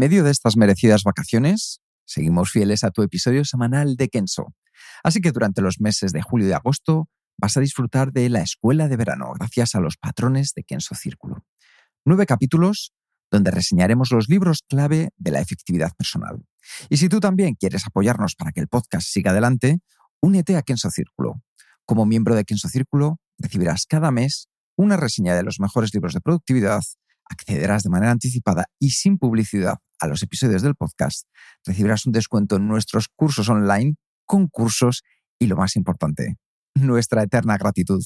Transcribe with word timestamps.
Medio 0.00 0.24
de 0.24 0.30
estas 0.30 0.56
merecidas 0.56 1.02
vacaciones, 1.04 1.82
seguimos 2.06 2.50
fieles 2.50 2.84
a 2.84 2.90
tu 2.90 3.02
episodio 3.02 3.44
semanal 3.44 3.96
de 3.96 4.08
Kenso. 4.08 4.54
Así 5.02 5.20
que 5.20 5.30
durante 5.30 5.60
los 5.60 5.78
meses 5.78 6.12
de 6.12 6.22
julio 6.22 6.48
y 6.48 6.52
agosto 6.52 7.10
vas 7.36 7.58
a 7.58 7.60
disfrutar 7.60 8.10
de 8.10 8.30
la 8.30 8.40
escuela 8.40 8.88
de 8.88 8.96
verano 8.96 9.30
gracias 9.38 9.74
a 9.74 9.80
los 9.80 9.98
patrones 9.98 10.54
de 10.54 10.64
Kenso 10.64 10.94
Círculo. 10.94 11.44
Nueve 12.06 12.24
capítulos 12.24 12.94
donde 13.30 13.50
reseñaremos 13.50 14.10
los 14.10 14.30
libros 14.30 14.64
clave 14.66 15.10
de 15.18 15.32
la 15.32 15.40
efectividad 15.42 15.94
personal. 15.94 16.46
Y 16.88 16.96
si 16.96 17.10
tú 17.10 17.20
también 17.20 17.54
quieres 17.54 17.86
apoyarnos 17.86 18.36
para 18.36 18.52
que 18.52 18.60
el 18.60 18.68
podcast 18.68 19.06
siga 19.06 19.32
adelante, 19.32 19.80
únete 20.22 20.56
a 20.56 20.62
Kenso 20.62 20.90
Círculo. 20.90 21.42
Como 21.84 22.06
miembro 22.06 22.34
de 22.34 22.44
Kenso 22.44 22.70
Círculo, 22.70 23.20
recibirás 23.36 23.84
cada 23.86 24.10
mes 24.10 24.48
una 24.76 24.96
reseña 24.96 25.36
de 25.36 25.42
los 25.42 25.60
mejores 25.60 25.92
libros 25.92 26.14
de 26.14 26.22
productividad, 26.22 26.80
accederás 27.28 27.82
de 27.82 27.90
manera 27.90 28.12
anticipada 28.12 28.64
y 28.78 28.92
sin 28.92 29.18
publicidad 29.18 29.76
a 30.00 30.06
los 30.06 30.22
episodios 30.22 30.62
del 30.62 30.74
podcast, 30.74 31.28
recibirás 31.64 32.06
un 32.06 32.12
descuento 32.12 32.56
en 32.56 32.66
nuestros 32.66 33.08
cursos 33.08 33.48
online, 33.48 33.96
concursos 34.26 35.02
y 35.38 35.46
lo 35.46 35.56
más 35.56 35.76
importante, 35.76 36.36
nuestra 36.74 37.22
eterna 37.22 37.56
gratitud. 37.58 38.02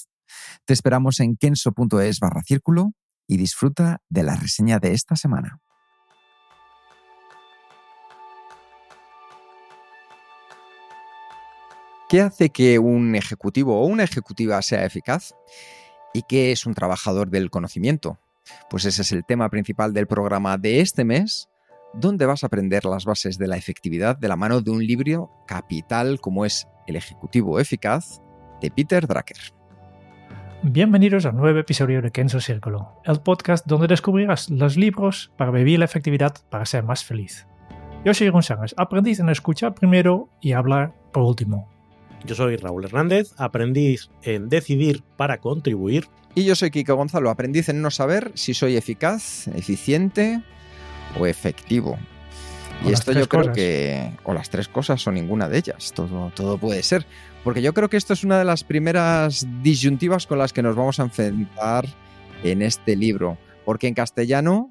Te 0.65 0.73
esperamos 0.73 1.21
en 1.21 1.37
kenso.es 1.37 2.19
barra 2.21 2.43
círculo 2.43 2.93
y 3.27 3.37
disfruta 3.37 3.99
de 4.09 4.23
la 4.23 4.37
reseña 4.37 4.79
de 4.79 4.93
esta 4.93 5.17
semana. 5.17 5.59
¿Qué 12.09 12.21
hace 12.21 12.51
que 12.51 12.79
un 12.79 13.15
ejecutivo 13.15 13.81
o 13.81 13.87
una 13.87 14.05
ejecutiva 14.05 14.61
sea 14.63 14.85
eficaz? 14.85 15.35
¿Y 16.13 16.23
qué 16.23 16.53
es 16.53 16.67
un 16.67 16.75
trabajador 16.75 17.31
del 17.31 17.51
conocimiento? 17.51 18.19
Pues 18.71 18.85
ese 18.85 19.03
es 19.03 19.13
el 19.13 19.25
tema 19.25 19.49
principal 19.49 19.93
del 19.93 20.07
programa 20.07 20.59
de 20.59 20.81
este 20.81 21.05
mes, 21.05 21.49
donde 21.97 22.27
vas 22.27 22.43
a 22.43 22.49
aprender 22.49 22.85
las 22.85 23.05
bases 23.05 23.39
de 23.39 23.47
la 23.47 23.57
efectividad 23.57 24.19
de 24.19 24.29
la 24.29 24.37
mano 24.37 24.61
de 24.61 24.71
un 24.71 24.85
libro 24.85 25.31
capital 25.47 26.21
como 26.21 26.45
es 26.45 26.67
El 26.87 26.97
Ejecutivo 26.97 27.61
Eficaz 27.61 28.21
de 28.61 28.71
Peter 28.71 29.07
Drucker. 29.07 29.37
Bienvenidos 30.63 31.27
a 31.27 31.31
un 31.31 31.37
nuevo 31.37 31.59
episodio 31.59 32.03
de 32.03 32.11
Kenzo 32.11 32.41
Círculo, 32.41 33.01
el 33.05 33.21
podcast 33.21 33.67
donde 33.67 33.87
descubrirás 33.87 34.51
los 34.51 34.77
libros 34.77 35.31
para 35.37 35.51
vivir 35.51 35.79
la 35.79 35.85
efectividad 35.85 36.35
para 36.51 36.67
ser 36.67 36.85
más 36.85 37.05
feliz. 37.05 37.47
Yo 38.05 38.13
soy 38.13 38.29
González, 38.31 38.75
aprendiz 38.77 39.21
en 39.21 39.29
escuchar 39.29 39.75
primero 39.75 40.29
y 40.41 40.53
hablar 40.53 40.95
por 41.13 41.23
último. 41.23 41.71
Yo 42.25 42.35
soy 42.35 42.57
Raúl 42.57 42.85
Hernández, 42.85 43.33
aprendiz 43.37 44.11
en 44.23 44.49
decidir 44.49 45.03
para 45.17 45.39
contribuir. 45.39 46.07
Y 46.35 46.45
yo 46.45 46.55
soy 46.55 46.71
Kiko 46.71 46.97
Gonzalo, 46.97 47.31
aprendiz 47.31 47.69
en 47.69 47.83
no 47.83 47.91
saber 47.91 48.33
si 48.35 48.55
soy 48.55 48.77
eficaz, 48.77 49.47
eficiente 49.49 50.43
o 51.19 51.27
efectivo. 51.27 51.99
Y 52.85 52.93
esto 52.93 53.13
yo 53.13 53.29
creo 53.29 53.43
cosas. 53.43 53.57
que, 53.57 54.11
o 54.25 54.35
las 54.35 54.51
tres 54.51 54.69
cosas 54.69 55.07
o 55.07 55.13
ninguna 55.13 55.49
de 55.49 55.59
ellas, 55.59 55.93
todo, 55.95 56.31
todo 56.35 56.59
puede 56.59 56.83
ser. 56.83 57.07
Porque 57.43 57.63
yo 57.63 57.73
creo 57.73 57.89
que 57.89 57.97
esto 57.97 58.13
es 58.13 58.25
una 58.25 58.39
de 58.39 58.45
las 58.45 58.65
primeras 58.65 59.47
disyuntivas 59.63 60.27
con 60.27 60.39
las 60.39 60.53
que 60.53 60.63
nos 60.63 60.77
vamos 60.77 61.01
a 61.01 61.05
enfrentar 61.05 61.87
en 62.43 62.63
este 62.63 62.97
libro. 62.97 63.39
Porque 63.65 63.87
en 63.87 63.95
castellano 63.95 64.71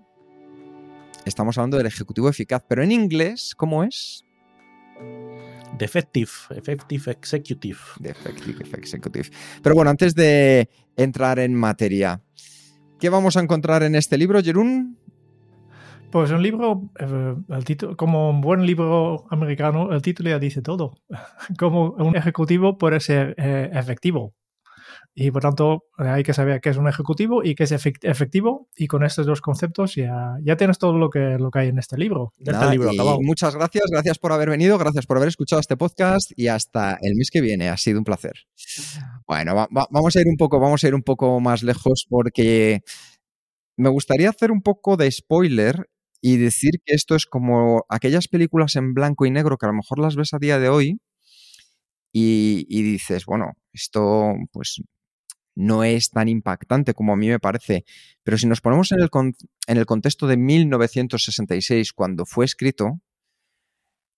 estamos 1.26 1.58
hablando 1.58 1.78
del 1.78 1.88
ejecutivo 1.88 2.30
eficaz, 2.30 2.64
pero 2.68 2.84
en 2.84 2.92
inglés, 2.92 3.54
¿cómo 3.56 3.84
es? 3.84 4.26
The 5.78 5.86
Effective, 5.86 6.30
Executive. 7.08 7.80
de 8.00 8.12
Effective 8.12 8.78
Executive. 8.78 9.30
Pero 9.62 9.76
bueno, 9.76 9.90
antes 9.90 10.14
de 10.14 10.70
entrar 10.96 11.40
en 11.40 11.56
materia, 11.56 12.22
¿qué 13.00 13.10
vamos 13.10 13.38
a 13.38 13.42
encontrar 13.42 13.82
en 13.84 13.96
este 13.96 14.18
libro, 14.18 14.42
Jerún? 14.44 15.00
Pues 16.14 16.30
un 16.30 16.44
libro, 16.44 16.92
eh, 17.00 17.36
el 17.50 17.66
título, 17.66 17.98
como 17.98 18.30
un 18.30 18.40
buen 18.40 18.68
libro 18.68 19.26
americano, 19.32 19.92
el 19.92 20.02
título 20.04 20.30
ya 20.30 20.38
dice 20.38 20.62
todo. 20.62 20.94
Como 21.58 21.90
un 21.94 22.16
ejecutivo 22.16 22.78
puede 22.78 23.00
ser 23.00 23.34
eh, 23.40 23.72
efectivo. 23.74 24.36
Y 25.16 25.32
por 25.32 25.42
tanto, 25.42 25.86
hay 25.98 26.22
que 26.22 26.34
saber 26.34 26.62
qué 26.62 26.70
es 26.70 26.78
un 26.78 26.88
ejecutivo 26.88 27.44
y 27.44 27.56
qué 27.56 27.64
es 27.64 27.72
efect- 27.72 28.04
efectivo. 28.08 28.68
Y 28.76 28.86
con 28.86 29.04
estos 29.04 29.26
dos 29.26 29.42
conceptos 29.42 29.96
ya, 29.96 30.36
ya 30.44 30.56
tienes 30.56 30.78
todo 30.78 30.98
lo 31.00 31.10
que, 31.10 31.38
lo 31.40 31.50
que 31.50 31.60
hay 31.60 31.70
en 31.70 31.80
este 31.80 31.98
libro. 31.98 32.32
Nada, 32.54 32.66
acabado. 32.94 33.18
Muchas 33.24 33.56
gracias, 33.56 33.86
gracias 33.92 34.20
por 34.20 34.32
haber 34.34 34.50
venido, 34.52 34.78
gracias 34.78 35.08
por 35.08 35.18
haber 35.18 35.30
escuchado 35.30 35.60
este 35.62 35.78
podcast 35.78 36.32
y 36.36 36.48
hasta 36.48 36.98
el 37.02 37.16
mes 37.16 37.30
que 37.32 37.42
viene. 37.42 37.70
Ha 37.70 37.78
sido 37.78 37.98
un 37.98 38.04
placer. 38.06 38.34
Bueno, 39.28 39.56
va- 39.56 39.68
va- 39.76 39.88
vamos 39.90 40.16
a 40.16 40.22
ir 40.22 40.28
un 40.28 40.38
poco, 40.38 40.60
vamos 40.60 40.84
a 40.84 40.88
ir 40.88 40.94
un 40.94 41.02
poco 41.04 41.40
más 41.40 41.64
lejos 41.64 42.06
porque 42.08 42.82
me 43.78 43.90
gustaría 43.90 44.30
hacer 44.30 44.52
un 44.52 44.62
poco 44.62 44.96
de 44.98 45.10
spoiler 45.12 45.88
y 46.26 46.38
decir 46.38 46.80
que 46.86 46.96
esto 46.96 47.16
es 47.16 47.26
como 47.26 47.86
aquellas 47.90 48.30
películas 48.30 48.78
en 48.78 48.94
blanco 48.94 49.26
y 49.26 49.32
negro 49.32 49.58
que 49.58 49.66
a 49.66 49.70
lo 49.70 49.76
mejor 49.76 50.00
las 50.00 50.16
ves 50.16 50.34
a 50.34 50.40
día 50.40 50.58
de 50.58 50.70
hoy 50.70 51.02
y, 52.14 52.82
dices, 52.82 53.26
bueno, 53.26 53.58
esto 53.74 54.34
pues 54.54 54.82
no 55.54 55.84
es 55.84 56.12
tan 56.12 56.30
impactante 56.30 56.94
como 56.94 57.12
a 57.12 57.18
mí 57.18 57.28
me 57.28 57.42
parece, 57.42 57.84
pero 58.24 58.38
si 58.38 58.48
nos 58.48 58.62
ponemos 58.62 58.94
en 58.94 59.02
el, 59.02 59.10
en 59.68 59.78
el 59.78 59.86
contexto 59.86 60.26
de 60.28 60.38
1966, 60.38 61.92
cuando 61.92 62.26
fue 62.26 62.46
escrito, 62.46 63.02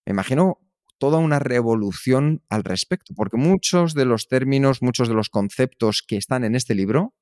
me 0.06 0.12
imagino 0.12 0.60
toda 1.00 1.18
una 1.18 1.40
revolución 1.40 2.44
al 2.50 2.64
respecto, 2.64 3.16
porque 3.16 3.38
muchos 3.38 3.96
de 3.96 4.06
los 4.06 4.28
términos, 4.28 4.84
muchos 4.84 5.08
de 5.08 5.16
los 5.16 5.30
conceptos 5.30 6.04
que 6.08 6.18
están 6.18 6.44
en 6.44 6.54
este 6.54 6.76
libro 6.76 7.16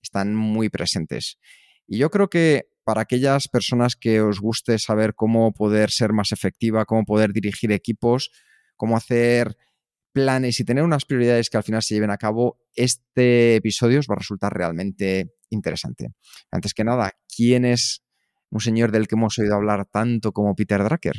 están 0.00 0.36
muy 0.36 0.68
presentes. 0.68 1.38
Y 1.88 1.98
yo 1.98 2.10
creo 2.10 2.30
que 2.30 2.71
para 2.84 3.02
aquellas 3.02 3.48
personas 3.48 3.96
que 3.96 4.20
os 4.20 4.40
guste 4.40 4.78
saber 4.78 5.14
cómo 5.14 5.52
poder 5.52 5.90
ser 5.90 6.12
más 6.12 6.32
efectiva, 6.32 6.84
cómo 6.84 7.04
poder 7.04 7.32
dirigir 7.32 7.72
equipos, 7.72 8.30
cómo 8.76 8.96
hacer 8.96 9.56
planes 10.12 10.60
y 10.60 10.64
tener 10.64 10.84
unas 10.84 11.04
prioridades 11.04 11.48
que 11.48 11.56
al 11.56 11.62
final 11.62 11.82
se 11.82 11.94
lleven 11.94 12.10
a 12.10 12.18
cabo, 12.18 12.58
este 12.74 13.56
episodio 13.56 13.98
os 13.98 14.06
va 14.08 14.14
a 14.14 14.18
resultar 14.18 14.52
realmente 14.52 15.34
interesante. 15.50 16.12
Antes 16.50 16.74
que 16.74 16.84
nada, 16.84 17.12
¿quién 17.34 17.64
es 17.64 18.04
un 18.50 18.60
señor 18.60 18.92
del 18.92 19.08
que 19.08 19.14
hemos 19.14 19.38
oído 19.38 19.54
hablar 19.54 19.86
tanto 19.86 20.32
como 20.32 20.54
Peter 20.54 20.82
Drucker? 20.84 21.16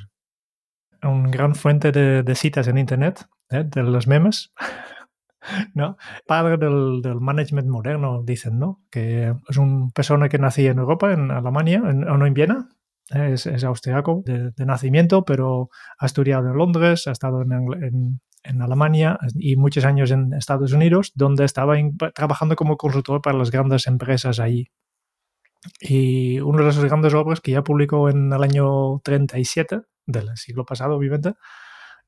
Un 1.02 1.31
gran 1.31 1.56
fuente 1.56 1.91
de, 1.91 2.23
de 2.23 2.35
citas 2.35 2.68
en 2.68 2.78
Internet, 2.78 3.25
¿eh? 3.50 3.63
de 3.66 3.84
los 3.84 4.07
memes. 4.07 4.53
¿no? 5.74 5.98
Padre 6.26 6.58
del, 6.58 7.02
del 7.02 7.20
management 7.20 7.68
moderno, 7.68 8.24
dicen, 8.24 8.59
¿no? 8.59 8.81
Que 8.90 9.34
es 9.48 9.58
una 9.58 9.90
persona 9.94 10.30
que 10.30 10.40
nació 10.40 10.72
en 10.72 10.80
Europa, 10.80 11.14
en 11.14 11.31
Alemania, 11.31 11.81
o 11.84 12.18
no 12.18 12.26
en 12.26 12.34
Viena. 12.34 12.70
Es, 13.09 13.46
austriaco 13.64 14.24
de, 14.26 14.66
nacimiento, 14.66 15.26
pero 15.26 15.70
ha 16.00 16.06
estudiado 16.06 16.50
en 16.50 16.58
Londres, 16.58 17.08
ha 17.08 17.12
estado 17.12 17.42
en, 17.42 18.22
Alemania 18.62 19.18
y 19.36 19.56
muchos 19.56 19.86
años 19.86 20.12
en 20.12 20.34
Estados 20.34 20.74
Unidos, 20.74 21.12
donde 21.16 21.46
estaba 21.46 21.76
trabajando 22.14 22.56
como 22.56 22.78
consultor 22.78 23.22
para 23.22 23.38
las 23.38 23.52
grandes 23.52 23.88
empresas 23.88 24.40
allí. 24.40 24.68
Y 25.79 26.40
una 26.41 26.66
de 26.66 26.72
sus 26.73 26.85
grandes 26.85 27.14
obras 27.14 27.40
que 27.40 27.52
ya 27.52 27.64
publicó 27.64 28.09
en 28.09 28.34
el 28.34 28.44
año 28.44 29.00
37 29.00 29.82
del 30.06 30.35
siglo 30.35 30.66
pasado, 30.66 30.96
obviamente, 30.96 31.34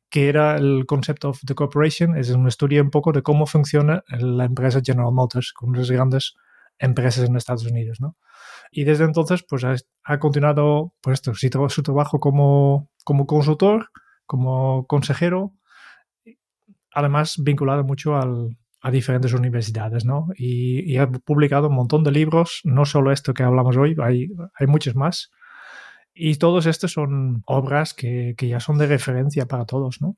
que 0.09 0.29
era 0.29 0.55
el 0.57 0.85
Concept 0.85 1.25
of 1.25 1.39
the 1.45 1.55
Corporation, 1.55 2.17
es 2.17 2.29
un 2.29 2.47
estudio 2.47 2.81
un 2.81 2.91
poco 2.91 3.11
de 3.11 3.21
cómo 3.21 3.45
funciona 3.45 4.03
la 4.07 4.45
empresa 4.45 4.81
General 4.83 5.11
Motors, 5.11 5.53
con 5.53 5.69
unas 5.69 5.89
grandes 5.89 6.35
empresas 6.79 7.27
en 7.27 7.35
Estados 7.35 7.65
Unidos, 7.65 7.99
¿no? 8.01 8.17
Y 8.71 8.83
desde 8.83 9.05
entonces, 9.05 9.43
pues 9.47 9.63
ha, 9.63 9.75
ha 10.03 10.19
continuado 10.19 10.93
pues 11.01 11.15
esto, 11.15 11.33
su 11.33 11.83
trabajo 11.83 12.19
como, 12.19 12.89
como 13.03 13.25
consultor, 13.25 13.89
como 14.25 14.85
consejero, 14.87 15.53
además 16.91 17.35
vinculado 17.37 17.83
mucho 17.83 18.15
al, 18.15 18.57
a 18.81 18.91
diferentes 18.91 19.33
universidades, 19.33 20.05
¿no? 20.05 20.27
Y, 20.37 20.91
y 20.91 20.97
ha 20.97 21.07
publicado 21.09 21.69
un 21.69 21.75
montón 21.75 22.03
de 22.03 22.11
libros, 22.11 22.61
no 22.63 22.85
solo 22.85 23.11
esto 23.11 23.33
que 23.33 23.43
hablamos 23.43 23.77
hoy, 23.77 23.95
hay, 24.01 24.29
hay 24.53 24.67
muchos 24.67 24.95
más. 24.95 25.31
Y 26.15 26.35
todos 26.35 26.65
estos 26.65 26.93
son 26.93 27.43
obras 27.45 27.93
que, 27.93 28.33
que 28.37 28.47
ya 28.47 28.59
son 28.59 28.77
de 28.77 28.87
referencia 28.87 29.47
para 29.47 29.65
todos, 29.65 30.01
¿no? 30.01 30.15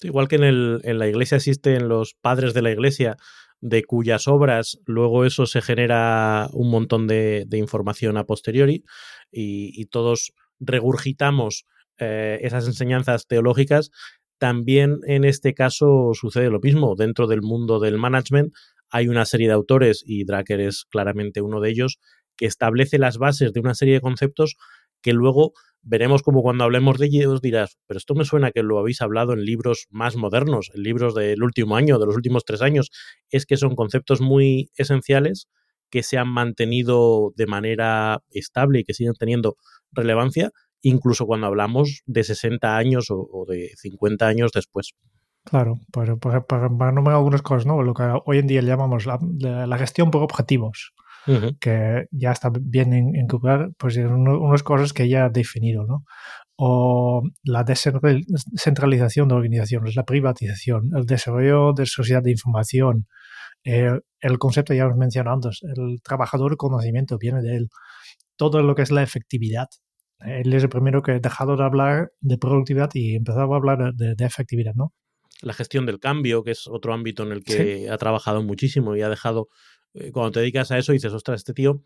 Igual 0.00 0.28
que 0.28 0.36
en, 0.36 0.44
el, 0.44 0.80
en 0.84 0.98
la 0.98 1.08
iglesia 1.08 1.36
existen 1.36 1.88
los 1.88 2.14
padres 2.14 2.54
de 2.54 2.62
la 2.62 2.70
iglesia 2.70 3.16
de 3.60 3.84
cuyas 3.84 4.26
obras 4.26 4.78
luego 4.86 5.24
eso 5.24 5.46
se 5.46 5.60
genera 5.60 6.48
un 6.52 6.70
montón 6.70 7.06
de, 7.06 7.46
información 7.52 8.16
a 8.16 8.24
posteriori 8.24 8.84
y, 9.30 9.86
todos 9.86 10.32
regurgitamos 10.58 11.66
eh, 11.98 12.38
esas 12.42 12.66
enseñanzas 12.66 13.26
teológicas, 13.26 13.90
también 14.38 15.00
en 15.06 15.24
este 15.24 15.52
caso 15.52 16.12
sucede 16.14 16.50
lo 16.50 16.60
mismo. 16.60 16.94
Dentro 16.96 17.26
del 17.26 17.42
mundo 17.42 17.78
del 17.78 17.98
management 17.98 18.54
hay 18.88 19.08
una 19.08 19.26
serie 19.26 19.48
de 19.48 19.52
autores, 19.52 20.02
y 20.04 20.24
Drucker 20.24 20.60
es 20.60 20.86
claramente 20.90 21.42
uno 21.42 21.60
de 21.60 21.70
ellos, 21.70 21.98
que 22.36 22.46
establece 22.46 22.98
las 22.98 23.18
bases 23.18 23.52
de 23.52 23.60
una 23.60 23.74
serie 23.74 23.94
de 23.94 24.00
conceptos 24.00 24.56
que 25.02 25.12
luego 25.12 25.52
veremos 25.82 26.22
como 26.22 26.42
cuando 26.42 26.64
hablemos 26.64 26.98
de 26.98 27.06
ellos 27.06 27.40
dirás, 27.40 27.78
pero 27.86 27.98
esto 27.98 28.14
me 28.14 28.24
suena 28.24 28.52
que 28.52 28.62
lo 28.62 28.78
habéis 28.78 29.00
hablado 29.00 29.32
en 29.32 29.44
libros 29.44 29.86
más 29.90 30.16
modernos, 30.16 30.70
en 30.74 30.82
libros 30.82 31.14
del 31.14 31.42
último 31.42 31.76
año, 31.76 31.98
de 31.98 32.06
los 32.06 32.16
últimos 32.16 32.44
tres 32.44 32.62
años. 32.62 32.90
Es 33.30 33.46
que 33.46 33.56
son 33.56 33.74
conceptos 33.74 34.20
muy 34.20 34.70
esenciales 34.76 35.48
que 35.90 36.02
se 36.02 36.18
han 36.18 36.28
mantenido 36.28 37.32
de 37.36 37.46
manera 37.46 38.22
estable 38.30 38.80
y 38.80 38.84
que 38.84 38.94
siguen 38.94 39.14
teniendo 39.18 39.56
relevancia, 39.92 40.50
incluso 40.82 41.26
cuando 41.26 41.46
hablamos 41.46 42.02
de 42.06 42.24
60 42.24 42.76
años 42.76 43.06
o, 43.10 43.44
de 43.48 43.72
50 43.76 44.26
años 44.26 44.52
después. 44.52 44.92
Claro, 45.44 45.80
pues, 45.90 46.10
pues, 46.20 46.44
para, 46.46 46.68
nombrar 46.68 47.16
algunas 47.16 47.42
cosas, 47.42 47.66
¿no? 47.66 47.82
Lo 47.82 47.94
que 47.94 48.04
hoy 48.26 48.38
en 48.38 48.46
día 48.46 48.60
llamamos 48.60 49.06
la 49.06 49.78
gestión 49.78 50.10
por 50.10 50.22
objetivos 50.22 50.92
que 51.60 52.06
ya 52.10 52.32
está 52.32 52.50
bien 52.60 53.14
incorporar, 53.14 53.70
pues 53.78 53.96
unas 53.96 54.62
cosas 54.62 54.92
que 54.92 55.08
ya 55.08 55.26
ha 55.26 55.28
definido, 55.28 55.84
¿no? 55.84 56.04
O 56.56 57.22
la 57.42 57.64
descentralización 57.64 59.28
de 59.28 59.34
organizaciones, 59.34 59.96
la 59.96 60.04
privatización, 60.04 60.90
el 60.94 61.06
desarrollo 61.06 61.72
de 61.72 61.86
sociedad 61.86 62.22
de 62.22 62.32
información, 62.32 63.06
eh, 63.64 63.98
el 64.20 64.38
concepto 64.38 64.74
ya 64.74 64.84
lo 64.86 64.96
mencionado 64.96 65.36
antes, 65.36 65.60
el 65.62 66.00
trabajador 66.02 66.56
conocimiento 66.56 67.18
viene 67.18 67.42
de 67.42 67.56
él, 67.56 67.68
todo 68.36 68.62
lo 68.62 68.74
que 68.74 68.82
es 68.82 68.90
la 68.90 69.02
efectividad. 69.02 69.68
Él 70.20 70.52
es 70.52 70.62
el 70.62 70.68
primero 70.68 71.02
que 71.02 71.12
ha 71.12 71.18
dejado 71.18 71.56
de 71.56 71.64
hablar 71.64 72.12
de 72.20 72.36
productividad 72.36 72.90
y 72.94 73.16
empezado 73.16 73.52
a 73.52 73.56
hablar 73.56 73.94
de, 73.94 74.24
efectividad, 74.24 74.74
¿no? 74.74 74.92
La 75.40 75.54
gestión 75.54 75.86
del 75.86 75.98
cambio, 75.98 76.44
que 76.44 76.50
es 76.50 76.66
otro 76.66 76.92
ámbito 76.92 77.22
en 77.22 77.32
el 77.32 77.42
que 77.42 77.88
ha 77.90 77.96
trabajado 77.96 78.42
muchísimo 78.42 78.94
y 78.96 79.02
ha 79.02 79.08
dejado 79.08 79.48
cuando 80.12 80.32
te 80.32 80.40
dedicas 80.40 80.70
a 80.70 80.78
eso 80.78 80.92
dices, 80.92 81.12
ostras, 81.12 81.40
este 81.40 81.54
tío 81.54 81.82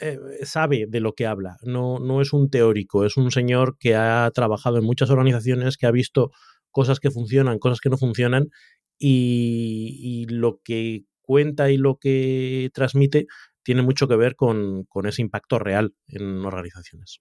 eh, 0.00 0.18
sabe 0.42 0.86
de 0.88 1.00
lo 1.00 1.14
que 1.14 1.26
habla, 1.26 1.56
no, 1.62 1.98
no 1.98 2.20
es 2.20 2.32
un 2.32 2.50
teórico, 2.50 3.04
es 3.04 3.16
un 3.16 3.30
señor 3.30 3.78
que 3.78 3.94
ha 3.94 4.30
trabajado 4.34 4.78
en 4.78 4.84
muchas 4.84 5.10
organizaciones, 5.10 5.76
que 5.76 5.86
ha 5.86 5.90
visto 5.90 6.30
cosas 6.70 7.00
que 7.00 7.10
funcionan, 7.10 7.58
cosas 7.58 7.80
que 7.80 7.88
no 7.88 7.96
funcionan 7.96 8.50
y, 8.98 10.26
lo 10.28 10.60
que 10.62 11.04
cuenta 11.22 11.70
y 11.70 11.76
lo 11.76 11.98
que 11.98 12.70
transmite 12.74 13.26
tiene 13.62 13.82
mucho 13.82 14.06
que 14.08 14.16
ver 14.16 14.36
con, 14.36 14.86
ese 15.04 15.22
impacto 15.22 15.58
real 15.58 15.94
en 16.06 16.44
organizaciones. 16.44 17.20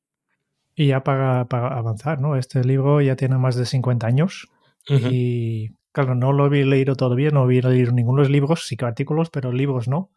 Y 0.76 0.88
ya 0.88 1.04
para, 1.04 1.42
avanzar, 1.42 2.20
¿no? 2.20 2.36
Este 2.36 2.64
libro 2.64 3.02
ya 3.02 3.16
tiene 3.16 3.38
más 3.38 3.56
de 3.56 3.66
50 3.66 4.06
años 4.06 4.48
y 4.90 5.70
Claro, 5.96 6.14
no 6.14 6.34
lo 6.34 6.44
había 6.44 6.66
leído 6.66 6.98
todavía, 6.98 7.30
no 7.30 7.44
había 7.44 7.62
leído 7.70 7.94
ninguno 7.94 8.22
de 8.22 8.28
los 8.28 8.32
libros, 8.34 8.68
sí 8.68 8.76
que 8.76 8.84
artículos, 8.84 9.30
pero 9.30 9.54
libros 9.54 9.88
no. 9.88 10.12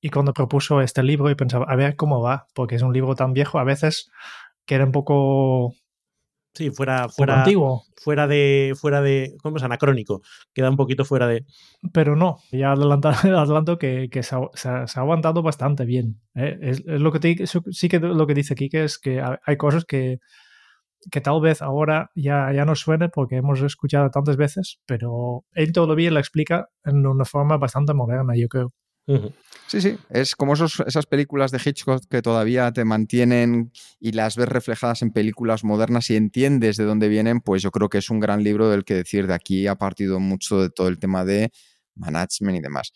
Y 0.00 0.10
cuando 0.10 0.32
propuso 0.34 0.80
este 0.80 1.04
libro, 1.04 1.30
y 1.30 1.36
pensaba, 1.36 1.64
a 1.68 1.76
ver 1.76 1.94
cómo 1.94 2.20
va, 2.20 2.48
porque 2.54 2.74
es 2.74 2.82
un 2.82 2.92
libro 2.92 3.14
tan 3.14 3.32
viejo, 3.32 3.60
a 3.60 3.64
veces 3.64 4.10
queda 4.66 4.84
un 4.84 4.90
poco 4.90 5.74
Sí, 6.54 6.70
fuera, 6.70 7.08
fuera, 7.08 7.38
antiguo. 7.38 7.84
fuera 7.94 8.26
de, 8.26 8.74
fuera 8.76 9.00
de, 9.00 9.36
¿cómo 9.44 9.58
es? 9.58 9.62
Anacrónico. 9.62 10.22
Queda 10.52 10.70
un 10.70 10.76
poquito 10.76 11.04
fuera 11.04 11.28
de. 11.28 11.46
Pero 11.92 12.16
no, 12.16 12.40
ya 12.50 12.72
adelanto, 12.72 13.08
adelanto 13.38 13.78
que, 13.78 14.10
se, 14.22 14.34
ha, 14.68 14.84
aguantado 14.96 15.42
bastante 15.42 15.84
bien. 15.84 16.20
¿eh? 16.34 16.58
Es, 16.62 16.84
lo 16.84 17.12
que 17.12 17.46
sí 17.46 17.88
que 17.88 18.00
lo 18.00 18.26
que 18.26 18.34
dice 18.34 18.54
aquí, 18.54 18.68
que 18.68 18.82
es 18.82 18.98
que 18.98 19.22
hay 19.22 19.56
cosas 19.56 19.84
que, 19.84 20.18
que 21.10 21.20
tal 21.20 21.40
vez 21.40 21.62
ahora 21.62 22.10
ya, 22.14 22.52
ya 22.52 22.64
no 22.64 22.74
suene 22.74 23.08
porque 23.08 23.36
hemos 23.36 23.60
escuchado 23.60 24.10
tantas 24.10 24.36
veces, 24.36 24.80
pero 24.86 25.44
él 25.52 25.72
todavía 25.72 26.10
lo 26.10 26.18
explica 26.18 26.68
en 26.84 27.06
una 27.06 27.24
forma 27.24 27.56
bastante 27.56 27.94
moderna, 27.94 28.34
yo 28.36 28.48
creo. 28.48 28.72
Sí, 29.66 29.80
sí, 29.80 29.98
es 30.10 30.36
como 30.36 30.54
esos, 30.54 30.80
esas 30.86 31.06
películas 31.06 31.50
de 31.50 31.60
Hitchcock 31.64 32.04
que 32.08 32.22
todavía 32.22 32.72
te 32.72 32.84
mantienen 32.84 33.72
y 33.98 34.12
las 34.12 34.36
ves 34.36 34.48
reflejadas 34.48 35.02
en 35.02 35.10
películas 35.10 35.64
modernas 35.64 36.08
y 36.10 36.16
entiendes 36.16 36.76
de 36.76 36.84
dónde 36.84 37.08
vienen, 37.08 37.40
pues 37.40 37.62
yo 37.62 37.72
creo 37.72 37.88
que 37.88 37.98
es 37.98 38.10
un 38.10 38.20
gran 38.20 38.44
libro 38.44 38.68
del 38.68 38.84
que 38.84 38.94
decir 38.94 39.26
de 39.26 39.34
aquí 39.34 39.66
ha 39.66 39.74
partido 39.74 40.20
mucho 40.20 40.60
de 40.60 40.70
todo 40.70 40.86
el 40.86 40.98
tema 40.98 41.24
de 41.24 41.50
management 41.96 42.58
y 42.58 42.60
demás. 42.60 42.92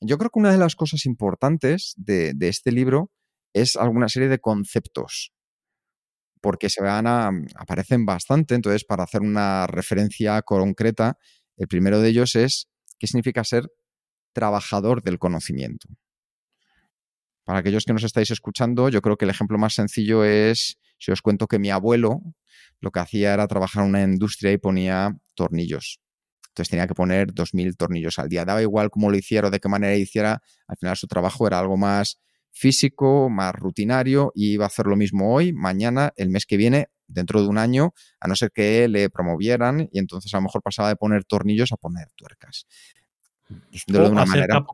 Yo 0.00 0.16
creo 0.16 0.30
que 0.30 0.38
una 0.38 0.50
de 0.50 0.58
las 0.58 0.76
cosas 0.76 1.04
importantes 1.04 1.92
de, 1.96 2.32
de 2.34 2.48
este 2.48 2.72
libro 2.72 3.10
es 3.52 3.76
alguna 3.76 4.08
serie 4.08 4.28
de 4.28 4.38
conceptos 4.38 5.34
porque 6.44 6.68
se 6.68 6.82
van 6.82 7.06
a, 7.06 7.30
aparecen 7.54 8.04
bastante. 8.04 8.54
Entonces, 8.54 8.84
para 8.84 9.04
hacer 9.04 9.22
una 9.22 9.66
referencia 9.66 10.42
concreta, 10.42 11.16
el 11.56 11.68
primero 11.68 12.00
de 12.00 12.10
ellos 12.10 12.36
es 12.36 12.68
qué 12.98 13.06
significa 13.06 13.42
ser 13.44 13.70
trabajador 14.34 15.02
del 15.02 15.18
conocimiento. 15.18 15.88
Para 17.44 17.60
aquellos 17.60 17.86
que 17.86 17.94
nos 17.94 18.04
estáis 18.04 18.30
escuchando, 18.30 18.90
yo 18.90 19.00
creo 19.00 19.16
que 19.16 19.24
el 19.24 19.30
ejemplo 19.30 19.56
más 19.56 19.72
sencillo 19.72 20.22
es, 20.22 20.76
si 20.98 21.12
os 21.12 21.22
cuento 21.22 21.46
que 21.46 21.58
mi 21.58 21.70
abuelo 21.70 22.20
lo 22.82 22.90
que 22.90 23.00
hacía 23.00 23.32
era 23.32 23.48
trabajar 23.48 23.82
en 23.82 23.88
una 23.88 24.02
industria 24.02 24.52
y 24.52 24.58
ponía 24.58 25.16
tornillos. 25.32 25.98
Entonces 26.48 26.68
tenía 26.68 26.86
que 26.86 26.94
poner 26.94 27.32
2.000 27.32 27.74
tornillos 27.74 28.18
al 28.18 28.28
día. 28.28 28.44
Daba 28.44 28.60
igual 28.60 28.90
cómo 28.90 29.10
lo 29.10 29.16
hiciera 29.16 29.48
o 29.48 29.50
de 29.50 29.60
qué 29.60 29.70
manera 29.70 29.96
hiciera, 29.96 30.42
al 30.68 30.76
final 30.76 30.94
su 30.98 31.06
trabajo 31.06 31.46
era 31.46 31.58
algo 31.58 31.78
más 31.78 32.20
físico, 32.54 33.28
más 33.28 33.52
rutinario, 33.52 34.32
y 34.34 34.52
iba 34.52 34.64
a 34.64 34.68
hacer 34.68 34.86
lo 34.86 34.96
mismo 34.96 35.34
hoy, 35.34 35.52
mañana, 35.52 36.12
el 36.16 36.30
mes 36.30 36.46
que 36.46 36.56
viene, 36.56 36.88
dentro 37.06 37.42
de 37.42 37.48
un 37.48 37.58
año, 37.58 37.92
a 38.20 38.28
no 38.28 38.36
ser 38.36 38.50
que 38.52 38.88
le 38.88 39.10
promovieran, 39.10 39.88
y 39.92 39.98
entonces 39.98 40.32
a 40.32 40.38
lo 40.38 40.42
mejor 40.44 40.62
pasaba 40.62 40.88
de 40.88 40.96
poner 40.96 41.24
tornillos 41.24 41.72
a 41.72 41.76
poner 41.76 42.08
tuercas. 42.14 42.66
de 43.86 43.98
una 43.98 44.24
manera 44.24 44.64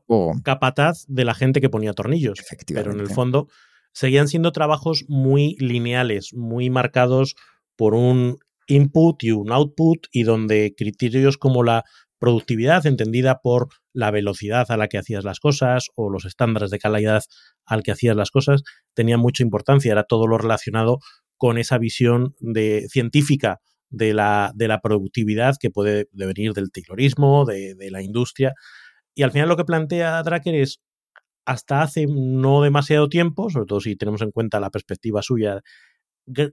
capataz 0.45 1.05
de 1.09 1.25
la 1.25 1.35
gente 1.35 1.61
que 1.61 1.69
ponía 1.69 1.93
tornillos. 1.93 2.41
Pero 2.69 2.93
en 2.93 3.01
el 3.01 3.09
fondo 3.09 3.49
seguían 3.93 4.29
siendo 4.29 4.53
trabajos 4.53 5.05
muy 5.09 5.57
lineales, 5.59 6.33
muy 6.35 6.71
marcados 6.71 7.35
por 7.77 7.95
un 7.95 8.39
input 8.69 9.25
y 9.25 9.33
un 9.33 9.51
output, 9.51 10.07
y 10.13 10.23
donde 10.23 10.75
criterios 10.77 11.37
como 11.37 11.65
la 11.65 11.85
productividad 12.19 12.87
entendida 12.87 13.41
por 13.41 13.69
la 13.93 14.11
velocidad 14.11 14.71
a 14.71 14.77
la 14.77 14.89
que 14.89 14.99
hacías 14.99 15.25
las 15.25 15.41
cosas 15.41 15.89
o 15.95 16.11
los 16.11 16.25
estándares 16.25 16.71
de 16.71 16.79
calidad 16.79 17.23
al 17.65 17.83
que 17.83 17.93
hacías 17.93 18.17
las 18.17 18.31
cosas 18.31 18.63
tenía 18.95 19.19
mucha 19.19 19.43
importancia, 19.43 19.93
era 19.93 20.05
todo 20.05 20.27
lo 20.27 20.39
relacionado 20.39 20.99
con 21.37 21.59
esa 21.59 21.79
visión 21.79 22.35
de, 22.41 22.87
científica 22.91 23.61
de 23.89 24.15
la, 24.15 24.53
de 24.55 24.69
la 24.69 24.81
productividad 24.81 25.57
que 25.59 25.71
puede 25.71 26.09
venir 26.13 26.53
del 26.53 26.71
taylorismo, 26.71 27.45
de, 27.45 27.75
la 27.91 28.03
industria. 28.03 28.55
Y 29.15 29.23
al 29.23 29.33
final 29.33 29.49
lo 29.49 29.57
que 29.57 29.65
plantea 29.65 30.23
Drucker 30.23 30.55
es, 30.55 30.81
hasta 31.45 31.83
hace 31.83 32.07
no 32.09 32.63
demasiado 32.63 33.09
tiempo, 33.09 33.51
sobre 33.51 33.67
todo 33.67 33.81
si 33.81 33.97
tenemos 33.97 34.23
en 34.23 34.31
cuenta 34.31 34.61
la 34.61 34.71
perspectiva 34.71 35.23
suya, 35.23 35.61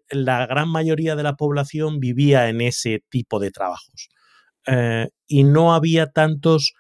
la 0.10 0.48
gran 0.48 0.70
mayoría 0.70 1.16
de 1.16 1.24
la 1.24 1.36
población 1.36 2.00
vivía 2.00 2.50
en 2.50 2.62
ese 2.62 3.04
tipo 3.10 3.40
de 3.40 3.52
trabajos. 3.52 4.10
Eh, 4.66 5.10
y 5.28 5.44
no 5.44 5.74
había 5.74 6.08
tantos, 6.08 6.74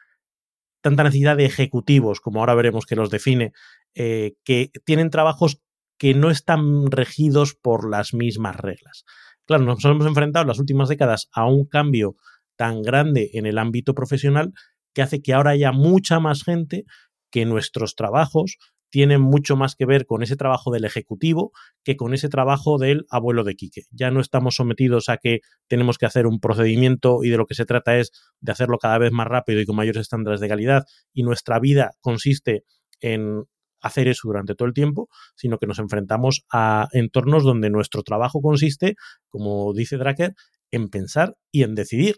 tanta 0.81 1.03
necesidad 1.03 1.37
de 1.37 1.45
ejecutivos, 1.45 2.19
como 2.21 2.39
ahora 2.39 2.55
veremos 2.55 2.85
que 2.85 2.95
los 2.95 3.09
define, 3.09 3.51
eh, 3.95 4.33
que 4.43 4.71
tienen 4.85 5.09
trabajos 5.09 5.61
que 5.97 6.13
no 6.13 6.29
están 6.29 6.91
regidos 6.91 7.55
por 7.55 7.89
las 7.89 8.13
mismas 8.13 8.55
reglas. 8.55 9.03
Claro, 9.45 9.63
nos 9.63 9.83
hemos 9.85 10.05
enfrentado 10.05 10.43
en 10.43 10.49
las 10.49 10.59
últimas 10.59 10.89
décadas 10.89 11.29
a 11.31 11.45
un 11.45 11.65
cambio 11.65 12.15
tan 12.55 12.81
grande 12.81 13.31
en 13.33 13.45
el 13.45 13.57
ámbito 13.57 13.93
profesional 13.93 14.53
que 14.93 15.01
hace 15.01 15.21
que 15.21 15.33
ahora 15.33 15.51
haya 15.51 15.71
mucha 15.71 16.19
más 16.19 16.43
gente 16.43 16.85
que 17.31 17.45
nuestros 17.45 17.95
trabajos 17.95 18.57
tienen 18.89 19.21
mucho 19.21 19.55
más 19.55 19.75
que 19.75 19.85
ver 19.85 20.05
con 20.05 20.23
ese 20.23 20.35
trabajo 20.35 20.71
del 20.71 20.85
ejecutivo 20.85 21.51
que 21.83 21.97
con 21.97 22.13
ese 22.13 22.29
trabajo 22.29 22.77
del 22.77 23.05
abuelo 23.09 23.43
de 23.43 23.55
Quique. 23.55 23.83
Ya 23.91 24.11
no 24.11 24.19
estamos 24.19 24.55
sometidos 24.55 25.09
a 25.09 25.17
que 25.17 25.41
tenemos 25.67 25.97
que 25.97 26.05
hacer 26.05 26.27
un 26.27 26.39
procedimiento 26.39 27.23
y 27.23 27.29
de 27.29 27.37
lo 27.37 27.45
que 27.45 27.55
se 27.55 27.65
trata 27.65 27.97
es 27.97 28.11
de 28.39 28.51
hacerlo 28.51 28.77
cada 28.77 28.97
vez 28.97 29.11
más 29.11 29.27
rápido 29.27 29.59
y 29.59 29.65
con 29.65 29.75
mayores 29.75 30.01
estándares 30.01 30.39
de 30.39 30.47
calidad 30.47 30.83
y 31.13 31.23
nuestra 31.23 31.59
vida 31.59 31.91
consiste 32.01 32.63
en 33.01 33.43
hacer 33.81 34.07
eso 34.07 34.27
durante 34.27 34.55
todo 34.55 34.67
el 34.67 34.73
tiempo, 34.73 35.07
sino 35.35 35.59
que 35.59 35.67
nos 35.67 35.79
enfrentamos 35.79 36.45
a 36.51 36.87
entornos 36.93 37.43
donde 37.43 37.69
nuestro 37.69 38.03
trabajo 38.03 38.41
consiste, 38.41 38.95
como 39.29 39.73
dice 39.73 39.97
Dracker, 39.97 40.33
en 40.71 40.89
pensar 40.89 41.37
y 41.51 41.63
en 41.63 41.75
decidir 41.75 42.17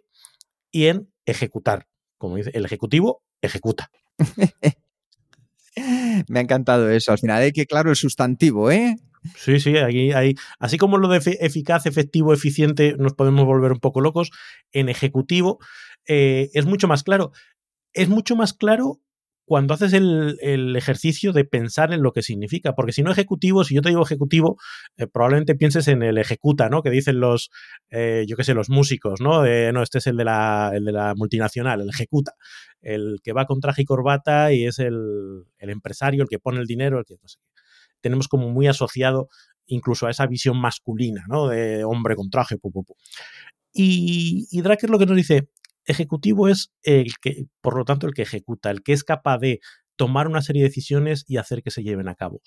y 0.72 0.86
en 0.88 1.12
ejecutar. 1.26 1.88
Como 2.18 2.38
dice, 2.38 2.52
el 2.54 2.66
ejecutivo 2.66 3.24
ejecuta. 3.42 3.92
Me 6.28 6.40
ha 6.40 6.42
encantado 6.42 6.90
eso. 6.90 7.12
Al 7.12 7.20
final 7.20 7.42
hay 7.42 7.52
que, 7.52 7.66
claro, 7.66 7.90
el 7.90 7.96
sustantivo, 7.96 8.72
¿eh? 8.72 8.96
Sí, 9.36 9.60
sí, 9.60 9.78
aquí 9.78 10.12
hay. 10.12 10.36
Así 10.60 10.78
como 10.78 10.98
lo 10.98 11.08
de 11.08 11.18
eficaz, 11.42 11.86
efectivo, 11.86 12.34
eficiente, 12.34 12.96
nos 12.98 13.14
podemos 13.14 13.46
volver 13.46 13.72
un 13.72 13.80
poco 13.80 14.02
locos. 14.02 14.32
En 14.72 14.90
ejecutivo 14.90 15.60
eh, 16.08 16.50
es 16.54 16.66
mucho 16.66 16.88
más 16.88 17.04
claro. 17.04 17.32
es 17.94 18.10
mucho 18.10 18.36
más 18.36 18.54
claro 18.54 19.02
cuando 19.50 19.74
haces 19.74 19.94
el, 19.94 20.76
ejercicio 20.76 21.34
de 21.34 21.44
pensar 21.44 21.92
en 21.92 22.04
lo 22.04 22.14
que 22.14 22.22
significa. 22.22 22.76
Porque 22.76 22.94
si 22.94 23.02
no 23.02 23.12
ejecutivo, 23.12 23.64
si 23.64 23.74
yo 23.76 23.82
te 23.82 23.90
digo 23.90 24.04
ejecutivo, 24.04 24.58
eh, 24.96 25.08
probablemente 25.08 25.56
pienses 25.56 25.88
en 25.88 26.04
el 26.04 26.20
ejecuta, 26.20 26.70
¿no? 26.70 26.84
Que 26.84 26.92
dicen 26.92 27.20
los, 27.20 27.50
eh, 27.90 28.26
yo 28.28 28.38
qué 28.38 28.44
sé, 28.44 28.54
los 28.54 28.70
músicos, 28.70 29.22
¿no? 29.22 29.44
No, 29.72 29.82
este 29.84 29.98
es 29.98 30.08
el 30.08 30.18
de, 30.18 30.26
la, 30.26 30.72
el 30.76 30.86
de 30.86 30.92
la 30.92 31.16
multinacional, 31.16 31.82
el 31.82 31.90
ejecuta. 31.90 32.34
El 32.82 33.20
que 33.24 33.34
va 33.34 33.46
con 33.46 33.60
traje 33.60 33.82
y 33.82 33.86
corbata 33.86 34.54
y 34.54 34.66
es 34.66 34.80
el, 34.80 35.46
empresario, 35.58 36.24
el 36.24 36.30
que 36.30 36.40
pone 36.40 36.60
el 36.60 36.66
dinero, 36.66 37.00
el 37.00 37.06
que 37.06 37.16
no 37.22 37.28
sé 37.28 37.40
Tenemos 38.02 38.28
como 38.28 38.50
muy 38.50 38.68
asociado 38.68 39.30
incluso 39.66 40.08
a 40.08 40.12
esa 40.12 40.26
visión 40.26 40.60
masculina, 40.60 41.26
¿no? 41.28 41.48
De 41.48 41.84
hombre 41.84 42.16
con 42.16 42.30
traje, 42.30 42.58
Y, 43.72 44.48
y 44.50 44.62
Draker 44.62 44.90
lo 44.90 44.98
que 44.98 45.06
nos 45.06 45.16
dice, 45.16 45.50
ejecutivo 45.86 46.48
es 46.48 46.72
el 46.84 47.14
que, 47.22 47.46
por 47.62 47.78
lo 47.78 47.86
tanto, 47.86 48.08
el 48.08 48.14
que 48.14 48.24
ejecuta, 48.24 48.72
el 48.72 48.84
que 48.84 48.94
es 48.94 49.04
capaz 49.04 49.40
de 49.40 49.60
tomar 49.96 50.28
una 50.28 50.42
serie 50.42 50.64
de 50.64 50.70
decisiones 50.70 51.26
y 51.28 51.38
hacer 51.38 51.62
que 51.62 51.72
se 51.72 51.84
lleven 51.84 52.08
a 52.08 52.16
cabo. 52.16 52.42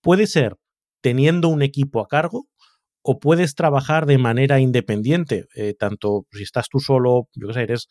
Puede 0.00 0.26
ser 0.26 0.56
teniendo 1.00 1.48
un 1.48 1.62
equipo 1.62 2.00
a 2.00 2.08
cargo 2.08 2.48
o 3.08 3.20
puedes 3.20 3.54
trabajar 3.54 4.04
de 4.04 4.18
manera 4.18 4.58
independiente, 4.58 5.46
eh, 5.54 5.74
tanto 5.78 6.26
si 6.32 6.42
estás 6.42 6.68
tú 6.68 6.80
solo, 6.80 7.28
yo 7.34 7.46
qué 7.46 7.54
sé, 7.54 7.62
eres 7.62 7.88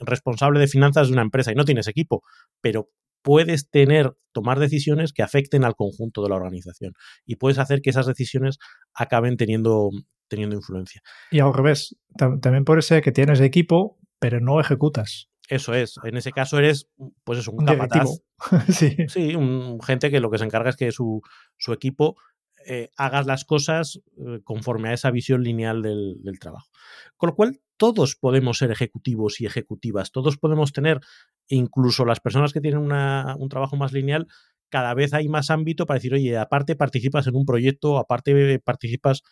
responsable 0.00 0.58
de 0.60 0.66
finanzas 0.66 1.08
de 1.08 1.12
una 1.12 1.20
empresa 1.20 1.52
y 1.52 1.54
no 1.54 1.66
tienes 1.66 1.88
equipo, 1.88 2.22
pero 2.62 2.88
puedes 3.20 3.68
tener, 3.68 4.14
tomar 4.32 4.58
decisiones 4.58 5.12
que 5.12 5.22
afecten 5.22 5.62
al 5.64 5.74
conjunto 5.74 6.22
de 6.22 6.30
la 6.30 6.36
organización 6.36 6.94
y 7.26 7.36
puedes 7.36 7.58
hacer 7.58 7.82
que 7.82 7.90
esas 7.90 8.06
decisiones 8.06 8.56
acaben 8.94 9.36
teniendo, 9.36 9.90
teniendo 10.26 10.56
influencia. 10.56 11.02
Y 11.30 11.40
al 11.40 11.52
revés, 11.52 11.94
también 12.16 12.64
puede 12.64 12.80
ser 12.80 13.02
que 13.02 13.12
tienes 13.12 13.40
equipo, 13.40 13.98
pero 14.18 14.40
no 14.40 14.58
ejecutas. 14.58 15.28
Eso 15.48 15.74
es. 15.74 15.96
En 16.04 16.16
ese 16.16 16.32
caso 16.32 16.58
eres, 16.58 16.88
pues 17.24 17.40
es 17.40 17.48
un, 17.48 17.66
capataz. 17.66 18.08
sí. 18.70 18.96
Sí, 19.08 19.34
un, 19.34 19.78
gente 19.82 20.10
que 20.10 20.20
lo 20.20 20.30
que 20.30 20.38
se 20.38 20.44
encarga 20.44 20.70
es 20.70 20.76
que 20.76 20.90
su, 20.92 21.20
su 21.58 21.74
equipo 21.74 22.16
eh, 22.66 22.90
hagas 22.96 23.26
las 23.26 23.44
cosas 23.44 24.00
eh, 24.18 24.40
conforme 24.44 24.88
a 24.88 24.92
esa 24.94 25.10
visión 25.10 25.42
lineal 25.42 25.82
del, 25.82 26.38
trabajo. 26.40 26.68
Con 27.16 27.30
lo 27.30 27.34
cual, 27.34 27.60
todos 27.76 28.16
podemos 28.16 28.58
ser 28.58 28.70
ejecutivos 28.70 29.40
y 29.40 29.46
ejecutivas, 29.46 30.12
todos 30.12 30.38
podemos 30.38 30.72
tener, 30.72 31.00
incluso 31.48 32.04
las 32.04 32.20
personas 32.20 32.52
que 32.52 32.60
tienen 32.60 32.80
un 32.80 33.48
trabajo 33.48 33.76
más 33.76 33.92
lineal, 33.92 34.28
cada 34.68 34.94
vez 34.94 35.12
hay 35.12 35.28
más 35.28 35.50
ámbito 35.50 35.84
para 35.84 35.98
decir, 35.98 36.14
oye, 36.14 36.38
aparte 36.38 36.76
participas 36.76 37.26
en 37.26 37.36
un 37.36 37.44
proyecto, 37.44 37.98
aparte 37.98 38.58
participas 38.60 39.22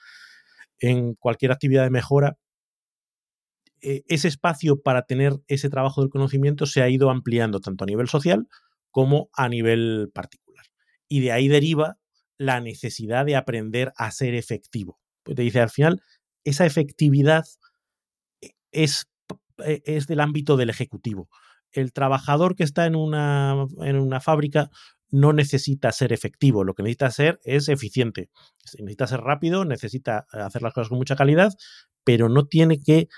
en 0.78 1.14
cualquier 1.14 1.52
actividad 1.52 1.84
de 1.84 1.90
mejora, 1.90 2.36
eh, 3.82 4.02
ese 4.08 4.28
espacio 4.28 4.82
para 4.82 5.02
tener 5.02 5.40
ese 5.46 5.70
trabajo 5.70 6.02
del 6.02 6.10
conocimiento 6.10 6.66
se 6.66 6.82
ha 6.82 6.88
ido 6.90 7.08
ampliando 7.08 7.60
tanto 7.60 7.84
a 7.84 7.86
nivel 7.86 8.08
social 8.08 8.46
como 8.90 9.30
a 9.32 9.48
nivel 9.48 10.10
particular. 10.12 10.66
Y 11.08 11.20
de 11.20 11.32
ahí 11.32 11.48
deriva 11.48 11.99
la 12.40 12.58
necesidad 12.58 13.26
de 13.26 13.36
aprender 13.36 13.92
a 13.98 14.10
ser 14.10 14.34
efectivo. 14.34 14.98
Pues 15.22 15.36
te 15.36 15.42
dice, 15.42 15.60
al 15.60 15.68
final, 15.68 16.00
esa 16.42 16.64
efectividad 16.64 17.44
eh, 18.40 18.52
es, 18.72 19.10
eh, 19.62 19.82
es 19.84 20.06
del 20.06 20.20
ámbito 20.20 20.56
del 20.56 20.70
ejecutivo. 20.70 21.28
El 21.70 21.92
trabajador 21.92 22.56
que 22.56 22.64
está 22.64 22.86
en 22.86 22.96
una, 22.96 23.66
en 23.82 23.96
una 23.96 24.20
fábrica 24.20 24.70
no 25.10 25.34
necesita 25.34 25.92
ser 25.92 26.14
efectivo, 26.14 26.64
lo 26.64 26.72
que 26.72 26.82
necesita 26.82 27.10
ser 27.10 27.40
es 27.44 27.68
eficiente. 27.68 28.30
Necesita 28.78 29.06
ser 29.06 29.20
rápido, 29.20 29.66
necesita 29.66 30.26
eh, 30.32 30.38
hacer 30.38 30.62
las 30.62 30.72
cosas 30.72 30.88
con 30.88 30.96
mucha 30.96 31.16
calidad, 31.16 31.52
pero 32.04 32.30
no 32.30 32.46
tiene 32.46 32.80
que 32.80 33.08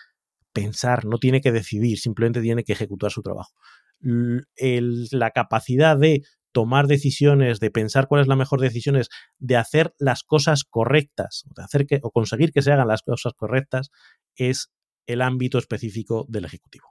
pensar, 0.53 1.05
no 1.05 1.19
tiene 1.19 1.41
que 1.41 1.53
decidir, 1.53 1.97
simplemente 1.97 2.41
tiene 2.41 2.65
que 2.65 2.73
ejecutar 2.73 3.13
su 3.13 3.23
trabajo. 3.23 3.53
la 4.01 5.31
capacidad 5.31 5.97
de 5.97 6.23
tomar 6.53 6.87
decisiones, 6.87 7.61
de 7.61 7.71
pensar 7.71 8.07
cuál 8.09 8.23
es 8.23 8.29
la 8.29 8.37
mejor 8.37 8.61
decisión, 8.61 8.97
es 8.97 9.09
de 9.39 9.57
hacer 9.57 9.95
las 9.99 10.23
cosas 10.23 10.65
correctas, 10.65 11.45
de 11.57 11.63
hacer 11.63 11.87
que, 11.87 12.01
o 12.03 12.11
conseguir 12.11 12.53
que 12.53 12.63
se 12.63 12.73
hagan 12.73 12.89
las 12.89 13.03
cosas 13.03 13.33
correctas, 13.35 13.91
es 14.37 14.71
el 15.07 15.23
ámbito 15.23 15.59
específico 15.59 16.27
del 16.29 16.45
ejecutivo. 16.45 16.87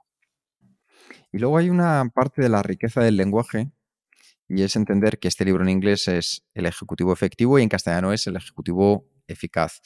Y 1.32 1.38
luego 1.38 1.58
hay 1.58 1.70
una 1.70 2.04
parte 2.14 2.42
de 2.42 2.48
la 2.48 2.62
riqueza 2.62 3.02
del 3.02 3.16
lenguaje 3.16 3.70
y 4.48 4.62
es 4.62 4.76
entender 4.76 5.18
que 5.18 5.28
este 5.28 5.44
libro 5.44 5.62
en 5.62 5.70
inglés 5.70 6.08
es 6.08 6.44
el 6.52 6.66
ejecutivo 6.66 7.12
efectivo 7.12 7.58
y 7.58 7.62
en 7.62 7.68
castellano 7.68 8.12
es 8.12 8.26
el 8.26 8.36
ejecutivo 8.36 9.08
eficaz. 9.26 9.80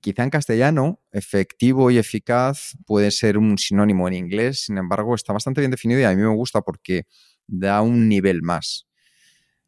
Quizá 0.00 0.22
en 0.22 0.30
castellano, 0.30 1.00
efectivo 1.10 1.90
y 1.90 1.98
eficaz 1.98 2.76
puede 2.86 3.10
ser 3.10 3.38
un 3.38 3.56
sinónimo 3.58 4.06
en 4.06 4.14
inglés, 4.14 4.66
sin 4.66 4.76
embargo, 4.76 5.14
está 5.14 5.32
bastante 5.32 5.60
bien 5.60 5.70
definido 5.70 6.00
y 6.00 6.04
a 6.04 6.10
mí 6.10 6.22
me 6.22 6.28
gusta 6.28 6.60
porque 6.60 7.06
da 7.46 7.82
un 7.82 8.08
nivel 8.08 8.42
más. 8.42 8.86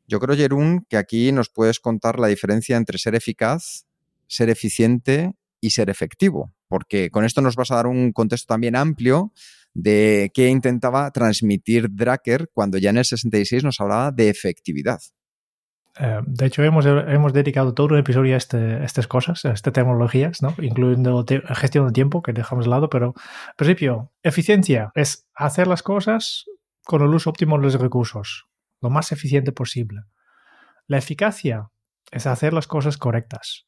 Yo 0.06 0.20
creo, 0.20 0.36
Jerún, 0.36 0.86
que 0.88 0.96
aquí 0.96 1.32
nos 1.32 1.48
puedes 1.48 1.80
contar 1.80 2.20
la 2.20 2.28
diferencia 2.28 2.76
entre 2.76 2.98
ser 2.98 3.14
eficaz, 3.14 3.86
ser 4.28 4.50
eficiente 4.50 5.32
y 5.60 5.70
ser 5.70 5.90
efectivo, 5.90 6.52
porque 6.68 7.10
con 7.10 7.24
esto 7.24 7.40
nos 7.40 7.56
vas 7.56 7.70
a 7.70 7.76
dar 7.76 7.86
un 7.86 8.12
contexto 8.12 8.52
también 8.52 8.76
amplio 8.76 9.32
de 9.74 10.30
qué 10.32 10.48
intentaba 10.48 11.10
transmitir 11.10 11.88
Dracker 11.90 12.48
cuando 12.52 12.78
ya 12.78 12.90
en 12.90 12.98
el 12.98 13.04
66 13.04 13.64
nos 13.64 13.80
hablaba 13.80 14.10
de 14.12 14.30
efectividad. 14.30 15.00
Eh, 15.98 16.20
de 16.26 16.46
hecho, 16.46 16.62
hemos, 16.62 16.86
hemos, 16.86 17.32
dedicado 17.32 17.74
todo 17.74 17.88
un 17.88 17.98
episodio 17.98 18.34
a, 18.34 18.36
este, 18.38 18.84
estas 18.84 19.06
cosas, 19.06 19.44
a 19.44 19.52
estas 19.52 19.72
tecnologías, 19.72 20.42
¿no? 20.42 20.54
incluyendo 20.58 21.24
gestión 21.54 21.86
del 21.86 21.92
tiempo, 21.92 22.22
que 22.22 22.32
dejamos 22.32 22.66
de 22.66 22.70
lado, 22.70 22.90
pero 22.90 23.14
en 23.16 23.54
principio, 23.56 24.12
eficiencia 24.22 24.90
es 24.94 25.26
hacer 25.34 25.66
las 25.66 25.82
cosas 25.82 26.46
con 26.86 27.02
el 27.02 27.12
uso 27.12 27.30
óptimo 27.30 27.56
de 27.56 27.64
los 27.64 27.74
recursos, 27.74 28.46
lo 28.80 28.90
más 28.90 29.10
eficiente 29.10 29.52
posible. 29.52 30.04
La 30.86 30.98
eficacia 30.98 31.70
es 32.12 32.26
hacer 32.26 32.52
las 32.52 32.68
cosas 32.68 32.96
correctas. 32.96 33.66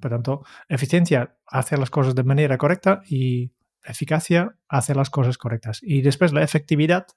Por 0.00 0.12
tanto, 0.12 0.44
eficiencia, 0.68 1.36
hacer 1.46 1.80
las 1.80 1.90
cosas 1.90 2.14
de 2.14 2.22
manera 2.22 2.56
correcta 2.56 3.02
y 3.08 3.52
eficacia, 3.84 4.56
hacer 4.68 4.96
las 4.96 5.10
cosas 5.10 5.36
correctas. 5.36 5.80
Y 5.82 6.00
después 6.02 6.32
la 6.32 6.44
efectividad 6.44 7.08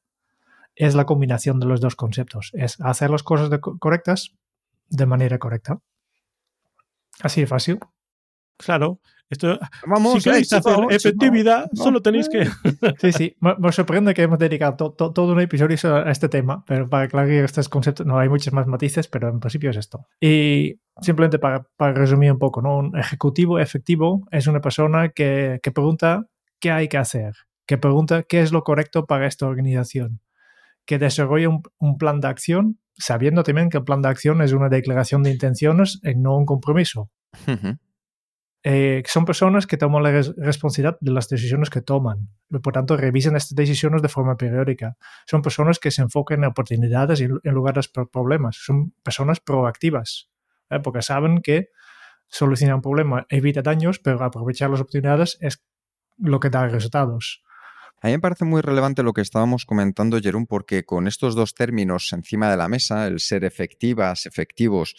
es 0.75 0.95
la 0.95 1.05
combinación 1.05 1.59
de 1.59 1.67
los 1.67 1.81
dos 1.81 1.95
conceptos. 1.95 2.49
Es 2.53 2.81
hacer 2.81 3.11
las 3.11 3.21
cosas 3.21 3.51
correctas 3.79 4.35
de 4.89 5.05
manera 5.05 5.37
correcta. 5.37 5.79
Así 7.21 7.41
de 7.41 7.47
fácil. 7.47 7.77
Claro. 8.57 8.99
Esto, 9.31 9.57
Vamos, 9.87 10.15
si 10.15 10.29
queréis 10.29 10.51
hacer 10.51 10.75
efectividad, 10.89 11.69
solo 11.73 12.01
tenéis 12.01 12.27
que. 12.29 12.45
sí, 12.99 13.11
sí. 13.11 13.35
Me, 13.39 13.71
sorprende 13.71 14.13
que 14.13 14.23
hemos 14.23 14.37
dedicado 14.37 14.91
todo 14.91 15.31
un 15.31 15.39
episodio 15.39 15.77
a 15.95 16.11
este 16.11 16.27
tema, 16.29 16.63
pero 16.67 16.89
para 16.89 17.05
aclarar 17.05 17.31
estos 17.31 17.69
conceptos, 17.69 18.05
no 18.05 18.19
hay 18.19 18.27
muchos 18.27 18.53
más 18.53 18.67
matices, 18.67 19.07
pero 19.07 19.29
en 19.29 19.39
principio 19.39 19.69
es 19.69 19.77
esto. 19.77 20.05
Y 20.19 20.81
simplemente 21.01 21.39
para, 21.39 21.65
resumir 21.79 22.33
un 22.33 22.39
poco, 22.39 22.61
¿no? 22.61 22.77
Un 22.77 22.97
ejecutivo 22.97 23.57
efectivo 23.57 24.27
es 24.31 24.47
una 24.47 24.59
persona 24.59 25.09
que, 25.09 25.59
que 25.63 25.71
pregunta 25.71 26.27
qué 26.59 26.71
hay 26.71 26.89
que 26.89 26.97
hacer, 26.97 27.33
que 27.65 27.77
pregunta 27.77 28.23
qué 28.23 28.41
es 28.41 28.51
lo 28.51 28.63
correcto 28.63 29.05
para 29.05 29.27
esta 29.27 29.47
organización, 29.47 30.19
que 30.85 30.99
desarrolla 30.99 31.49
un, 31.49 31.97
plan 31.97 32.19
de 32.19 32.27
acción, 32.27 32.79
sabiendo 32.97 33.43
también 33.43 33.69
que 33.69 33.77
el 33.77 33.83
plan 33.83 34.01
de 34.01 34.09
acción 34.09 34.41
es 34.41 34.51
una 34.51 34.69
declaración 34.69 35.23
de 35.23 35.31
intenciones 35.31 35.99
y 36.03 36.15
no 36.15 36.37
un 36.37 36.45
compromiso. 36.45 37.09
Eh, 38.63 39.01
son 39.07 39.25
personas 39.25 39.65
que 39.65 39.77
toman 39.77 40.03
la 40.03 40.11
responsabilidad 40.37 40.97
de 41.01 41.11
las 41.11 41.27
decisiones 41.27 41.69
que 41.69 41.81
toman. 41.81 42.29
Por 42.61 42.73
tanto, 42.73 42.95
revisan 42.95 43.35
estas 43.35 43.55
decisiones 43.55 44.01
de 44.01 44.07
forma 44.07 44.37
periódica. 44.37 44.97
Son 45.25 45.41
personas 45.41 45.79
que 45.79 45.89
se 45.89 46.03
enfocan 46.03 46.39
en 46.39 46.45
oportunidades 46.45 47.21
en 47.21 47.53
lugar 47.53 47.75
de 47.75 48.05
problemas. 48.11 48.57
Son 48.61 48.93
personas 49.03 49.39
proactivas, 49.39 50.29
¿eh? 50.69 50.79
porque 50.79 51.01
saben 51.01 51.41
que 51.41 51.69
solucionar 52.27 52.75
un 52.75 52.81
problema 52.81 53.25
evita 53.29 53.61
daños, 53.61 53.99
pero 53.99 54.23
aprovechar 54.23 54.69
las 54.69 54.81
oportunidades 54.81 55.37
es 55.41 55.63
lo 56.17 56.39
que 56.39 56.49
da 56.49 56.67
resultados. 56.67 57.41
A 58.03 58.07
mí 58.07 58.13
me 58.13 58.19
parece 58.19 58.45
muy 58.45 58.61
relevante 58.61 59.03
lo 59.03 59.13
que 59.13 59.21
estábamos 59.21 59.65
comentando, 59.65 60.19
Jerón, 60.19 60.47
porque 60.47 60.83
con 60.85 61.07
estos 61.07 61.35
dos 61.35 61.53
términos 61.53 62.11
encima 62.13 62.49
de 62.49 62.57
la 62.57 62.67
mesa, 62.67 63.05
el 63.05 63.19
ser 63.19 63.43
efectivas, 63.43 64.25
efectivos 64.25 64.95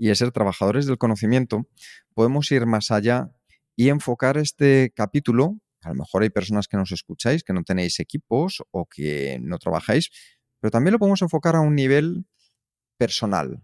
y 0.00 0.08
el 0.08 0.16
ser 0.16 0.32
trabajadores 0.32 0.86
del 0.86 0.96
conocimiento, 0.96 1.68
podemos 2.14 2.50
ir 2.52 2.64
más 2.64 2.90
allá 2.90 3.30
y 3.76 3.90
enfocar 3.90 4.38
este 4.38 4.94
capítulo. 4.96 5.60
A 5.82 5.90
lo 5.90 5.96
mejor 5.96 6.22
hay 6.22 6.30
personas 6.30 6.68
que 6.68 6.78
nos 6.78 6.90
escucháis, 6.90 7.44
que 7.44 7.52
no 7.52 7.62
tenéis 7.64 8.00
equipos 8.00 8.62
o 8.70 8.86
que 8.86 9.38
no 9.42 9.58
trabajáis, 9.58 10.08
pero 10.58 10.70
también 10.70 10.92
lo 10.92 10.98
podemos 10.98 11.20
enfocar 11.20 11.54
a 11.54 11.60
un 11.60 11.74
nivel 11.74 12.24
personal. 12.96 13.62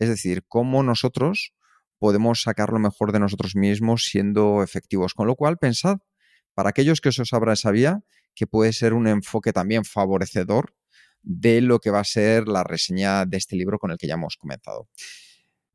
Es 0.00 0.08
decir, 0.08 0.44
cómo 0.48 0.82
nosotros 0.82 1.54
podemos 2.00 2.42
sacar 2.42 2.72
lo 2.72 2.80
mejor 2.80 3.12
de 3.12 3.20
nosotros 3.20 3.54
mismos 3.54 4.06
siendo 4.06 4.64
efectivos. 4.64 5.14
Con 5.14 5.28
lo 5.28 5.36
cual, 5.36 5.56
pensad 5.56 5.98
para 6.54 6.70
aquellos 6.70 7.00
que 7.00 7.10
os 7.10 7.32
abra 7.32 7.52
esa 7.52 7.70
vía, 7.70 8.00
que 8.34 8.48
puede 8.48 8.72
ser 8.72 8.92
un 8.92 9.06
enfoque 9.06 9.52
también 9.52 9.84
favorecedor 9.84 10.74
de 11.22 11.60
lo 11.60 11.78
que 11.78 11.90
va 11.90 12.00
a 12.00 12.04
ser 12.04 12.48
la 12.48 12.64
reseña 12.64 13.24
de 13.24 13.36
este 13.36 13.54
libro 13.54 13.78
con 13.78 13.92
el 13.92 13.98
que 13.98 14.08
ya 14.08 14.14
hemos 14.14 14.36
comenzado. 14.36 14.88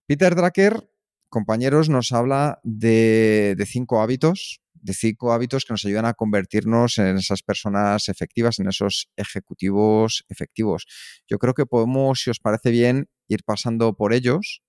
Peter 0.06 0.36
Drucker, 0.36 0.90
compañeros, 1.30 1.90
nos 1.90 2.12
habla 2.12 2.60
de, 2.64 3.56
cinco 3.68 4.02
hábitos 4.02 4.62
de 4.74 4.94
cinco 4.94 5.32
hábitos 5.32 5.64
que 5.64 5.74
nos 5.74 5.86
ayudan 5.86 6.06
a 6.06 6.16
convertirnos 6.16 6.98
en 6.98 7.18
esas 7.18 7.44
personas 7.44 8.10
efectivas, 8.10 8.60
en 8.60 8.68
esos 8.68 9.10
ejecutivos 9.16 10.26
efectivos. 10.28 10.88
Yo 11.28 11.38
creo 11.38 11.54
que 11.54 11.68
podemos, 11.68 12.22
si 12.22 12.32
os 12.32 12.40
parece 12.40 12.72
bien, 12.72 13.08
ir 13.28 13.44
pasando 13.44 13.94
por 13.94 14.12
ellos. 14.12 14.64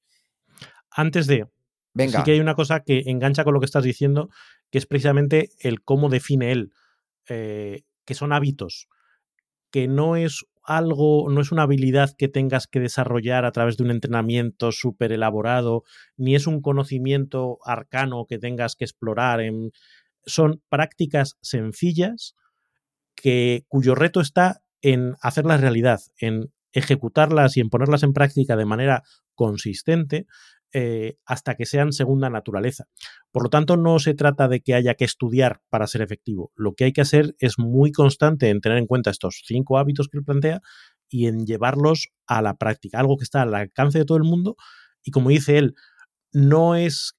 Antes 0.90 1.26
de, 1.26 1.46
Venga. 1.94 2.18
sí 2.18 2.24
que 2.24 2.32
hay 2.32 2.40
una 2.40 2.54
cosa 2.54 2.80
que 2.80 3.04
engancha 3.06 3.44
con 3.44 3.54
lo 3.54 3.60
que 3.60 3.66
estás 3.66 3.84
diciendo, 3.84 4.28
que 4.70 4.78
es 4.78 4.86
precisamente 4.86 5.50
el 5.60 5.82
cómo 5.82 6.10
define 6.10 6.52
él, 6.52 6.72
eh, 7.28 7.82
que 8.04 8.14
son 8.14 8.32
hábitos, 8.32 8.88
que 9.70 9.88
no 9.88 10.16
es 10.16 10.44
algo, 10.64 11.28
no 11.30 11.40
es 11.40 11.52
una 11.52 11.62
habilidad 11.62 12.14
que 12.16 12.28
tengas 12.28 12.66
que 12.66 12.80
desarrollar 12.80 13.44
a 13.44 13.52
través 13.52 13.76
de 13.76 13.84
un 13.84 13.90
entrenamiento 13.90 14.72
súper 14.72 15.12
elaborado, 15.12 15.82
ni 16.16 16.34
es 16.34 16.46
un 16.46 16.60
conocimiento 16.60 17.58
arcano 17.64 18.26
que 18.28 18.38
tengas 18.38 18.76
que 18.76 18.84
explorar. 18.84 19.40
En, 19.40 19.72
son 20.24 20.62
prácticas 20.68 21.36
sencillas 21.40 22.34
que, 23.14 23.64
cuyo 23.68 23.94
reto 23.94 24.20
está 24.20 24.62
en 24.80 25.16
hacerlas 25.20 25.60
realidad, 25.60 26.00
en 26.18 26.52
ejecutarlas 26.72 27.56
y 27.56 27.60
en 27.60 27.68
ponerlas 27.68 28.02
en 28.02 28.12
práctica 28.12 28.56
de 28.56 28.64
manera 28.64 29.02
consistente 29.34 30.26
eh, 30.72 31.16
hasta 31.26 31.54
que 31.54 31.66
sean 31.66 31.92
segunda 31.92 32.30
naturaleza. 32.30 32.84
Por 33.30 33.44
lo 33.44 33.50
tanto, 33.50 33.76
no 33.76 33.98
se 33.98 34.14
trata 34.14 34.48
de 34.48 34.60
que 34.60 34.74
haya 34.74 34.94
que 34.94 35.04
estudiar 35.04 35.60
para 35.70 35.86
ser 35.86 36.02
efectivo. 36.02 36.52
Lo 36.54 36.74
que 36.74 36.84
hay 36.84 36.92
que 36.92 37.02
hacer 37.02 37.34
es 37.38 37.58
muy 37.58 37.92
constante 37.92 38.48
en 38.48 38.60
tener 38.60 38.78
en 38.78 38.86
cuenta 38.86 39.10
estos 39.10 39.42
cinco 39.46 39.78
hábitos 39.78 40.08
que 40.08 40.18
él 40.18 40.24
plantea 40.24 40.60
y 41.08 41.26
en 41.26 41.46
llevarlos 41.46 42.08
a 42.26 42.40
la 42.42 42.54
práctica, 42.56 42.98
algo 42.98 43.16
que 43.16 43.24
está 43.24 43.42
al 43.42 43.54
alcance 43.54 43.98
de 43.98 44.04
todo 44.04 44.18
el 44.18 44.24
mundo 44.24 44.56
y 45.04 45.10
como 45.10 45.30
dice 45.30 45.58
él, 45.58 45.74
no 46.32 46.74
es 46.76 47.16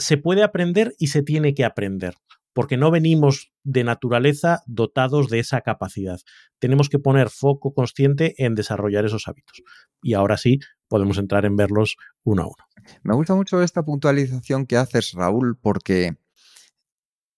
se 0.00 0.16
puede 0.16 0.42
aprender 0.42 0.94
y 0.98 1.08
se 1.08 1.22
tiene 1.22 1.54
que 1.54 1.64
aprender, 1.64 2.14
porque 2.54 2.76
no 2.76 2.90
venimos 2.90 3.52
de 3.62 3.84
naturaleza 3.84 4.62
dotados 4.66 5.28
de 5.28 5.38
esa 5.38 5.60
capacidad. 5.60 6.18
Tenemos 6.58 6.88
que 6.88 6.98
poner 6.98 7.28
foco 7.28 7.74
consciente 7.74 8.34
en 8.38 8.54
desarrollar 8.54 9.04
esos 9.04 9.28
hábitos. 9.28 9.62
Y 10.02 10.14
ahora 10.14 10.38
sí, 10.38 10.58
podemos 10.90 11.16
entrar 11.18 11.46
en 11.46 11.56
verlos 11.56 11.96
uno 12.24 12.42
a 12.42 12.46
uno. 12.46 12.90
Me 13.02 13.14
gusta 13.14 13.34
mucho 13.34 13.62
esta 13.62 13.84
puntualización 13.84 14.66
que 14.66 14.76
haces, 14.76 15.12
Raúl, 15.12 15.56
porque 15.56 16.16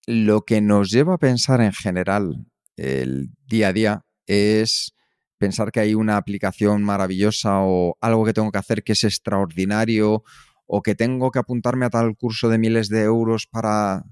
lo 0.06 0.42
que 0.44 0.60
nos 0.60 0.90
lleva 0.90 1.14
a 1.14 1.18
pensar 1.18 1.60
en 1.60 1.72
general 1.72 2.46
el 2.76 3.30
día 3.46 3.68
a 3.68 3.72
día 3.72 4.06
es 4.26 4.94
pensar 5.38 5.70
que 5.70 5.80
hay 5.80 5.94
una 5.94 6.16
aplicación 6.16 6.82
maravillosa 6.82 7.60
o 7.60 7.96
algo 8.00 8.24
que 8.24 8.32
tengo 8.32 8.50
que 8.50 8.58
hacer 8.58 8.82
que 8.82 8.92
es 8.92 9.04
extraordinario 9.04 10.24
o 10.66 10.82
que 10.82 10.94
tengo 10.94 11.30
que 11.30 11.38
apuntarme 11.38 11.84
a 11.84 11.90
tal 11.90 12.16
curso 12.16 12.48
de 12.48 12.58
miles 12.58 12.88
de 12.88 13.02
euros 13.02 13.46
para 13.46 14.04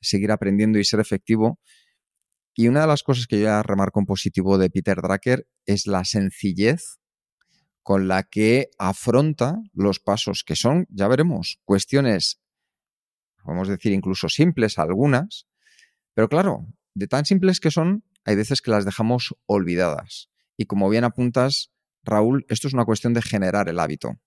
seguir 0.00 0.32
aprendiendo 0.32 0.78
y 0.78 0.84
ser 0.84 0.98
efectivo. 0.98 1.60
Y 2.56 2.66
una 2.66 2.80
de 2.80 2.86
las 2.88 3.04
cosas 3.04 3.26
que 3.28 3.38
yo 3.38 3.44
ya 3.44 3.62
remarco 3.62 4.00
en 4.00 4.06
positivo 4.06 4.58
de 4.58 4.68
Peter 4.68 5.00
Drucker 5.00 5.46
es 5.64 5.86
la 5.86 6.04
sencillez 6.04 6.99
con 7.82 8.08
la 8.08 8.22
que 8.24 8.70
afronta 8.78 9.56
los 9.72 10.00
pasos 10.00 10.44
que 10.44 10.56
son, 10.56 10.86
ya 10.90 11.08
veremos, 11.08 11.60
cuestiones, 11.64 12.40
podemos 13.42 13.68
decir 13.68 13.92
incluso 13.92 14.28
simples 14.28 14.78
algunas, 14.78 15.46
pero 16.14 16.28
claro, 16.28 16.66
de 16.94 17.06
tan 17.06 17.24
simples 17.24 17.60
que 17.60 17.70
son, 17.70 18.04
hay 18.24 18.36
veces 18.36 18.60
que 18.60 18.70
las 18.70 18.84
dejamos 18.84 19.34
olvidadas. 19.46 20.28
Y 20.56 20.66
como 20.66 20.88
bien 20.90 21.04
apuntas, 21.04 21.72
Raúl, 22.02 22.44
esto 22.48 22.68
es 22.68 22.74
una 22.74 22.84
cuestión 22.84 23.14
de 23.14 23.22
generar 23.22 23.68
el 23.68 23.78
hábito. 23.78 24.20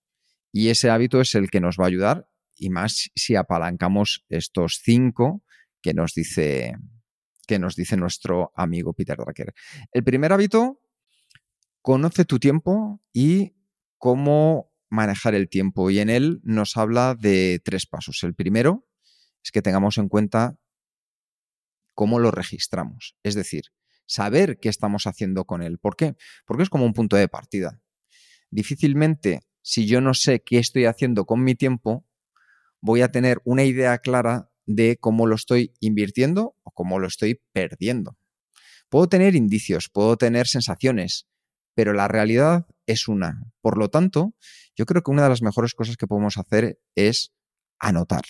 Y 0.52 0.68
ese 0.68 0.90
hábito 0.90 1.20
es 1.20 1.34
el 1.34 1.50
que 1.50 1.60
nos 1.60 1.76
va 1.78 1.84
a 1.84 1.88
ayudar, 1.88 2.28
y 2.56 2.70
más 2.70 3.10
si 3.14 3.36
apalancamos 3.36 4.24
estos 4.28 4.80
cinco 4.82 5.42
que 5.82 5.94
nos 5.94 6.14
dice, 6.14 6.76
que 7.46 7.58
nos 7.58 7.76
dice 7.76 7.96
nuestro 7.96 8.52
amigo 8.54 8.94
Peter 8.94 9.16
Drucker. 9.16 9.52
El 9.92 10.04
primer 10.04 10.32
hábito 10.32 10.80
conoce 11.84 12.24
tu 12.24 12.38
tiempo 12.38 13.02
y 13.12 13.52
cómo 13.98 14.72
manejar 14.88 15.34
el 15.34 15.50
tiempo. 15.50 15.90
Y 15.90 15.98
en 15.98 16.08
él 16.08 16.40
nos 16.42 16.78
habla 16.78 17.14
de 17.14 17.60
tres 17.62 17.84
pasos. 17.84 18.22
El 18.22 18.34
primero 18.34 18.88
es 19.42 19.52
que 19.52 19.60
tengamos 19.60 19.98
en 19.98 20.08
cuenta 20.08 20.58
cómo 21.92 22.20
lo 22.20 22.30
registramos. 22.30 23.18
Es 23.22 23.34
decir, 23.34 23.64
saber 24.06 24.58
qué 24.60 24.70
estamos 24.70 25.06
haciendo 25.06 25.44
con 25.44 25.62
él. 25.62 25.78
¿Por 25.78 25.94
qué? 25.94 26.16
Porque 26.46 26.62
es 26.62 26.70
como 26.70 26.86
un 26.86 26.94
punto 26.94 27.16
de 27.16 27.28
partida. 27.28 27.82
Difícilmente, 28.50 29.40
si 29.60 29.86
yo 29.86 30.00
no 30.00 30.14
sé 30.14 30.40
qué 30.42 30.60
estoy 30.60 30.86
haciendo 30.86 31.26
con 31.26 31.44
mi 31.44 31.54
tiempo, 31.54 32.06
voy 32.80 33.02
a 33.02 33.12
tener 33.12 33.42
una 33.44 33.64
idea 33.64 33.98
clara 33.98 34.50
de 34.64 34.96
cómo 34.98 35.26
lo 35.26 35.34
estoy 35.34 35.74
invirtiendo 35.80 36.56
o 36.62 36.70
cómo 36.70 36.98
lo 36.98 37.08
estoy 37.08 37.42
perdiendo. 37.52 38.16
Puedo 38.88 39.06
tener 39.06 39.34
indicios, 39.34 39.90
puedo 39.90 40.16
tener 40.16 40.46
sensaciones, 40.46 41.28
pero 41.74 41.92
la 41.92 42.08
realidad 42.08 42.66
es 42.86 43.08
una. 43.08 43.42
Por 43.60 43.78
lo 43.78 43.88
tanto, 43.88 44.34
yo 44.76 44.86
creo 44.86 45.02
que 45.02 45.10
una 45.10 45.24
de 45.24 45.28
las 45.28 45.42
mejores 45.42 45.74
cosas 45.74 45.96
que 45.96 46.06
podemos 46.06 46.38
hacer 46.38 46.80
es 46.94 47.32
anotar, 47.78 48.24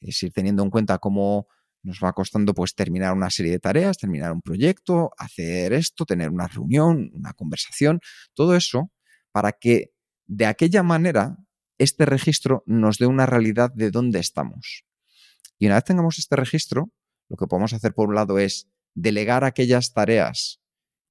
es 0.00 0.22
ir 0.22 0.32
teniendo 0.32 0.62
en 0.62 0.70
cuenta 0.70 0.98
cómo 0.98 1.48
nos 1.82 2.00
va 2.02 2.12
costando 2.12 2.54
pues 2.54 2.74
terminar 2.74 3.14
una 3.14 3.30
serie 3.30 3.52
de 3.52 3.60
tareas, 3.60 3.98
terminar 3.98 4.32
un 4.32 4.42
proyecto, 4.42 5.12
hacer 5.16 5.72
esto, 5.72 6.04
tener 6.04 6.30
una 6.30 6.48
reunión, 6.48 7.10
una 7.14 7.32
conversación, 7.32 8.00
todo 8.34 8.56
eso 8.56 8.90
para 9.32 9.52
que 9.52 9.92
de 10.26 10.46
aquella 10.46 10.82
manera 10.82 11.36
este 11.78 12.04
registro 12.04 12.64
nos 12.66 12.98
dé 12.98 13.06
una 13.06 13.26
realidad 13.26 13.70
de 13.72 13.90
dónde 13.90 14.18
estamos. 14.18 14.84
Y 15.58 15.66
una 15.66 15.76
vez 15.76 15.84
tengamos 15.84 16.18
este 16.18 16.36
registro, 16.36 16.90
lo 17.28 17.36
que 17.36 17.46
podemos 17.46 17.72
hacer 17.72 17.94
por 17.94 18.08
un 18.08 18.16
lado 18.16 18.38
es 18.38 18.68
delegar 18.94 19.44
aquellas 19.44 19.92
tareas 19.92 20.60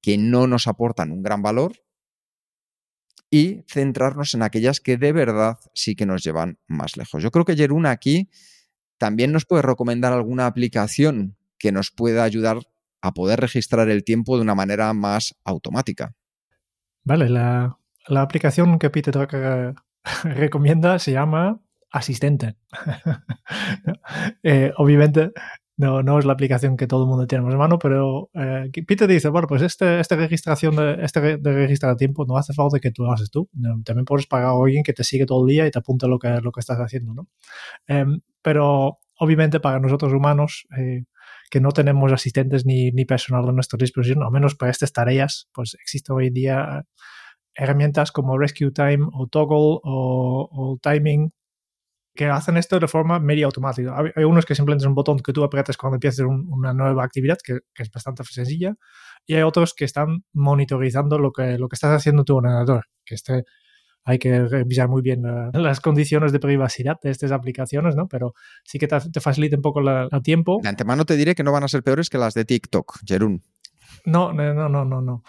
que 0.07 0.17
no 0.17 0.47
nos 0.47 0.67
aportan 0.67 1.11
un 1.11 1.21
gran 1.21 1.41
valor 1.41 1.83
y 3.29 3.65
centrarnos 3.67 4.33
en 4.35 4.41
aquellas 4.41 4.79
que 4.79 4.95
de 4.95 5.11
verdad 5.11 5.59
sí 5.73 5.97
que 5.97 6.05
nos 6.05 6.23
llevan 6.23 6.59
más 6.65 6.95
lejos. 6.95 7.21
Yo 7.21 7.29
creo 7.29 7.43
que 7.43 7.57
Jeruna 7.57 7.91
aquí 7.91 8.29
también 8.97 9.33
nos 9.33 9.43
puede 9.43 9.63
recomendar 9.63 10.13
alguna 10.13 10.45
aplicación 10.45 11.35
que 11.59 11.73
nos 11.73 11.91
pueda 11.91 12.23
ayudar 12.23 12.59
a 13.01 13.13
poder 13.13 13.41
registrar 13.41 13.89
el 13.89 14.05
tiempo 14.05 14.37
de 14.37 14.43
una 14.43 14.55
manera 14.55 14.93
más 14.93 15.35
automática. 15.43 16.15
Vale, 17.03 17.29
la, 17.29 17.77
aplicación 18.07 18.79
que 18.79 18.89
Peter 18.89 19.13
recomienda 20.23 20.99
se 20.99 21.11
llama 21.11 21.59
Asistente. 21.91 22.55
Eh, 24.41 24.71
obviamente 24.77 25.33
no, 25.77 26.01
no 26.01 26.17
es 26.17 26.25
la 26.25 26.33
aplicación 26.33 26.75
que 26.75 26.87
todo 26.87 27.03
el 27.03 27.09
mundo 27.09 27.27
tiene 27.27 27.47
en 27.49 27.57
mano, 27.57 27.77
pero 27.77 28.31
eh, 28.33 28.71
Peter 28.87 29.07
dice, 29.07 29.29
bueno, 29.29 29.47
pues 29.47 29.61
este, 29.61 29.99
esta 29.99 30.15
registración 30.15 30.75
de, 30.75 30.97
este 31.03 31.37
registrar 31.37 31.95
tiempo 31.95 32.25
no 32.25 32.35
hace 32.35 32.53
falta 32.53 32.79
que 32.79 32.91
tú 32.91 33.03
lo 33.03 33.13
haces 33.13 33.29
tú. 33.29 33.47
También 33.85 34.05
puedes 34.05 34.25
pagar 34.25 34.49
a 34.49 34.51
alguien 34.53 34.83
que 34.83 34.93
te 34.93 35.03
sigue 35.03 35.27
todo 35.27 35.45
el 35.45 35.53
día 35.53 35.67
y 35.67 35.71
te 35.71 35.77
apunte 35.77 36.07
lo 36.07 36.17
que, 36.17 36.29
lo 36.41 36.51
que 36.51 36.59
estás 36.61 36.79
haciendo, 36.79 37.13
¿no? 37.13 37.27
Em, 37.87 38.21
pero 38.41 38.97
obviamente 39.19 39.59
para 39.59 39.79
nosotros 39.79 40.11
humanos, 40.13 40.65
eh, 40.77 41.03
que 41.51 41.61
no 41.61 41.71
tenemos 41.71 42.11
asistentes 42.11 42.65
ni, 42.65 42.91
ni 42.91 43.05
personal 43.05 43.47
a 43.47 43.51
nuestra 43.51 43.77
disposición, 43.77 44.23
al 44.23 44.31
menos 44.31 44.55
para 44.55 44.71
estas 44.71 44.91
tareas, 44.93 45.47
pues 45.53 45.75
existen 45.75 46.15
hoy 46.15 46.27
en 46.27 46.33
día 46.33 46.85
herramientas 47.53 48.11
como 48.11 48.37
Rescue 48.37 48.71
Time 48.71 49.07
o 49.13 49.27
Toggle 49.27 49.79
o, 49.83 50.49
o 50.51 50.79
Timing 50.81 51.31
que 52.17 52.25
hacen 52.25 52.57
esto 52.57 52.79
de 52.79 52.87
forma 52.87 53.19
media 53.19 53.45
automática. 53.45 53.95
Hay, 54.15 54.23
unos 54.25 54.45
que 54.45 54.55
simplemente 54.55 54.83
es 54.83 54.87
un 54.87 54.95
botón 54.95 55.19
que 55.19 55.31
tú 55.31 55.43
aprietas 55.43 55.77
cuando 55.77 55.95
empiezas 55.95 56.25
una 56.25 56.73
nueva 56.73 57.03
actividad, 57.03 57.37
que, 57.41 57.59
es 57.75 57.91
bastante 57.91 58.23
sencilla, 58.25 58.75
y 59.25 59.35
hay 59.35 59.43
otros 59.43 59.73
que 59.73 59.85
están 59.85 60.25
monitorizando 60.33 61.17
lo 61.19 61.31
que, 61.31 61.57
lo 61.57 61.69
que 61.69 61.75
estás 61.75 61.91
haciendo 61.91 62.25
tu 62.25 62.35
ordenador, 62.35 62.85
que 63.05 63.15
este, 63.15 63.45
hay 64.03 64.19
que 64.19 64.45
revisar 64.45 64.89
muy 64.89 65.01
bien 65.01 65.21
las 65.53 65.79
condiciones 65.79 66.31
de 66.31 66.39
privacidad 66.39 66.97
de 67.01 67.11
estas 67.11 67.31
aplicaciones, 67.31 67.95
¿no? 67.95 68.07
Pero 68.07 68.33
sí 68.63 68.79
que 68.79 68.87
te, 68.87 68.99
te 68.99 69.19
facilita 69.21 69.55
un 69.55 69.61
poco 69.61 69.79
el 69.79 70.21
tiempo. 70.23 70.59
De 70.61 70.69
antemano 70.69 71.05
te 71.05 71.15
diré 71.15 71.35
que 71.35 71.43
no 71.43 71.51
van 71.51 71.63
a 71.63 71.67
ser 71.67 71.83
peores 71.83 72.09
que 72.09 72.17
las 72.17 72.33
de 72.33 72.43
TikTok, 72.43 72.99
Jerún. 73.05 73.43
No, 74.05 74.33
no, 74.33 74.53
no, 74.53 74.69
no, 74.69 75.01
no, 75.01 75.23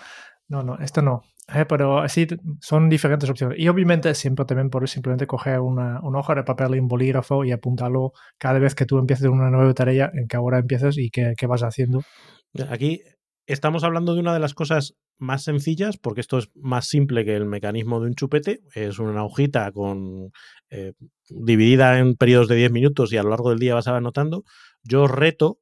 no. 0.48 0.62
No, 0.62 0.78
esto 0.78 1.02
no. 1.02 1.22
Eh, 1.54 1.64
pero 1.66 2.06
sí, 2.08 2.26
son 2.60 2.88
diferentes 2.90 3.28
opciones. 3.30 3.58
Y 3.58 3.68
obviamente 3.68 4.14
siempre 4.14 4.44
también 4.44 4.68
por 4.68 4.86
simplemente 4.88 5.26
coger 5.26 5.60
una, 5.60 6.00
hoja 6.00 6.34
de 6.34 6.42
papel 6.44 6.74
y 6.74 6.78
un 6.78 6.88
bolígrafo 6.88 7.44
y 7.44 7.52
apuntarlo 7.52 8.12
cada 8.38 8.58
vez 8.58 8.74
que 8.74 8.84
tú 8.84 8.98
empieces 8.98 9.28
una 9.28 9.50
nueva 9.50 9.72
tarea, 9.72 10.10
en 10.12 10.28
que 10.28 10.36
ahora 10.36 10.58
empiezas 10.58 10.98
y 10.98 11.10
qué, 11.10 11.34
vas 11.46 11.62
haciendo. 11.62 12.02
Aquí 12.68 13.00
estamos 13.46 13.82
hablando 13.82 14.14
de 14.14 14.20
una 14.20 14.34
de 14.34 14.40
las 14.40 14.52
cosas 14.52 14.94
más 15.18 15.42
sencillas, 15.42 15.96
porque 15.96 16.20
esto 16.20 16.38
es 16.38 16.50
más 16.54 16.86
simple 16.86 17.24
que 17.24 17.34
el 17.34 17.46
mecanismo 17.46 18.00
de 18.00 18.08
un 18.08 18.14
chupete. 18.14 18.60
Es 18.74 18.98
una 18.98 19.24
hojita 19.24 19.72
con 19.72 20.30
eh, 20.70 20.92
dividida 21.30 21.98
en 21.98 22.14
periodos 22.14 22.48
de 22.48 22.56
10 22.56 22.72
minutos 22.72 23.12
y 23.12 23.16
a 23.16 23.22
lo 23.22 23.30
largo 23.30 23.50
del 23.50 23.58
día 23.58 23.74
vas 23.74 23.88
anotando. 23.88 24.44
Yo 24.82 25.04
os 25.04 25.10
reto 25.10 25.60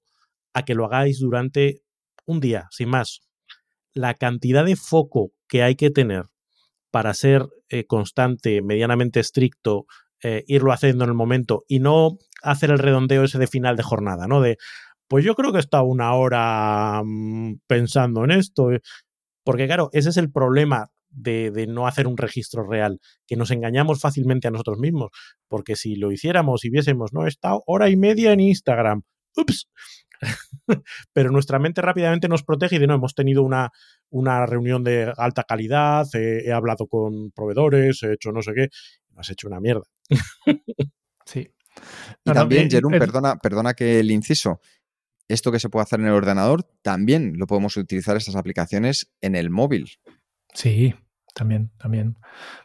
a 0.52 0.64
que 0.64 0.74
lo 0.74 0.84
hagáis 0.86 1.20
durante 1.20 1.82
un 2.26 2.40
día, 2.40 2.66
sin 2.70 2.88
más. 2.88 3.25
La 3.96 4.12
cantidad 4.12 4.64
de 4.64 4.76
foco 4.76 5.32
que 5.48 5.62
hay 5.62 5.74
que 5.74 5.90
tener 5.90 6.24
para 6.90 7.14
ser 7.14 7.46
eh, 7.70 7.86
constante, 7.86 8.60
medianamente 8.60 9.20
estricto, 9.20 9.86
eh, 10.22 10.44
irlo 10.46 10.72
haciendo 10.72 11.04
en 11.04 11.10
el 11.10 11.16
momento 11.16 11.64
y 11.66 11.78
no 11.78 12.18
hacer 12.42 12.70
el 12.70 12.78
redondeo 12.78 13.24
ese 13.24 13.38
de 13.38 13.46
final 13.46 13.76
de 13.76 13.82
jornada, 13.82 14.26
¿no? 14.26 14.42
De 14.42 14.58
pues 15.08 15.24
yo 15.24 15.34
creo 15.34 15.52
que 15.52 15.60
está 15.60 15.82
una 15.82 16.14
hora 16.14 17.00
mm, 17.04 17.60
pensando 17.66 18.24
en 18.24 18.32
esto. 18.32 18.72
Eh". 18.72 18.80
Porque 19.44 19.66
claro, 19.66 19.88
ese 19.92 20.10
es 20.10 20.16
el 20.18 20.30
problema 20.30 20.90
de, 21.08 21.66
no 21.68 21.86
hacer 21.86 22.06
un 22.06 22.18
registro 22.18 22.68
real, 22.68 23.00
que 23.26 23.36
nos 23.36 23.50
engañamos 23.50 24.00
fácilmente 24.00 24.48
a 24.48 24.50
nosotros 24.50 24.78
mismos, 24.78 25.10
porque 25.48 25.76
si 25.76 25.96
lo 25.96 26.12
hiciéramos 26.12 26.64
y 26.64 26.70
viésemos, 26.70 27.12
no, 27.12 27.24
he 27.24 27.28
estado 27.28 27.62
hora 27.66 27.88
y 27.88 27.96
media 27.96 28.32
en 28.32 28.40
Instagram, 28.40 29.02
ups, 29.36 29.68
pero 31.12 31.30
nuestra 31.30 31.58
mente 31.58 31.82
rápidamente 31.82 32.28
nos 32.28 32.42
protege 32.42 32.76
y 32.76 32.78
de 32.78 32.86
no, 32.86 32.94
hemos 32.94 33.14
tenido 33.14 33.42
una, 33.42 33.72
una 34.10 34.46
reunión 34.46 34.84
de 34.84 35.12
alta 35.16 35.44
calidad, 35.44 36.06
he 36.14 36.52
hablado 36.52 36.86
con 36.86 37.30
proveedores, 37.32 38.02
he 38.02 38.14
hecho 38.14 38.32
no 38.32 38.42
sé 38.42 38.52
qué, 38.54 38.68
no 39.10 39.20
has 39.20 39.30
hecho 39.30 39.48
una 39.48 39.60
mierda. 39.60 39.84
sí. 41.26 41.50
y 42.24 42.32
también, 42.32 42.70
Jerón, 42.70 42.92
perdona, 42.92 43.36
perdona 43.36 43.74
que 43.74 44.00
el 44.00 44.10
inciso, 44.10 44.60
esto 45.28 45.50
que 45.52 45.60
se 45.60 45.68
puede 45.68 45.84
hacer 45.84 46.00
en 46.00 46.06
el 46.06 46.12
ordenador, 46.12 46.64
también 46.82 47.34
lo 47.36 47.46
podemos 47.46 47.76
utilizar 47.76 48.16
estas 48.16 48.36
aplicaciones 48.36 49.12
en 49.20 49.34
el 49.34 49.50
móvil. 49.50 49.90
Sí, 50.54 50.94
también, 51.34 51.70
también. 51.76 52.16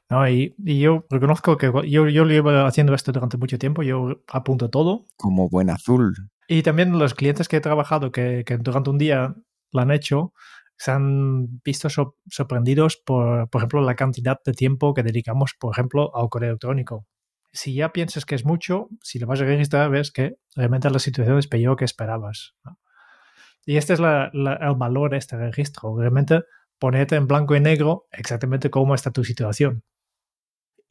No, 0.09 0.27
y, 0.29 0.55
yo 0.57 1.05
reconozco 1.09 1.57
que 1.57 1.71
yo, 1.87 2.07
yo 2.07 2.25
llevo 2.25 2.51
haciendo 2.65 2.93
esto 2.93 3.11
durante 3.11 3.37
mucho 3.37 3.59
tiempo, 3.59 3.83
yo 3.83 4.23
apunto 4.27 4.69
todo. 4.69 5.05
Como 5.17 5.49
buen 5.49 5.69
azul. 5.69 6.13
Y 6.53 6.63
también 6.63 6.99
los 6.99 7.13
clientes 7.13 7.47
que 7.47 7.55
he 7.55 7.61
trabajado 7.61 8.11
que, 8.11 8.43
durante 8.59 8.89
un 8.89 8.97
día 8.97 9.35
lo 9.71 9.81
han 9.81 9.89
hecho, 9.89 10.33
se 10.75 10.91
han 10.91 11.61
visto 11.63 11.87
sorprendidos 12.27 12.97
por, 12.97 13.49
por 13.49 13.61
ejemplo, 13.61 13.79
la 13.79 13.95
cantidad 13.95 14.37
de 14.43 14.51
tiempo 14.51 14.93
que 14.93 15.01
dedicamos, 15.01 15.53
por 15.57 15.73
ejemplo, 15.73 16.13
al 16.13 16.27
correo 16.27 16.49
electrónico. 16.49 17.07
Si 17.53 17.73
ya 17.73 17.93
piensas 17.93 18.25
que 18.25 18.35
es 18.35 18.43
mucho, 18.43 18.89
si 19.01 19.17
lo 19.17 19.27
vas 19.27 19.39
a 19.39 19.45
registrar, 19.45 19.89
ves 19.91 20.11
que 20.11 20.39
realmente 20.53 20.89
la 20.89 20.99
situación 20.99 21.37
es 21.37 21.47
peor 21.47 21.77
que 21.77 21.85
esperabas. 21.85 22.53
Y 23.65 23.77
este 23.77 23.93
es 23.93 24.01
el 24.01 24.75
valor 24.75 25.11
de 25.11 25.17
este 25.19 25.37
registro. 25.37 25.97
Realmente 25.97 26.41
ponerte 26.79 27.15
en 27.15 27.27
blanco 27.27 27.55
y 27.55 27.61
negro 27.61 28.07
exactamente 28.11 28.69
cómo 28.69 28.93
está 28.93 29.11
tu 29.11 29.23
situación. 29.23 29.85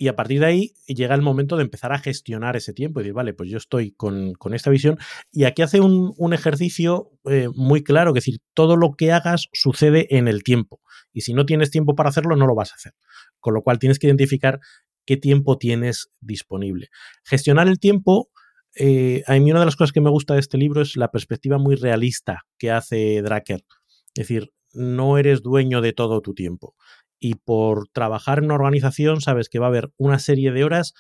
Y 0.00 0.08
a 0.08 0.16
partir 0.16 0.40
de 0.40 0.46
ahí 0.46 0.72
llega 0.86 1.14
el 1.14 1.20
momento 1.20 1.58
de 1.58 1.62
empezar 1.62 1.92
a 1.92 1.98
gestionar 1.98 2.56
ese 2.56 2.72
tiempo 2.72 3.00
y 3.00 3.02
decir, 3.02 3.12
vale, 3.12 3.34
pues 3.34 3.50
yo 3.50 3.58
estoy 3.58 3.92
con, 3.92 4.34
esta 4.54 4.70
visión. 4.70 4.96
Y 5.30 5.44
aquí 5.44 5.60
hace 5.60 5.82
un, 5.82 6.32
ejercicio 6.32 7.10
eh, 7.26 7.48
muy 7.54 7.82
claro, 7.82 8.14
que 8.14 8.20
es 8.20 8.24
decir, 8.24 8.40
todo 8.54 8.78
lo 8.78 8.92
que 8.92 9.12
hagas 9.12 9.48
sucede 9.52 10.16
en 10.16 10.26
el 10.26 10.42
tiempo. 10.42 10.80
Y 11.12 11.20
si 11.20 11.34
no 11.34 11.44
tienes 11.44 11.70
tiempo 11.70 11.96
para 11.96 12.08
hacerlo, 12.08 12.34
no 12.34 12.46
lo 12.46 12.54
vas 12.54 12.72
a 12.72 12.76
hacer. 12.76 12.94
Con 13.40 13.52
lo 13.52 13.60
cual 13.60 13.78
tienes 13.78 13.98
que 13.98 14.06
identificar 14.06 14.58
qué 15.04 15.18
tiempo 15.18 15.58
tienes 15.58 16.10
disponible. 16.18 16.88
Gestionar 17.22 17.68
el 17.68 17.78
tiempo, 17.78 18.30
eh, 18.76 19.22
a 19.26 19.34
mí 19.34 19.50
una 19.50 19.60
de 19.60 19.66
las 19.66 19.76
cosas 19.76 19.92
que 19.92 20.00
me 20.00 20.08
gusta 20.08 20.32
de 20.32 20.40
este 20.40 20.56
libro 20.56 20.80
es 20.80 20.96
la 20.96 21.10
perspectiva 21.10 21.58
muy 21.58 21.74
realista 21.74 22.46
que 22.56 22.70
hace 22.70 23.20
Dracker. 23.20 23.66
Es 24.14 24.26
decir, 24.26 24.50
no 24.72 25.18
eres 25.18 25.42
dueño 25.42 25.82
de 25.82 25.92
todo 25.92 26.22
tu 26.22 26.32
tiempo. 26.32 26.74
Y 27.20 27.35
por 27.35 27.88
trabajar 27.88 28.38
en 28.38 28.46
una 28.46 28.54
organización 28.54 29.20
sabes 29.20 29.48
que 29.48 29.59
va 29.59 29.66
a 29.66 29.68
haber 29.68 29.92
una 29.96 30.18
serie 30.18 30.52
de 30.52 30.64
horas 30.64 30.94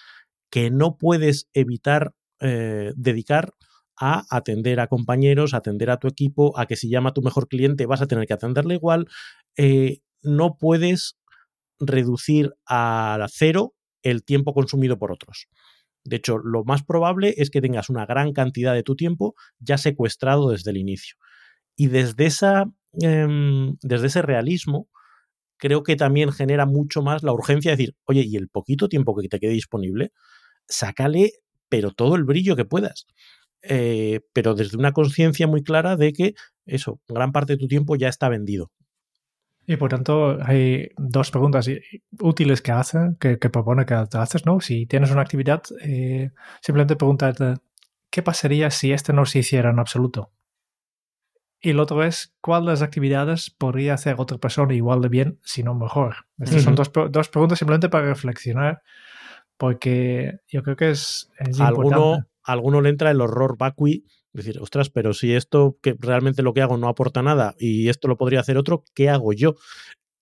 que 0.50 0.70
no 0.70 0.96
puedes 0.96 1.48
evitar 1.54 2.14
eh, 2.40 2.92
dedicar 2.96 3.54
a 3.98 4.24
atender 4.30 4.80
a 4.80 4.86
compañeros, 4.86 5.54
a 5.54 5.58
atender 5.58 5.90
a 5.90 5.98
tu 5.98 6.08
equipo, 6.08 6.58
a 6.58 6.66
que 6.66 6.76
si 6.76 6.88
llama 6.88 7.10
a 7.10 7.12
tu 7.14 7.22
mejor 7.22 7.48
cliente 7.48 7.86
vas 7.86 8.00
a 8.00 8.06
tener 8.06 8.26
que 8.26 8.34
atenderle 8.34 8.74
igual. 8.74 9.06
Eh, 9.56 9.98
no 10.22 10.56
puedes 10.58 11.18
reducir 11.78 12.54
a 12.66 13.26
cero 13.30 13.74
el 14.02 14.24
tiempo 14.24 14.54
consumido 14.54 14.98
por 14.98 15.12
otros. 15.12 15.48
De 16.04 16.16
hecho, 16.16 16.38
lo 16.38 16.64
más 16.64 16.82
probable 16.82 17.34
es 17.36 17.50
que 17.50 17.60
tengas 17.60 17.90
una 17.90 18.06
gran 18.06 18.32
cantidad 18.32 18.74
de 18.74 18.82
tu 18.82 18.96
tiempo 18.96 19.34
ya 19.58 19.78
secuestrado 19.78 20.50
desde 20.50 20.70
el 20.70 20.78
inicio. 20.78 21.16
Y 21.76 21.88
desde 21.88 22.26
esa 22.26 22.66
Em, 22.92 23.76
desde 23.82 24.08
ese 24.08 24.22
realismo, 24.22 24.88
creo 25.60 25.82
que 25.82 25.94
también 25.94 26.32
genera 26.32 26.66
mucho 26.66 27.02
más 27.02 27.22
la 27.22 27.32
urgencia 27.32 27.70
de 27.70 27.76
decir, 27.76 27.96
oye, 28.06 28.22
y 28.26 28.36
el 28.36 28.48
poquito 28.48 28.88
tiempo 28.88 29.14
que 29.14 29.28
te 29.28 29.38
quede 29.38 29.52
disponible, 29.52 30.12
sácale, 30.66 31.32
pero 31.68 31.92
todo 31.92 32.16
el 32.16 32.24
brillo 32.24 32.56
que 32.56 32.64
puedas. 32.64 33.06
Eh, 33.62 34.20
pero 34.32 34.54
desde 34.54 34.78
una 34.78 34.92
conciencia 34.92 35.46
muy 35.46 35.62
clara 35.62 35.96
de 35.96 36.12
que 36.12 36.34
eso, 36.64 37.00
gran 37.06 37.30
parte 37.30 37.52
de 37.52 37.58
tu 37.58 37.68
tiempo 37.68 37.94
ya 37.94 38.08
está 38.08 38.28
vendido. 38.28 38.72
Y 39.66 39.76
por 39.76 39.90
tanto, 39.90 40.38
hay 40.42 40.88
dos 40.96 41.30
preguntas 41.30 41.70
útiles 42.18 42.62
que 42.62 42.72
hace, 42.72 42.98
que, 43.20 43.36
propone 43.36 43.86
que 43.86 43.94
te 44.10 44.18
haces, 44.18 44.46
¿no? 44.46 44.60
Si 44.60 44.86
tienes 44.86 45.10
una 45.10 45.20
actividad, 45.20 45.62
eh, 45.82 46.30
simplemente 46.60 46.96
pregúntate, 46.96 47.54
¿qué 48.10 48.22
pasaría 48.22 48.70
si 48.70 48.92
este 48.92 49.12
no 49.12 49.26
se 49.26 49.40
hiciera 49.40 49.70
en 49.70 49.78
absoluto? 49.78 50.32
Y 51.62 51.70
el 51.70 51.80
otro 51.80 52.02
es, 52.02 52.34
¿cuáles 52.40 52.80
actividades 52.80 53.50
podría 53.50 53.94
hacer 53.94 54.16
otra 54.18 54.38
persona 54.38 54.74
igual 54.74 55.02
de 55.02 55.08
bien, 55.08 55.38
si 55.44 55.62
no 55.62 55.74
mejor? 55.74 56.16
Estas 56.38 56.62
son 56.62 56.74
dos, 56.74 56.90
dos, 57.10 57.28
preguntas 57.28 57.58
simplemente 57.58 57.90
para 57.90 58.06
reflexionar, 58.06 58.82
porque 59.58 60.38
yo 60.48 60.62
creo 60.62 60.76
que 60.76 60.90
es, 60.90 61.30
¿Alguno, 61.58 62.26
alguno 62.42 62.80
le 62.80 62.88
entra 62.88 63.10
el 63.10 63.20
horror 63.20 63.58
vacui, 63.58 64.06
decir, 64.32 64.58
ostras, 64.60 64.88
pero 64.88 65.12
si 65.12 65.34
esto 65.34 65.76
que 65.82 65.96
realmente 65.98 66.42
lo 66.42 66.54
que 66.54 66.62
hago 66.62 66.78
no 66.78 66.88
aporta 66.88 67.22
nada 67.22 67.54
y 67.58 67.88
esto 67.90 68.08
lo 68.08 68.16
podría 68.16 68.40
hacer 68.40 68.56
otro, 68.56 68.84
¿qué 68.94 69.10
hago 69.10 69.34
yo? 69.34 69.56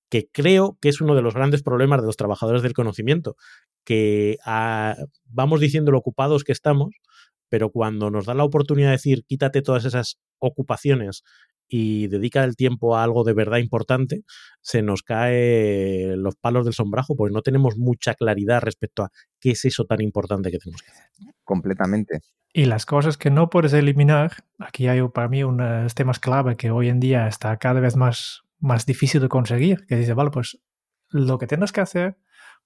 Que 0.08 0.28
creo 0.32 0.76
que 0.80 0.88
es 0.88 1.00
uno 1.00 1.14
de 1.14 1.22
los 1.22 1.34
grandes 1.34 1.62
problemas 1.62 2.00
de 2.00 2.06
los 2.06 2.16
trabajadores 2.16 2.62
del 2.62 2.72
conocimiento, 2.72 3.36
que 3.84 4.38
ah, 4.44 4.96
vamos 5.26 5.60
diciendo 5.60 5.92
lo 5.92 5.98
ocupados 5.98 6.42
que 6.42 6.52
estamos, 6.52 6.94
pero 7.48 7.70
cuando 7.70 8.10
nos 8.10 8.26
da 8.26 8.34
la 8.34 8.44
oportunidad 8.44 8.88
de 8.88 8.92
decir 8.92 9.24
quítate 9.26 9.62
todas 9.62 9.84
esas 9.84 10.18
ocupaciones 10.38 11.22
y 11.68 12.06
dedica 12.08 12.44
el 12.44 12.56
tiempo 12.56 12.96
a 12.96 13.04
algo 13.04 13.24
de 13.24 13.34
verdad 13.34 13.58
importante, 13.58 14.22
se 14.62 14.82
nos 14.82 15.02
cae 15.02 16.16
los 16.16 16.36
palos 16.36 16.64
del 16.64 16.74
sombrajo 16.74 17.14
porque 17.14 17.34
no 17.34 17.42
tenemos 17.42 17.76
mucha 17.76 18.14
claridad 18.14 18.62
respecto 18.62 19.04
a 19.04 19.10
qué 19.38 19.50
es 19.50 19.64
eso 19.66 19.84
tan 19.84 20.00
importante 20.00 20.50
que 20.50 20.58
tenemos 20.58 20.82
que 20.82 20.90
hacer. 20.90 21.06
Completamente. 21.44 22.20
Y 22.52 22.64
las 22.64 22.86
cosas 22.86 23.18
que 23.18 23.30
no 23.30 23.50
puedes 23.50 23.74
eliminar, 23.74 24.32
aquí 24.58 24.88
hay 24.88 25.06
para 25.08 25.28
mí 25.28 25.44
unos 25.44 25.94
temas 25.94 26.18
clave 26.18 26.56
que 26.56 26.70
hoy 26.70 26.88
en 26.88 27.00
día 27.00 27.28
está 27.28 27.56
cada 27.58 27.80
vez 27.80 27.96
más, 27.96 28.42
más 28.58 28.86
difícil 28.86 29.20
de 29.20 29.28
conseguir, 29.28 29.84
que 29.86 29.96
dice, 29.96 30.14
vale, 30.14 30.30
pues 30.30 30.58
lo 31.10 31.38
que 31.38 31.46
tienes 31.46 31.72
que 31.72 31.82
hacer 31.82 32.16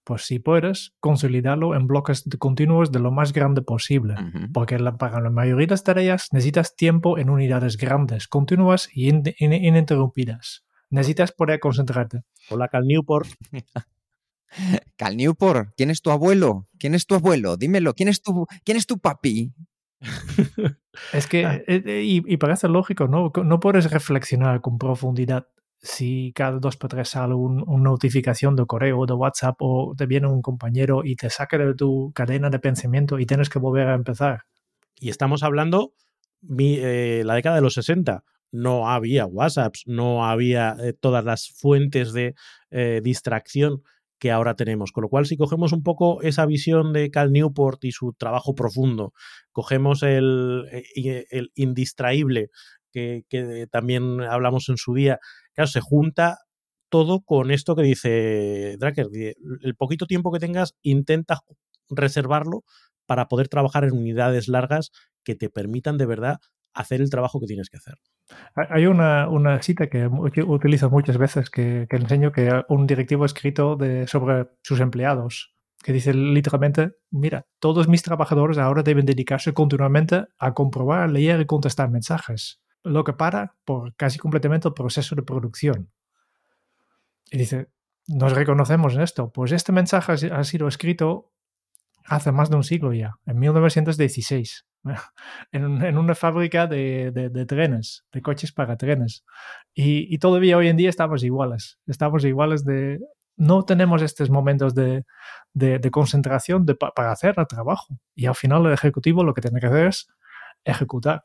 pues 0.05 0.23
si 0.23 0.39
puedes, 0.39 0.93
consolidarlo 1.01 1.75
en 1.75 1.87
bloques 1.87 2.25
continuos 2.39 2.93
de 2.93 2.99
lo 2.99 3.11
más 3.11 3.33
grande 3.33 3.63
posible, 3.63 4.15
porque 4.53 4.79
para 4.99 5.21
la 5.21 5.31
mayoría 5.31 5.67
de 5.67 5.71
las 5.71 5.85
tareas 5.85 6.29
necesitas 6.33 6.75
tiempo 6.77 7.19
en 7.19 7.31
unidades 7.31 7.77
grandes, 7.77 8.29
continuas 8.29 8.89
y 8.93 9.11
ininterrumpidas. 9.39 10.65
Necesitas 10.91 11.33
poder 11.33 11.59
concentrarte. 11.61 12.23
Hola, 12.51 12.69
Cal 12.69 12.87
Newport. 12.87 13.29
Cal 14.97 15.17
Newport, 15.17 15.71
¿quién 15.77 15.91
es 15.91 16.03
tu 16.03 16.11
abuelo? 16.11 16.69
¿Quién 16.79 16.95
es 16.95 17.07
tu 17.07 17.15
abuelo? 17.15 17.57
Dímelo, 17.57 17.95
¿quién 17.95 18.09
es 18.09 18.23
tu, 18.23 18.47
quién 18.65 18.77
es 18.77 18.87
tu 18.87 18.99
papi? 18.99 19.55
es 21.13 21.27
que, 21.27 21.47
ah. 21.47 21.55
eh, 21.67 21.83
eh, 21.87 22.03
y, 22.05 22.23
y, 22.27 22.37
parece 22.37 22.69
lógico, 22.69 23.09
¿no? 23.09 23.33
No 23.45 23.61
puedes 23.61 23.91
reflexionar 23.91 24.61
con 24.61 24.79
profundidad 24.79 25.47
si 25.83 26.33
cada 26.33 26.59
dos 26.61 26.77
por 26.77 26.91
tres 26.91 27.09
sale 27.11 27.35
una 27.35 27.65
notificación 27.91 28.55
de 28.55 28.67
correo 28.67 29.01
o 29.01 29.07
de 29.07 29.15
WhatsApp 29.15 29.57
o 29.59 29.95
te 29.97 30.07
viene 30.07 30.29
un 30.29 30.41
compañero 30.41 31.03
y 31.05 31.17
te 31.17 31.29
saca 31.29 31.59
de 31.59 31.75
tu 31.75 32.13
cadena 32.15 32.51
de 32.51 32.61
pensamiento 32.61 33.19
y 33.19 33.27
tienes 33.27 33.49
que 33.49 33.59
volver 33.59 33.89
a 33.89 33.95
empezar. 33.95 34.45
Y 35.01 35.11
estamos 35.11 35.43
hablando 35.43 35.95
eh, 36.59 37.23
la 37.25 37.35
década 37.35 37.57
de 37.57 37.63
los 37.63 37.75
60. 37.75 38.23
No 38.53 38.89
había 38.89 39.27
WhatsApps, 39.27 39.83
no 39.87 40.25
había 40.25 40.77
eh, 40.79 40.93
todas 40.93 41.25
las 41.25 41.51
fuentes 41.51 42.13
de 42.13 42.35
eh, 42.71 43.01
distracción 43.03 43.83
que 44.21 44.31
ahora 44.31 44.55
tenemos. 44.55 44.93
Con 44.93 45.03
lo 45.03 45.09
cual, 45.09 45.27
si 45.27 45.37
cogemos 45.37 45.73
un 45.73 45.83
poco 45.83 46.23
esa 46.23 46.47
visión 46.47 46.93
de 46.93 47.11
Cal 47.11 47.33
Newport 47.33 47.83
y 47.85 47.91
su 47.91 48.13
trabajo 48.13 48.55
profundo, 48.55 49.15
cogemos 49.51 50.05
el, 50.05 50.65
el 50.95 51.51
indistraíble 51.57 52.51
que, 52.93 53.67
también 53.71 54.21
hablamos 54.21 54.69
en 54.69 54.77
su 54.77 54.95
día 54.95 55.19
Claro, 55.55 55.69
se 55.69 55.81
junta 55.81 56.39
todo 56.89 57.23
con 57.23 57.51
esto 57.51 57.75
que 57.75 57.83
dice 57.83 58.77
Dracker. 58.79 59.09
El 59.63 59.75
poquito 59.77 60.07
tiempo 60.07 60.31
que 60.31 60.39
tengas, 60.39 60.75
intenta 60.83 61.41
reservarlo 61.89 62.65
para 63.07 63.29
poder 63.29 63.49
trabajar 63.49 63.85
en 63.85 63.93
unidades 63.93 64.49
largas 64.49 64.91
que 65.25 65.35
te 65.35 65.49
permitan 65.49 65.99
de 65.99 66.07
verdad 66.07 66.39
hacer 66.75 67.01
el 67.01 67.11
trabajo 67.11 67.41
que 67.41 67.47
tienes 67.47 67.69
que 67.69 67.77
hacer. 67.79 67.95
Hay 68.55 68.87
una, 68.87 69.63
cita 69.63 69.89
que 69.89 70.07
utilizo 70.07 70.91
muchas 70.91 71.19
veces 71.19 71.51
que, 71.51 71.87
enseño 71.91 72.33
que 72.33 72.63
un 72.69 72.87
directivo 72.87 73.25
escrito 73.25 73.77
de, 73.77 74.07
sobre 74.07 74.49
sus 74.63 74.81
empleados, 74.81 75.55
que 75.83 75.93
dice 75.93 76.15
literalmente, 76.15 76.93
mira, 77.11 77.47
todos 77.59 77.89
mis 77.89 78.03
trabajadores 78.03 78.59
ahora 78.59 78.83
deben 78.83 79.05
dedicarse 79.05 79.53
continuamente 79.53 80.25
a 80.39 80.55
comprobar, 80.55 81.11
leer 81.11 81.41
y 81.41 81.47
contestar 81.47 81.91
mensajes 81.91 82.62
lo 82.85 83.05
que 83.05 83.13
para 83.13 83.55
por 83.65 83.95
casi 83.95 84.19
completamente 84.19 84.69
el 84.69 84.75
proceso 84.75 85.15
de 85.15 85.23
producción. 85.23 85.91
Y 87.31 87.39
dice, 87.39 87.69
nos 88.07 88.33
reconocemos 88.33 88.95
en 88.95 89.03
esto. 89.03 89.31
Pues 89.33 89.53
este 89.53 89.73
mensaje 89.73 90.13
ha 90.31 90.45
sido 90.45 90.69
escrito 90.69 91.33
hace 92.05 92.33
más 92.33 92.51
de 92.51 92.57
un 92.57 92.65
siglo 92.65 92.93
ya, 92.93 93.19
en 93.27 93.39
1916. 93.39 94.67
en, 95.53 95.99
una 95.99 96.15
fábrica 96.15 96.67
de, 96.67 97.47
trenes, 97.47 98.05
de 98.13 98.23
coches 98.23 98.53
para 98.53 98.77
trenes. 98.77 99.25
Y, 99.75 100.19
todavía 100.19 100.57
hoy 100.57 100.69
en 100.69 100.77
día 100.77 100.91
estamos 100.91 101.23
iguales. 101.23 101.79
Estamos 101.87 102.25
iguales 102.25 102.65
de... 102.65 103.01
No 103.37 103.65
tenemos 103.65 104.03
estos 104.03 104.29
momentos 104.29 104.75
de, 104.75 105.05
concentración 105.91 106.67
para 106.67 107.13
hacer 107.13 107.35
el 107.39 107.47
trabajo. 107.47 107.99
Y 108.15 108.27
al 108.27 108.35
final 108.35 108.67
el 108.67 108.73
ejecutivo 108.73 109.25
lo 109.25 109.35
que 109.35 109.41
tiene 109.41 109.61
que 109.61 109.67
hacer 109.67 109.87
es 109.87 110.09
ejecutar. 110.65 111.25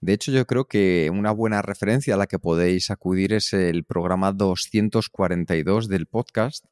De 0.00 0.12
hecho, 0.12 0.30
yo 0.30 0.46
creo 0.46 0.66
que 0.66 1.10
una 1.12 1.32
buena 1.32 1.60
referencia 1.60 2.14
a 2.14 2.16
la 2.16 2.28
que 2.28 2.38
podéis 2.38 2.90
acudir 2.90 3.32
es 3.32 3.52
el 3.52 3.84
programa 3.84 4.32
242 4.32 5.88
del 5.88 6.06
podcast, 6.06 6.64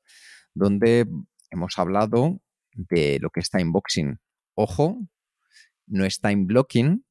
donde 0.55 1.07
hemos 1.51 1.79
hablado 1.79 2.41
de 2.73 3.19
lo 3.21 3.31
que 3.31 3.41
está 3.41 3.61
inboxing. 3.61 4.21
Ojo, 4.55 4.99
no 5.87 6.05
es 6.05 6.21
time 6.21 6.45
blocking. 6.47 7.05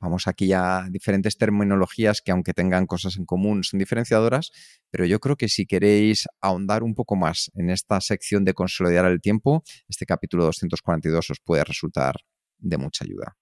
Vamos 0.00 0.28
aquí 0.28 0.52
a 0.52 0.86
diferentes 0.88 1.36
terminologías 1.36 2.22
que 2.22 2.30
aunque 2.30 2.54
tengan 2.54 2.86
cosas 2.86 3.16
en 3.16 3.24
común 3.24 3.64
son 3.64 3.80
diferenciadoras, 3.80 4.52
pero 4.90 5.04
yo 5.04 5.18
creo 5.18 5.34
que 5.34 5.48
si 5.48 5.66
queréis 5.66 6.28
ahondar 6.40 6.84
un 6.84 6.94
poco 6.94 7.16
más 7.16 7.50
en 7.54 7.70
esta 7.70 8.00
sección 8.00 8.44
de 8.44 8.54
consolidar 8.54 9.06
el 9.06 9.20
tiempo, 9.20 9.64
este 9.88 10.06
capítulo 10.06 10.44
242 10.44 11.30
os 11.30 11.40
puede 11.40 11.64
resultar 11.64 12.14
de 12.58 12.78
mucha 12.78 13.04
ayuda. 13.04 13.36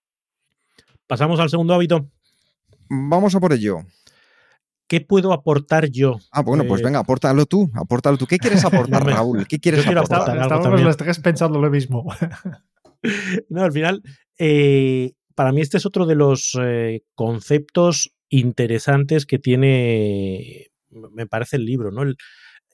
Pasamos 1.06 1.40
al 1.40 1.50
segundo 1.50 1.74
hábito. 1.74 2.08
Vamos 2.88 3.34
a 3.34 3.40
por 3.40 3.52
ello. 3.52 3.78
¿Qué 4.88 5.00
puedo 5.00 5.32
aportar 5.32 5.90
yo? 5.90 6.18
Ah, 6.30 6.42
bueno, 6.42 6.64
pues 6.66 6.80
eh, 6.80 6.84
venga, 6.84 7.00
apórtalo 7.00 7.46
tú, 7.46 7.70
apórtalo 7.74 8.16
tú. 8.16 8.26
¿Qué 8.26 8.38
quieres 8.38 8.64
aportar, 8.64 9.04
Raúl? 9.04 9.46
¿Qué 9.46 9.58
quieres 9.58 9.86
aportar? 9.86 10.36
Estábamos 10.36 10.80
los 10.80 10.96
tres 10.96 11.18
pensando 11.18 11.60
lo 11.60 11.70
mismo. 11.70 12.04
no, 13.48 13.62
al 13.62 13.72
final, 13.72 14.02
eh, 14.38 15.12
para 15.34 15.52
mí 15.52 15.60
este 15.60 15.76
es 15.78 15.86
otro 15.86 16.06
de 16.06 16.14
los 16.14 16.56
eh, 16.60 17.02
conceptos 17.14 18.12
interesantes 18.28 19.26
que 19.26 19.38
tiene, 19.38 20.68
me 20.90 21.26
parece 21.26 21.56
el 21.56 21.64
libro, 21.64 21.90
¿no? 21.90 22.02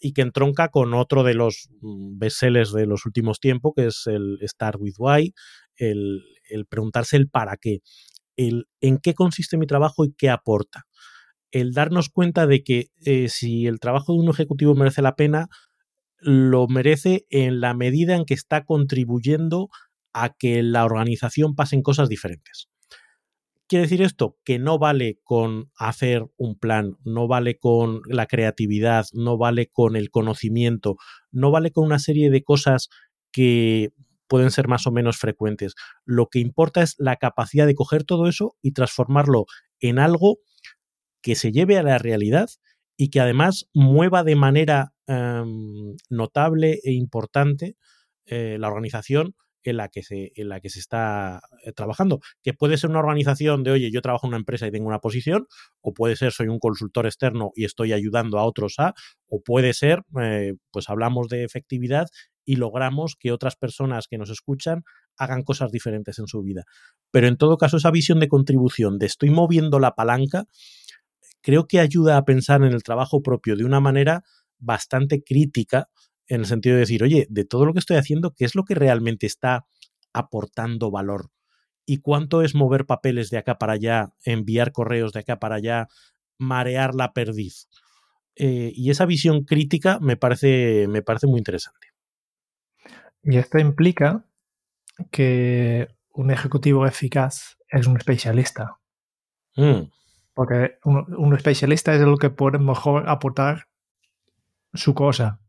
y 0.02 0.12
que 0.12 0.22
entronca 0.22 0.68
con 0.68 0.92
otro 0.94 1.22
de 1.22 1.34
los 1.34 1.68
mm, 1.80 2.18
bestsellers 2.18 2.72
de 2.72 2.86
los 2.86 3.06
últimos 3.06 3.38
tiempos, 3.38 3.72
que 3.76 3.86
es 3.86 4.02
el 4.06 4.38
Start 4.42 4.76
with 4.80 4.94
Why, 4.98 5.32
el, 5.76 6.22
preguntarse 6.68 7.16
el 7.16 7.28
para 7.28 7.56
qué, 7.56 7.80
el 8.36 8.66
en 8.80 8.98
qué 8.98 9.14
consiste 9.14 9.56
mi 9.56 9.66
trabajo 9.66 10.04
y 10.04 10.14
qué 10.16 10.30
aporta. 10.30 10.84
El 11.50 11.72
darnos 11.72 12.08
cuenta 12.08 12.46
de 12.46 12.62
que 12.62 12.88
eh, 13.04 13.28
si 13.28 13.66
el 13.66 13.78
trabajo 13.78 14.12
de 14.12 14.20
un 14.20 14.30
ejecutivo 14.30 14.74
merece 14.74 15.02
la 15.02 15.16
pena, 15.16 15.48
lo 16.18 16.68
merece 16.68 17.26
en 17.30 17.60
la 17.60 17.74
medida 17.74 18.14
en 18.14 18.24
que 18.24 18.34
está 18.34 18.64
contribuyendo 18.64 19.68
a 20.12 20.30
que 20.30 20.62
la 20.62 20.84
organización 20.84 21.54
pasen 21.54 21.82
cosas 21.82 22.08
diferentes. 22.08 22.68
¿Quiere 23.72 23.84
decir 23.84 24.02
esto? 24.02 24.36
Que 24.44 24.58
no 24.58 24.78
vale 24.78 25.18
con 25.24 25.70
hacer 25.76 26.26
un 26.36 26.58
plan, 26.58 26.98
no 27.04 27.26
vale 27.26 27.58
con 27.58 28.02
la 28.06 28.26
creatividad, 28.26 29.06
no 29.14 29.38
vale 29.38 29.68
con 29.68 29.96
el 29.96 30.10
conocimiento, 30.10 30.96
no 31.30 31.50
vale 31.50 31.70
con 31.70 31.86
una 31.86 31.98
serie 31.98 32.28
de 32.28 32.42
cosas 32.44 32.90
que 33.32 33.92
pueden 34.32 34.50
ser 34.50 34.66
más 34.66 34.86
o 34.86 34.90
menos 34.90 35.18
frecuentes. 35.18 35.74
Lo 36.06 36.28
que 36.30 36.38
importa 36.38 36.80
es 36.82 36.94
la 36.96 37.16
capacidad 37.16 37.66
de 37.66 37.74
coger 37.74 38.04
todo 38.04 38.28
eso 38.28 38.56
y 38.62 38.72
transformarlo 38.72 39.44
en 39.78 39.98
algo 39.98 40.38
que 41.20 41.34
se 41.34 41.52
lleve 41.52 41.76
a 41.76 41.82
la 41.82 41.98
realidad 41.98 42.48
y 42.96 43.10
que 43.10 43.20
además 43.20 43.68
mueva 43.74 44.24
de 44.24 44.36
manera 44.36 44.94
em, 45.06 45.96
notable 46.08 46.80
e 46.82 46.92
importante 46.92 47.76
eh, 48.24 48.56
la 48.58 48.68
organización 48.68 49.34
en 49.64 49.76
la 49.76 49.90
que 49.90 50.02
se, 50.02 50.32
en 50.34 50.48
la 50.48 50.60
que 50.60 50.70
se 50.70 50.78
está 50.78 51.42
eh, 51.66 51.72
trabajando. 51.72 52.20
Que 52.42 52.54
puede 52.54 52.78
ser 52.78 52.88
una 52.88 53.00
organización 53.00 53.62
de, 53.64 53.72
oye, 53.72 53.90
yo 53.90 54.00
trabajo 54.00 54.26
en 54.26 54.30
una 54.30 54.38
empresa 54.38 54.66
y 54.66 54.70
tengo 54.70 54.88
una 54.88 55.00
posición, 55.00 55.46
o 55.82 55.92
puede 55.92 56.16
ser, 56.16 56.32
soy 56.32 56.48
un 56.48 56.58
consultor 56.58 57.04
externo 57.04 57.50
y 57.54 57.66
estoy 57.66 57.92
ayudando 57.92 58.38
a 58.38 58.44
otros 58.44 58.76
a, 58.78 58.94
o 59.28 59.42
puede 59.42 59.74
ser, 59.74 60.04
eh, 60.22 60.54
pues 60.70 60.88
hablamos 60.88 61.28
de 61.28 61.44
efectividad 61.44 62.06
y 62.44 62.56
logramos 62.56 63.16
que 63.16 63.32
otras 63.32 63.56
personas 63.56 64.06
que 64.08 64.18
nos 64.18 64.30
escuchan 64.30 64.84
hagan 65.16 65.42
cosas 65.42 65.70
diferentes 65.70 66.18
en 66.18 66.26
su 66.26 66.42
vida. 66.42 66.64
Pero 67.10 67.28
en 67.28 67.36
todo 67.36 67.56
caso, 67.56 67.76
esa 67.76 67.90
visión 67.90 68.20
de 68.20 68.28
contribución, 68.28 68.98
de 68.98 69.06
estoy 69.06 69.30
moviendo 69.30 69.78
la 69.78 69.94
palanca, 69.94 70.44
creo 71.42 71.66
que 71.66 71.80
ayuda 71.80 72.16
a 72.16 72.24
pensar 72.24 72.62
en 72.62 72.72
el 72.72 72.82
trabajo 72.82 73.22
propio 73.22 73.56
de 73.56 73.64
una 73.64 73.80
manera 73.80 74.22
bastante 74.58 75.22
crítica 75.22 75.88
en 76.28 76.40
el 76.40 76.46
sentido 76.46 76.76
de 76.76 76.80
decir, 76.80 77.02
oye, 77.02 77.26
de 77.28 77.44
todo 77.44 77.66
lo 77.66 77.72
que 77.72 77.80
estoy 77.80 77.96
haciendo, 77.96 78.32
¿qué 78.32 78.44
es 78.44 78.54
lo 78.54 78.64
que 78.64 78.74
realmente 78.74 79.26
está 79.26 79.66
aportando 80.12 80.90
valor? 80.90 81.30
¿Y 81.84 81.98
cuánto 81.98 82.42
es 82.42 82.54
mover 82.54 82.86
papeles 82.86 83.28
de 83.30 83.38
acá 83.38 83.58
para 83.58 83.74
allá, 83.74 84.14
enviar 84.24 84.72
correos 84.72 85.12
de 85.12 85.20
acá 85.20 85.38
para 85.38 85.56
allá, 85.56 85.88
marear 86.38 86.94
la 86.94 87.12
perdiz? 87.12 87.68
Eh, 88.36 88.72
y 88.74 88.90
esa 88.90 89.04
visión 89.04 89.44
crítica 89.44 89.98
me 90.00 90.16
parece, 90.16 90.86
me 90.88 91.02
parece 91.02 91.26
muy 91.26 91.38
interesante. 91.38 91.91
Y 93.22 93.38
esto 93.38 93.58
implica 93.58 94.24
que 95.10 95.88
un 96.14 96.30
ejecutivo 96.30 96.86
eficaz 96.86 97.58
es 97.68 97.86
un 97.86 97.96
especialista. 97.96 98.78
Mm. 99.56 99.90
Porque 100.34 100.78
un, 100.84 101.34
especialista 101.34 101.94
es 101.94 102.00
el 102.00 102.18
que 102.18 102.30
puede 102.30 102.58
mejor 102.58 103.08
aportar 103.08 103.68
su 104.72 104.94
cosa. 104.94 105.40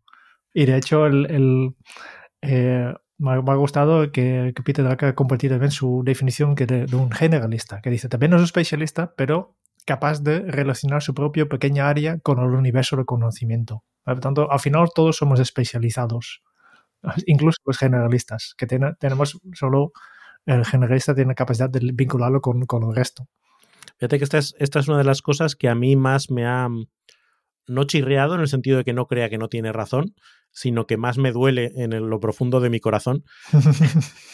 Y 0.54 0.66
de 0.66 0.78
hecho, 0.78 1.06
el, 1.06 1.76
eh, 2.42 2.94
me, 3.18 3.32
ha, 3.32 3.56
gustado 3.56 4.12
que, 4.12 4.54
Peter 4.64 4.86
Drucker 4.86 5.10
ha 5.10 5.16
compartido 5.16 5.54
también 5.54 5.72
su 5.72 6.04
definición 6.06 6.56
que 6.56 6.66
de, 6.66 6.96
un 6.96 7.12
generalista, 7.12 7.82
que 7.82 7.90
dice, 7.90 8.10
también 8.10 8.34
es 8.34 8.40
un 8.40 8.46
especialista, 8.46 9.14
pero 9.16 9.56
capaz 9.86 10.22
de 10.22 10.40
relacionar 10.40 11.02
su 11.02 11.14
propia 11.14 11.48
pequeña 11.48 11.90
área 11.90 12.20
con 12.20 12.40
el 12.40 12.52
universo 12.52 12.96
del 12.96 13.06
conocimiento. 13.06 13.84
Por 14.04 14.16
lo 14.16 14.20
tanto, 14.20 14.52
al 14.52 14.60
final 14.60 14.90
todos 14.94 15.18
somos 15.18 15.40
especializados, 15.40 16.44
incluso 17.26 17.58
los 17.66 17.78
generalistas, 17.78 18.54
que 18.58 18.68
tenemos 18.68 19.40
solo 19.54 19.92
el 20.46 20.66
generalista 20.66 21.16
tiene 21.16 21.36
capacidad 21.36 21.70
de 21.70 21.80
vincularlo 21.94 22.42
con, 22.42 22.66
con 22.66 22.84
el 22.84 22.96
resto. 22.96 23.28
Fíjate 23.98 24.18
que 24.18 24.24
esta 24.26 24.38
es, 24.38 24.56
esta 24.60 24.80
es 24.80 24.88
una 24.88 24.98
de 24.98 25.06
las 25.06 25.22
cosas 25.22 25.56
que 25.56 25.70
a 25.70 25.76
mí 25.76 25.96
más 25.96 26.30
me 26.30 26.46
ha 26.46 26.68
no 27.66 27.84
chirreado 27.86 28.36
en 28.36 28.42
el 28.42 28.48
sentido 28.48 28.78
de 28.78 28.84
que 28.84 28.94
no 28.94 29.08
crea 29.08 29.30
que 29.30 29.38
no 29.38 29.48
tiene 29.48 29.72
razón, 29.72 30.16
sino 30.52 30.86
que 30.86 30.98
más 30.98 31.18
me 31.18 31.32
duele 31.32 31.72
en 31.76 32.10
lo 32.10 32.20
profundo 32.20 32.60
de 32.60 32.70
mi 32.70 32.80
corazón, 32.80 33.24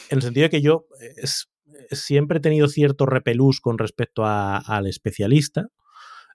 en 0.09 0.17
el 0.17 0.21
sentido 0.21 0.45
de 0.45 0.49
que 0.49 0.61
yo 0.61 0.85
siempre 1.91 2.39
he 2.39 2.41
tenido 2.41 2.67
cierto 2.67 3.05
repelús 3.05 3.61
con 3.61 3.77
respecto 3.77 4.23
al 4.25 4.87
especialista, 4.87 5.67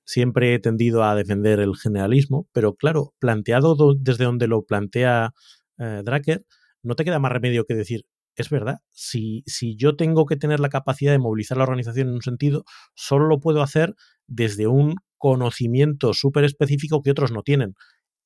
siempre 0.04 0.54
he 0.54 0.58
tendido 0.58 1.02
a 1.02 1.14
defender 1.14 1.60
el 1.60 1.76
generalismo, 1.76 2.48
pero 2.52 2.74
claro, 2.74 3.14
planteado 3.18 3.76
desde 3.98 4.24
donde 4.24 4.46
lo 4.46 4.62
plantea 4.62 5.32
eh, 5.78 6.02
Dracker, 6.04 6.44
no 6.82 6.94
te 6.94 7.04
queda 7.04 7.18
más 7.18 7.32
remedio 7.32 7.64
que 7.64 7.74
decir, 7.74 8.04
es 8.36 8.50
verdad, 8.50 8.78
si, 8.90 9.42
si 9.46 9.76
yo 9.76 9.96
tengo 9.96 10.26
que 10.26 10.36
tener 10.36 10.60
la 10.60 10.68
capacidad 10.68 11.12
de 11.12 11.18
movilizar 11.18 11.56
la 11.56 11.64
organización 11.64 12.08
en 12.08 12.14
un 12.14 12.22
sentido, 12.22 12.64
solo 12.94 13.26
lo 13.26 13.40
puedo 13.40 13.62
hacer 13.62 13.94
desde 14.26 14.66
un 14.66 14.96
conocimiento 15.18 16.12
súper 16.12 16.44
específico 16.44 17.02
que 17.02 17.10
otros 17.10 17.32
no 17.32 17.42
tienen 17.42 17.74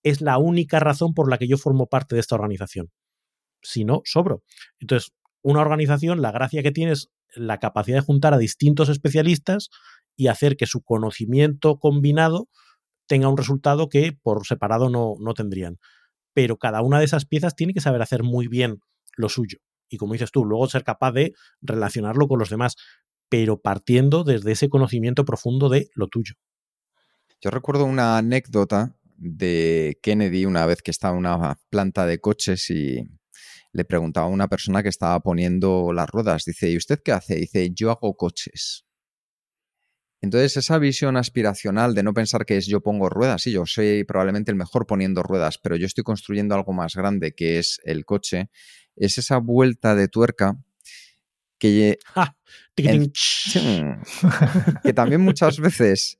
es 0.02 0.20
la 0.20 0.38
única 0.38 0.80
razón 0.80 1.14
por 1.14 1.30
la 1.30 1.38
que 1.38 1.48
yo 1.48 1.56
formo 1.56 1.86
parte 1.86 2.14
de 2.14 2.20
esta 2.20 2.34
organización. 2.34 2.90
Si 3.62 3.84
no, 3.84 4.02
sobro. 4.04 4.42
Entonces, 4.78 5.12
una 5.42 5.60
organización, 5.60 6.22
la 6.22 6.32
gracia 6.32 6.62
que 6.62 6.72
tiene 6.72 6.92
es 6.92 7.10
la 7.34 7.58
capacidad 7.58 7.98
de 7.98 8.04
juntar 8.04 8.34
a 8.34 8.38
distintos 8.38 8.88
especialistas 8.88 9.68
y 10.16 10.28
hacer 10.28 10.56
que 10.56 10.66
su 10.66 10.82
conocimiento 10.82 11.78
combinado 11.78 12.48
tenga 13.06 13.28
un 13.28 13.36
resultado 13.36 13.88
que 13.88 14.12
por 14.12 14.46
separado 14.46 14.88
no, 14.88 15.14
no 15.20 15.34
tendrían. 15.34 15.78
Pero 16.38 16.56
cada 16.56 16.82
una 16.82 17.00
de 17.00 17.04
esas 17.04 17.26
piezas 17.26 17.56
tiene 17.56 17.74
que 17.74 17.80
saber 17.80 18.00
hacer 18.00 18.22
muy 18.22 18.46
bien 18.46 18.78
lo 19.16 19.28
suyo. 19.28 19.58
Y 19.88 19.96
como 19.96 20.12
dices 20.12 20.30
tú, 20.30 20.44
luego 20.44 20.68
ser 20.68 20.84
capaz 20.84 21.10
de 21.10 21.32
relacionarlo 21.60 22.28
con 22.28 22.38
los 22.38 22.48
demás, 22.48 22.76
pero 23.28 23.60
partiendo 23.60 24.22
desde 24.22 24.52
ese 24.52 24.68
conocimiento 24.68 25.24
profundo 25.24 25.68
de 25.68 25.90
lo 25.96 26.06
tuyo. 26.06 26.34
Yo 27.40 27.50
recuerdo 27.50 27.86
una 27.86 28.18
anécdota 28.18 28.96
de 29.16 29.98
Kennedy 30.00 30.46
una 30.46 30.64
vez 30.64 30.80
que 30.80 30.92
estaba 30.92 31.14
en 31.14 31.26
una 31.26 31.58
planta 31.70 32.06
de 32.06 32.20
coches 32.20 32.70
y 32.70 33.02
le 33.72 33.84
preguntaba 33.84 34.28
a 34.28 34.30
una 34.30 34.46
persona 34.46 34.84
que 34.84 34.90
estaba 34.90 35.18
poniendo 35.18 35.92
las 35.92 36.08
ruedas, 36.08 36.44
dice, 36.44 36.70
¿y 36.70 36.76
usted 36.76 37.00
qué 37.04 37.10
hace? 37.10 37.34
Dice, 37.34 37.72
yo 37.74 37.90
hago 37.90 38.14
coches. 38.14 38.84
Entonces 40.20 40.56
esa 40.56 40.78
visión 40.78 41.16
aspiracional 41.16 41.94
de 41.94 42.02
no 42.02 42.12
pensar 42.12 42.44
que 42.44 42.56
es 42.56 42.66
yo 42.66 42.80
pongo 42.80 43.08
ruedas, 43.08 43.42
sí, 43.42 43.52
yo 43.52 43.66
soy 43.66 44.04
probablemente 44.04 44.50
el 44.50 44.56
mejor 44.56 44.86
poniendo 44.86 45.22
ruedas, 45.22 45.58
pero 45.58 45.76
yo 45.76 45.86
estoy 45.86 46.02
construyendo 46.02 46.54
algo 46.54 46.72
más 46.72 46.96
grande 46.96 47.34
que 47.34 47.58
es 47.58 47.80
el 47.84 48.04
coche, 48.04 48.50
es 48.96 49.18
esa 49.18 49.38
vuelta 49.38 49.94
de 49.94 50.08
tuerca 50.08 50.56
que, 51.58 51.98
que 54.82 54.92
también 54.92 55.20
muchas 55.20 55.60
veces 55.60 56.18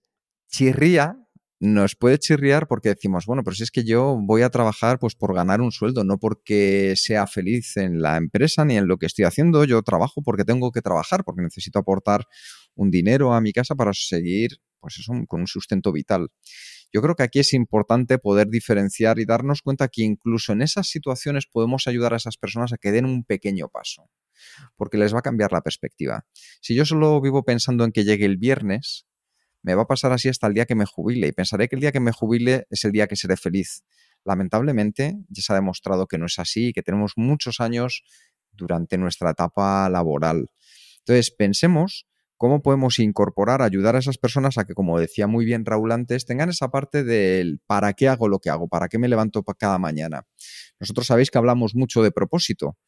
chirría 0.49 1.17
nos 1.61 1.97
puede 1.97 2.19
chirriar 2.19 2.69
porque 2.69 2.91
decimos, 2.91 3.27
bueno, 3.27 3.43
pero 3.43 3.57
si 3.57 3.65
es 3.65 3.71
que 3.71 3.85
yo 3.85 4.17
voy 4.21 4.43
a 4.43 4.51
trabajar 4.51 4.99
pues 4.99 5.17
por 5.17 5.35
ganar 5.35 5.61
un 5.61 5.73
sueldo, 5.73 6.05
no 6.05 6.19
porque 6.19 6.95
sea 6.97 7.27
feliz 7.27 7.77
en 7.77 8.01
la 8.01 8.17
empresa 8.17 8.65
ni 8.65 8.77
en 8.77 8.87
lo 8.87 8.97
que 8.97 9.07
estoy 9.07 9.25
haciendo, 9.25 9.65
yo 9.65 9.83
trabajo 9.83 10.23
porque 10.23 10.45
tengo 10.45 10.71
que 10.71 10.83
trabajar, 10.83 11.25
porque 11.25 11.43
necesito 11.43 11.81
aportar 11.81 12.27
un 12.79 12.91
dinero 12.91 13.35
a 13.35 13.41
mi 13.41 13.53
casa 13.53 13.75
para 13.75 13.93
seguir 13.93 14.61
pues 14.81 14.99
eso, 14.99 15.13
con 15.27 15.41
un 15.41 15.47
sustento 15.47 15.93
vital. 15.93 16.29
Yo 16.93 17.03
creo 17.03 17.17
que 17.17 17.25
aquí 17.25 17.41
es 17.41 17.53
importante 17.53 18.19
poder 18.19 18.49
diferenciar 18.49 19.19
y 19.19 19.27
darnos 19.27 19.61
cuenta 19.61 19.89
que 19.89 20.03
incluso 20.03 20.53
en 20.53 20.63
esas 20.63 20.89
situaciones 20.89 21.47
podemos 21.47 21.87
ayudar 21.89 22.15
a 22.15 22.17
esas 22.17 22.37
personas 22.37 22.73
a 22.73 22.79
que 22.79 22.93
den 22.93 23.05
un 23.05 23.25
pequeño 23.25 23.69
paso, 23.69 24.09
porque 24.77 24.97
les 24.97 25.13
va 25.13 25.19
a 25.19 25.23
cambiar 25.23 25.53
la 25.53 25.61
perspectiva. 25.61 26.25
Si 26.61 26.75
yo 26.75 26.85
solo 26.85 27.21
vivo 27.21 27.45
pensando 27.45 27.85
en 27.85 27.93
que 27.93 28.05
llegue 28.05 28.25
el 28.25 28.39
viernes, 28.39 29.07
me 29.63 29.75
va 29.75 29.83
a 29.83 29.87
pasar 29.87 30.13
así 30.13 30.29
hasta 30.29 30.47
el 30.47 30.55
día 30.55 30.65
que 30.65 30.77
me 30.77 30.87
jubile 30.87 31.27
y 31.27 31.33
pensaré 31.33 31.69
que 31.69 31.75
el 31.75 31.81
día 31.81 31.93
que 31.93 32.01
me 32.01 32.13
jubile 32.13 32.67
es 32.71 32.85
el 32.85 32.93
día 32.93 33.09
que 33.09 33.17
seré 33.17 33.37
feliz. 33.37 33.83
Lamentablemente, 34.25 35.17
ya 35.29 35.43
se 35.43 35.53
ha 35.53 35.57
demostrado 35.57 36.07
que 36.07 36.17
no 36.17 36.27
es 36.27 36.39
así 36.39 36.69
y 36.69 36.73
que 36.73 36.83
tenemos 36.83 37.15
muchos 37.17 37.61
años 37.61 38.05
durante 38.53 38.97
nuestra 38.97 39.31
etapa 39.31 39.89
laboral. 39.91 40.51
Entonces, 41.01 41.31
pensemos 41.31 42.08
cómo 42.39 42.63
podemos 42.63 42.99
incorporar, 42.99 43.61
ayudar 43.61 43.97
a 43.97 43.99
esas 43.99 44.17
personas 44.17 44.57
a 44.57 44.65
que, 44.65 44.75
como 44.75 44.99
decía 44.99 45.27
muy 45.27 45.45
bien 45.45 45.67
Raúl 45.67 45.93
antes, 45.93 46.25
tengan 46.25 46.49
esa 46.49 46.71
parte 46.71 47.05
del 47.05 47.61
para 47.67 47.93
qué 47.93 48.09
hago 48.09 48.29
lo 48.29 48.39
que 48.39 48.49
hago, 48.49 48.69
para 48.69 48.89
qué 48.89 48.99
me 48.99 49.09
levanto 49.09 49.43
cada 49.43 49.79
mañana. 49.79 50.23
Nosotros 50.81 51.07
sabéis 51.07 51.31
que 51.31 51.39
hablamos 51.39 51.75
mucho 51.75 52.03
de 52.03 52.11
propósito. 52.11 52.79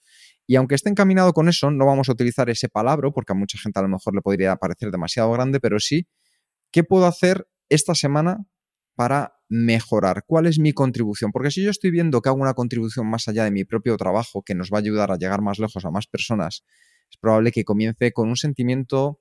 Y 0.47 0.57
aunque 0.57 0.75
esté 0.75 0.89
encaminado 0.89 1.33
con 1.33 1.49
eso, 1.49 1.71
no 1.71 1.85
vamos 1.85 2.09
a 2.09 2.13
utilizar 2.13 2.49
ese 2.49 2.69
palabra, 2.69 3.11
porque 3.11 3.33
a 3.33 3.37
mucha 3.37 3.59
gente 3.59 3.79
a 3.79 3.83
lo 3.83 3.89
mejor 3.89 4.15
le 4.15 4.23
podría 4.23 4.57
parecer 4.57 4.91
demasiado 4.91 5.31
grande, 5.33 5.61
pero 5.61 5.79
sí 5.79 6.09
¿qué 6.71 6.85
puedo 6.85 7.07
hacer 7.07 7.49
esta 7.69 7.95
semana 7.95 8.39
para 8.95 9.35
mejorar? 9.49 10.25
¿Cuál 10.27 10.47
es 10.47 10.59
mi 10.59 10.73
contribución? 10.73 11.33
Porque 11.33 11.51
si 11.51 11.63
yo 11.63 11.71
estoy 11.71 11.91
viendo 11.91 12.21
que 12.21 12.29
hago 12.29 12.41
una 12.41 12.55
contribución 12.55 13.09
más 13.09 13.29
allá 13.29 13.45
de 13.45 13.51
mi 13.51 13.65
propio 13.65 13.97
trabajo 13.97 14.43
que 14.43 14.55
nos 14.55 14.71
va 14.71 14.79
a 14.79 14.81
ayudar 14.81 15.11
a 15.11 15.17
llegar 15.17 15.43
más 15.43 15.59
lejos 15.59 15.85
a 15.85 15.91
más 15.91 16.07
personas, 16.07 16.65
es 17.11 17.17
probable 17.21 17.51
que 17.53 17.65
comience 17.65 18.13
con 18.13 18.29
un 18.29 18.37
sentimiento 18.37 19.21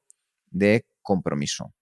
de 0.51 0.85
compromiso. 1.01 1.73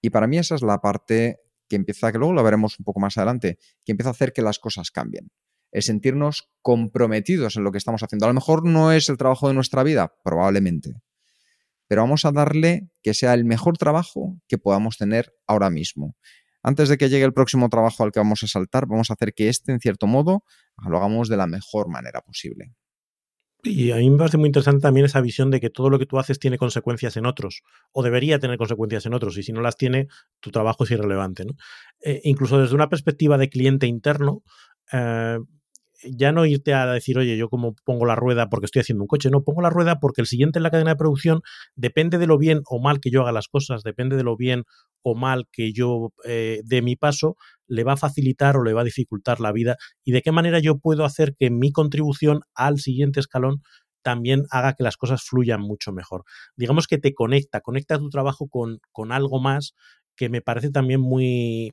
Y 0.00 0.10
para 0.10 0.26
mí 0.26 0.38
esa 0.38 0.54
es 0.54 0.62
la 0.62 0.80
parte 0.80 1.40
que 1.68 1.76
empieza, 1.76 2.12
que 2.12 2.18
luego 2.18 2.32
lo 2.32 2.42
veremos 2.42 2.78
un 2.78 2.84
poco 2.84 3.00
más 3.00 3.16
adelante, 3.18 3.58
que 3.84 3.92
empieza 3.92 4.10
a 4.10 4.12
hacer 4.12 4.32
que 4.32 4.42
las 4.42 4.58
cosas 4.58 4.90
cambien. 4.90 5.30
El 5.70 5.82
sentirnos 5.82 6.48
comprometidos 6.62 7.56
en 7.56 7.64
lo 7.64 7.72
que 7.72 7.78
estamos 7.78 8.02
haciendo. 8.02 8.24
A 8.24 8.28
lo 8.28 8.34
mejor 8.34 8.64
no 8.64 8.92
es 8.92 9.08
el 9.08 9.18
trabajo 9.18 9.48
de 9.48 9.54
nuestra 9.54 9.82
vida, 9.82 10.14
probablemente 10.24 11.02
pero 11.88 12.02
vamos 12.02 12.24
a 12.24 12.32
darle 12.32 12.90
que 13.02 13.14
sea 13.14 13.34
el 13.34 13.44
mejor 13.44 13.78
trabajo 13.78 14.38
que 14.46 14.58
podamos 14.58 14.98
tener 14.98 15.34
ahora 15.46 15.70
mismo. 15.70 16.14
Antes 16.62 16.90
de 16.90 16.98
que 16.98 17.08
llegue 17.08 17.24
el 17.24 17.32
próximo 17.32 17.68
trabajo 17.70 18.04
al 18.04 18.12
que 18.12 18.20
vamos 18.20 18.42
a 18.42 18.46
saltar, 18.46 18.86
vamos 18.86 19.10
a 19.10 19.14
hacer 19.14 19.32
que 19.32 19.48
este, 19.48 19.72
en 19.72 19.80
cierto 19.80 20.06
modo, 20.06 20.44
lo 20.86 20.98
hagamos 20.98 21.28
de 21.28 21.38
la 21.38 21.46
mejor 21.46 21.88
manera 21.88 22.20
posible. 22.20 22.74
Y 23.68 23.92
a 23.92 23.96
mí 23.96 24.10
me 24.10 24.18
parece 24.18 24.38
muy 24.38 24.46
interesante 24.46 24.80
también 24.80 25.06
esa 25.06 25.20
visión 25.20 25.50
de 25.50 25.60
que 25.60 25.70
todo 25.70 25.90
lo 25.90 25.98
que 25.98 26.06
tú 26.06 26.18
haces 26.18 26.38
tiene 26.38 26.58
consecuencias 26.58 27.16
en 27.16 27.26
otros, 27.26 27.62
o 27.92 28.02
debería 28.02 28.38
tener 28.38 28.56
consecuencias 28.56 29.06
en 29.06 29.14
otros, 29.14 29.36
y 29.38 29.42
si 29.42 29.52
no 29.52 29.60
las 29.60 29.76
tiene, 29.76 30.08
tu 30.40 30.50
trabajo 30.50 30.84
es 30.84 30.90
irrelevante. 30.90 31.44
Eh, 32.00 32.20
incluso 32.24 32.58
desde 32.58 32.74
una 32.74 32.88
perspectiva 32.88 33.38
de 33.38 33.48
cliente 33.48 33.86
interno, 33.86 34.42
eh, 34.92 35.38
ya 36.02 36.32
no 36.32 36.46
irte 36.46 36.74
a 36.74 36.86
decir, 36.86 37.18
oye, 37.18 37.36
yo 37.36 37.48
como 37.48 37.74
pongo 37.84 38.06
la 38.06 38.14
rueda 38.14 38.48
porque 38.48 38.66
estoy 38.66 38.80
haciendo 38.80 39.04
un 39.04 39.08
coche, 39.08 39.30
no, 39.30 39.42
pongo 39.42 39.62
la 39.62 39.70
rueda 39.70 39.98
porque 40.00 40.20
el 40.20 40.26
siguiente 40.26 40.58
en 40.58 40.62
la 40.62 40.70
cadena 40.70 40.90
de 40.90 40.96
producción 40.96 41.40
depende 41.74 42.18
de 42.18 42.26
lo 42.26 42.38
bien 42.38 42.62
o 42.66 42.80
mal 42.80 43.00
que 43.00 43.10
yo 43.10 43.22
haga 43.22 43.32
las 43.32 43.48
cosas, 43.48 43.82
depende 43.82 44.16
de 44.16 44.22
lo 44.22 44.36
bien 44.36 44.64
o 45.02 45.14
mal 45.14 45.46
que 45.50 45.72
yo 45.72 46.12
eh, 46.24 46.60
dé 46.64 46.82
mi 46.82 46.96
paso, 46.96 47.36
le 47.66 47.84
va 47.84 47.94
a 47.94 47.96
facilitar 47.96 48.56
o 48.56 48.62
le 48.62 48.72
va 48.72 48.82
a 48.82 48.84
dificultar 48.84 49.40
la 49.40 49.52
vida 49.52 49.76
y 50.04 50.12
de 50.12 50.22
qué 50.22 50.32
manera 50.32 50.58
yo 50.58 50.78
puedo 50.78 51.04
hacer 51.04 51.34
que 51.38 51.50
mi 51.50 51.72
contribución 51.72 52.40
al 52.54 52.78
siguiente 52.78 53.20
escalón 53.20 53.62
también 54.02 54.44
haga 54.50 54.74
que 54.74 54.84
las 54.84 54.96
cosas 54.96 55.22
fluyan 55.22 55.60
mucho 55.60 55.92
mejor. 55.92 56.24
Digamos 56.56 56.86
que 56.86 56.98
te 56.98 57.12
conecta, 57.12 57.60
conecta 57.60 57.98
tu 57.98 58.08
trabajo 58.10 58.48
con, 58.48 58.80
con 58.92 59.12
algo 59.12 59.40
más 59.40 59.74
que 60.16 60.28
me 60.28 60.40
parece 60.40 60.70
también 60.70 61.00
muy... 61.00 61.72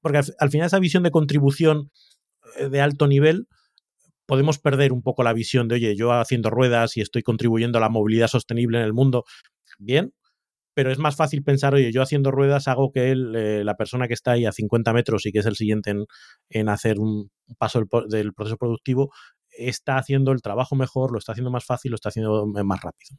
Porque 0.00 0.20
al 0.38 0.50
final 0.50 0.66
esa 0.66 0.78
visión 0.78 1.02
de 1.02 1.10
contribución 1.10 1.90
eh, 1.90 2.13
de 2.58 2.80
alto 2.80 3.06
nivel, 3.06 3.46
podemos 4.26 4.58
perder 4.58 4.92
un 4.92 5.02
poco 5.02 5.22
la 5.22 5.32
visión 5.32 5.68
de, 5.68 5.76
oye, 5.76 5.96
yo 5.96 6.12
haciendo 6.12 6.50
ruedas 6.50 6.96
y 6.96 7.00
estoy 7.00 7.22
contribuyendo 7.22 7.78
a 7.78 7.80
la 7.80 7.88
movilidad 7.88 8.28
sostenible 8.28 8.78
en 8.78 8.84
el 8.84 8.92
mundo, 8.92 9.24
bien, 9.78 10.12
pero 10.74 10.90
es 10.90 10.98
más 10.98 11.16
fácil 11.16 11.42
pensar, 11.42 11.74
oye, 11.74 11.92
yo 11.92 12.02
haciendo 12.02 12.30
ruedas 12.30 12.66
hago 12.68 12.90
que 12.90 13.12
eh, 13.12 13.64
la 13.64 13.76
persona 13.76 14.08
que 14.08 14.14
está 14.14 14.32
ahí 14.32 14.44
a 14.44 14.52
50 14.52 14.92
metros 14.92 15.24
y 15.26 15.32
que 15.32 15.38
es 15.38 15.46
el 15.46 15.56
siguiente 15.56 15.94
en, 16.50 16.68
hacer 16.68 16.98
un 16.98 17.30
paso 17.58 17.84
del, 18.08 18.32
proceso 18.34 18.56
productivo, 18.56 19.12
está 19.50 19.96
haciendo 19.98 20.32
el 20.32 20.42
trabajo 20.42 20.74
mejor, 20.74 21.12
lo 21.12 21.18
está 21.18 21.32
haciendo 21.32 21.50
más 21.50 21.64
fácil, 21.64 21.92
lo 21.92 21.94
está 21.94 22.08
haciendo 22.08 22.46
más 22.46 22.80
rápido. 22.82 23.16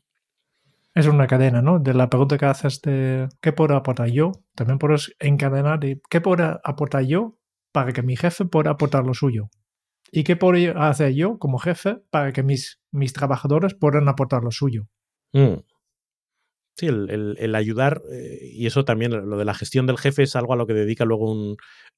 Es 0.94 1.08
una 1.08 1.28
cadena, 1.28 1.62
¿no? 1.62 1.80
De 1.80 1.94
la 1.94 2.10
pregunta 2.10 2.38
que 2.38 2.46
haces 2.46 2.82
de 2.82 3.28
qué 3.42 3.52
puedo 3.52 3.76
aportar 3.76 4.10
yo, 4.10 4.32
también 4.54 4.80
puedes 4.80 5.14
encadenar 5.20 5.80
de 5.80 6.02
qué 6.10 6.22
puedo 6.22 6.60
aportar 6.64 7.04
yo 7.04 7.38
para 7.76 7.92
que 7.92 8.04
mi 8.04 8.16
jefe 8.16 8.46
pueda 8.46 8.72
aportar 8.72 9.06
lo 9.06 9.14
suyo. 9.14 9.50
¿Y 10.10 10.24
qué 10.24 10.38
puedo 10.38 10.80
hacer 10.80 11.14
yo 11.14 11.38
como 11.40 11.60
jefe 11.60 11.98
para 12.10 12.32
que 12.32 12.42
mis, 12.42 12.80
mis 12.90 13.12
trabajadores 13.12 13.76
puedan 13.76 14.08
aportar 14.08 14.46
lo 14.46 14.52
suyo? 14.52 14.88
Mm. 15.34 15.56
Sí, 16.78 16.86
el, 16.86 17.54
ayudar, 17.54 18.02
eh, 18.14 18.40
y 18.44 18.66
eso 18.66 18.86
también, 18.86 19.12
lo 19.12 19.38
de 19.38 19.44
la 19.44 19.54
gestión 19.54 19.88
del 19.88 19.98
jefe 19.98 20.24
es 20.24 20.38
algo 20.38 20.54
a 20.54 20.56
lo 20.56 20.68
que 20.68 20.74
dedica 20.74 21.04
luego 21.04 21.30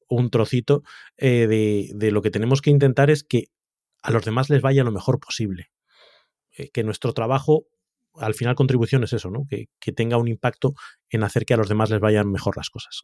un, 0.08 0.30
trocito, 0.32 0.82
eh, 1.16 1.46
de, 1.94 2.12
lo 2.12 2.24
que 2.24 2.32
tenemos 2.32 2.64
que 2.64 2.72
intentar 2.72 3.12
es 3.12 3.24
que 3.24 3.44
a 4.02 4.10
los 4.10 4.26
demás 4.26 4.50
les 4.50 4.64
vaya 4.64 4.84
lo 4.84 4.92
mejor 4.92 5.20
posible. 5.20 5.68
Eh, 6.58 6.72
que 6.72 6.84
nuestro 6.84 7.14
trabajo, 7.14 7.68
al 8.16 8.34
final 8.34 8.56
contribución 8.56 9.04
es 9.04 9.14
eso, 9.14 9.30
¿no? 9.30 9.46
Que, 9.48 9.66
que 9.80 9.92
tenga 9.92 10.18
un 10.18 10.28
impacto 10.28 10.74
en 11.12 11.24
hacer 11.24 11.46
que 11.46 11.54
a 11.54 11.58
los 11.58 11.70
demás 11.70 11.92
les 11.92 12.00
vayan 12.00 12.32
mejor 12.32 12.58
las 12.58 12.72
cosas. 12.72 13.04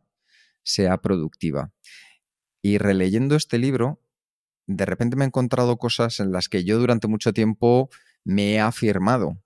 sea 0.63 0.97
productiva. 0.97 1.71
Y 2.61 2.77
releyendo 2.77 3.35
este 3.35 3.57
libro, 3.57 4.01
de 4.67 4.85
repente 4.85 5.15
me 5.15 5.25
he 5.25 5.27
encontrado 5.27 5.77
cosas 5.77 6.19
en 6.19 6.31
las 6.31 6.47
que 6.47 6.63
yo 6.63 6.79
durante 6.79 7.07
mucho 7.07 7.33
tiempo 7.33 7.89
me 8.23 8.53
he 8.53 8.59
afirmado. 8.59 9.41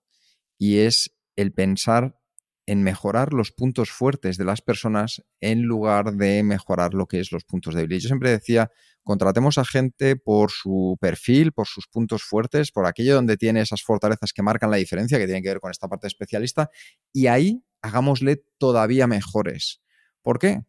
Y 0.58 0.78
es 0.78 1.16
el 1.36 1.52
pensar 1.52 2.18
en 2.66 2.82
mejorar 2.82 3.32
los 3.32 3.52
puntos 3.52 3.90
fuertes 3.90 4.36
de 4.36 4.44
las 4.44 4.60
personas 4.60 5.22
en 5.40 5.62
lugar 5.62 6.14
de 6.14 6.42
mejorar 6.42 6.94
lo 6.94 7.06
que 7.06 7.20
es 7.20 7.30
los 7.30 7.44
puntos 7.44 7.74
débiles. 7.74 8.02
Yo 8.02 8.08
siempre 8.08 8.30
decía, 8.30 8.72
contratemos 9.04 9.56
a 9.58 9.64
gente 9.64 10.16
por 10.16 10.50
su 10.50 10.98
perfil, 11.00 11.52
por 11.52 11.68
sus 11.68 11.86
puntos 11.86 12.24
fuertes, 12.24 12.72
por 12.72 12.86
aquello 12.86 13.14
donde 13.14 13.36
tiene 13.36 13.60
esas 13.60 13.82
fortalezas 13.82 14.32
que 14.32 14.42
marcan 14.42 14.70
la 14.70 14.78
diferencia, 14.78 15.18
que 15.18 15.26
tienen 15.26 15.44
que 15.44 15.50
ver 15.50 15.60
con 15.60 15.70
esta 15.70 15.86
parte 15.88 16.08
especialista, 16.08 16.70
y 17.12 17.28
ahí 17.28 17.64
hagámosle 17.82 18.42
todavía 18.58 19.06
mejores. 19.06 19.80
¿Por 20.22 20.40
qué? 20.40 20.62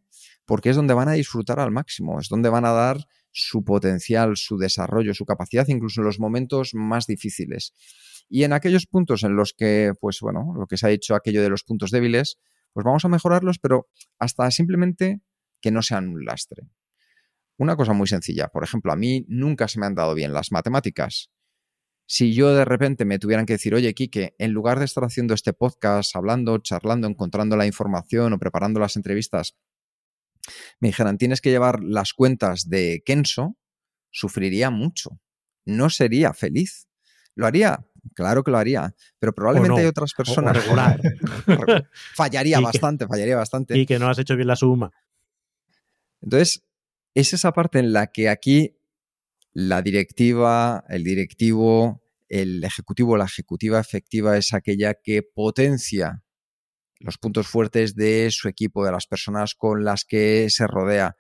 Porque 0.48 0.70
es 0.70 0.78
donde 0.78 0.94
van 0.94 1.10
a 1.10 1.12
disfrutar 1.12 1.60
al 1.60 1.72
máximo, 1.72 2.20
es 2.20 2.30
donde 2.30 2.50
van 2.50 2.66
a 2.66 2.72
dar 2.72 3.06
su 3.32 3.64
potencial, 3.64 4.38
su 4.38 4.58
desarrollo, 4.58 5.14
su 5.14 5.26
capacidad, 5.26 5.68
incluso 5.68 6.02
en 6.02 6.06
los 6.06 6.20
momentos 6.20 6.74
más 6.74 7.06
difíciles. 7.06 7.74
Y 8.30 8.44
en 8.44 8.54
aquellos 8.54 8.88
puntos 8.88 9.24
en 9.24 9.36
los 9.36 9.54
que, 9.54 9.94
pues 10.00 10.20
bueno, 10.22 10.54
lo 10.58 10.66
que 10.66 10.78
se 10.78 10.88
ha 10.88 10.90
dicho 10.90 11.16
aquello 11.16 11.44
de 11.44 11.50
los 11.50 11.64
puntos 11.64 11.92
débiles, 11.92 12.40
pues 12.74 12.86
vamos 12.86 13.04
a 13.04 13.10
mejorarlos, 13.10 13.60
pero 13.60 13.90
hasta 14.20 14.50
simplemente 14.50 15.20
que 15.62 15.70
no 15.70 15.82
sean 15.82 16.08
un 16.08 16.26
lastre. 16.26 16.64
Una 17.58 17.76
cosa 17.76 17.94
muy 17.94 18.08
sencilla, 18.08 18.48
por 18.48 18.64
ejemplo, 18.64 18.94
a 18.94 18.96
mí 18.96 19.26
nunca 19.28 19.68
se 19.68 19.80
me 19.80 19.86
han 19.86 19.96
dado 19.96 20.16
bien 20.16 20.32
las 20.32 20.52
matemáticas. 20.52 21.30
Si 22.06 22.34
yo 22.34 22.56
de 22.56 22.64
repente 22.64 23.04
me 23.04 23.20
tuvieran 23.20 23.46
que 23.46 23.54
decir, 23.54 23.76
oye, 23.76 23.94
Quique, 23.94 24.34
en 24.38 24.54
lugar 24.54 24.80
de 24.80 24.86
estar 24.86 25.04
haciendo 25.04 25.34
este 25.34 25.52
podcast, 25.52 26.16
hablando, 26.16 26.58
charlando, 26.60 27.06
encontrando 27.06 27.58
la 27.58 27.66
información 27.66 28.32
o 28.32 28.40
preparando 28.40 28.80
las 28.80 28.96
entrevistas, 28.96 29.58
me 30.80 30.90
dijeran, 30.90 31.18
tienes 31.18 31.42
que 31.42 31.50
llevar 31.50 31.82
las 31.84 32.14
cuentas 32.14 32.70
de 32.70 33.04
Kenso, 33.06 33.58
sufriría 34.12 34.70
mucho. 34.70 35.20
No 35.66 35.90
sería 35.90 36.34
feliz. 36.34 36.88
Lo 37.36 37.46
haría, 37.46 37.86
claro 38.14 38.44
que 38.44 38.52
lo 38.52 38.58
haría, 38.58 38.96
pero 39.20 39.34
probablemente 39.34 39.82
hay 39.82 39.88
otras 39.88 40.14
personas. 40.14 40.58
fallaría 42.16 42.60
bastante, 42.60 43.08
fallaría 43.08 43.36
bastante. 43.36 43.78
Y 43.78 43.86
que 43.86 44.00
no 44.00 44.10
has 44.10 44.18
hecho 44.18 44.36
bien 44.36 44.48
la 44.48 44.56
suma. 44.56 44.92
Entonces, 46.22 46.66
es 47.14 47.34
esa 47.34 47.52
parte 47.52 47.80
en 47.80 47.94
la 47.94 48.08
que 48.08 48.30
aquí 48.30 48.78
la 49.54 49.82
directiva, 49.82 50.84
el 50.88 51.04
directivo, 51.04 52.04
el 52.30 52.64
ejecutivo, 52.64 53.18
la 53.18 53.26
ejecutiva 53.26 53.80
efectiva 53.80 54.38
es 54.38 54.54
aquella 54.54 54.96
que 54.96 55.24
potencia 55.24 56.24
los 57.00 57.18
puntos 57.18 57.48
fuertes 57.48 57.96
de 57.96 58.30
su 58.32 58.48
equipo, 58.48 58.86
de 58.86 58.92
las 58.92 59.08
personas 59.08 59.56
con 59.56 59.84
las 59.84 60.06
que 60.06 60.48
se 60.50 60.68
rodea. 60.68 61.16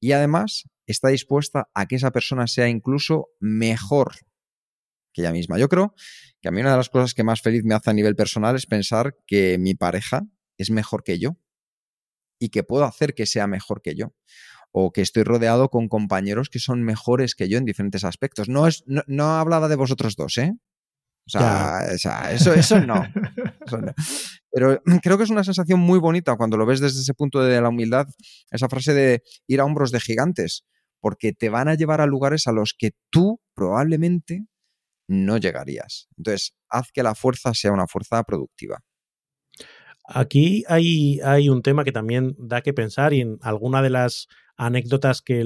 Y 0.00 0.12
además 0.12 0.64
está 0.86 1.08
dispuesta 1.08 1.68
a 1.74 1.86
que 1.86 1.96
esa 1.96 2.10
persona 2.10 2.46
sea 2.46 2.68
incluso 2.68 3.28
mejor 3.38 4.12
que 5.12 5.22
ella 5.22 5.32
misma. 5.32 5.58
Yo 5.58 5.68
creo 5.68 5.94
que 6.40 6.48
a 6.48 6.50
mí 6.50 6.60
una 6.60 6.70
de 6.70 6.76
las 6.76 6.88
cosas 6.88 7.14
que 7.14 7.24
más 7.24 7.42
feliz 7.42 7.62
me 7.64 7.74
hace 7.74 7.90
a 7.90 7.94
nivel 7.94 8.16
personal 8.16 8.56
es 8.56 8.66
pensar 8.66 9.16
que 9.26 9.58
mi 9.58 9.74
pareja 9.74 10.22
es 10.56 10.70
mejor 10.70 11.04
que 11.04 11.18
yo 11.18 11.36
y 12.38 12.48
que 12.48 12.62
puedo 12.62 12.84
hacer 12.84 13.14
que 13.14 13.26
sea 13.26 13.46
mejor 13.46 13.82
que 13.82 13.94
yo. 13.94 14.14
O 14.72 14.92
que 14.92 15.02
estoy 15.02 15.24
rodeado 15.24 15.68
con 15.68 15.88
compañeros 15.88 16.48
que 16.48 16.60
son 16.60 16.82
mejores 16.84 17.34
que 17.34 17.48
yo 17.48 17.58
en 17.58 17.64
diferentes 17.64 18.04
aspectos. 18.04 18.48
No, 18.48 18.68
es, 18.68 18.84
no, 18.86 19.38
hablaba 19.38 19.68
de 19.68 19.74
vosotros 19.74 20.14
dos, 20.14 20.38
¿eh? 20.38 20.52
O 21.26 21.30
sea, 21.30 21.88
eso, 22.32 22.54
eso 22.54 22.80
no. 22.80 23.04
Pero 24.50 24.82
creo 25.02 25.18
que 25.18 25.24
es 25.24 25.30
una 25.30 25.44
sensación 25.44 25.80
muy 25.80 25.98
bonita 25.98 26.36
cuando 26.36 26.56
lo 26.56 26.66
ves 26.66 26.80
desde 26.80 27.00
ese 27.00 27.14
punto 27.14 27.40
de 27.42 27.60
la 27.60 27.68
humildad, 27.68 28.06
esa 28.50 28.68
frase 28.68 28.94
de 28.94 29.22
ir 29.46 29.60
a 29.60 29.64
hombros 29.64 29.90
de 29.92 30.00
gigantes, 30.00 30.64
porque 31.00 31.32
te 31.32 31.48
van 31.48 31.68
a 31.68 31.74
llevar 31.74 32.00
a 32.00 32.06
lugares 32.06 32.46
a 32.46 32.52
los 32.52 32.74
que 32.76 32.92
tú 33.10 33.40
probablemente 33.54 34.46
no 35.08 35.38
llegarías. 35.38 36.08
Entonces, 36.16 36.54
haz 36.68 36.92
que 36.92 37.02
la 37.02 37.14
fuerza 37.14 37.52
sea 37.54 37.72
una 37.72 37.86
fuerza 37.86 38.22
productiva. 38.22 38.80
Aquí 40.04 40.64
hay, 40.68 41.20
hay 41.20 41.48
un 41.48 41.62
tema 41.62 41.84
que 41.84 41.92
también 41.92 42.34
da 42.38 42.62
que 42.62 42.72
pensar 42.72 43.12
y 43.12 43.20
en 43.20 43.38
alguna 43.42 43.82
de 43.82 43.90
las 43.90 44.26
anécdotas 44.56 45.22
que 45.22 45.40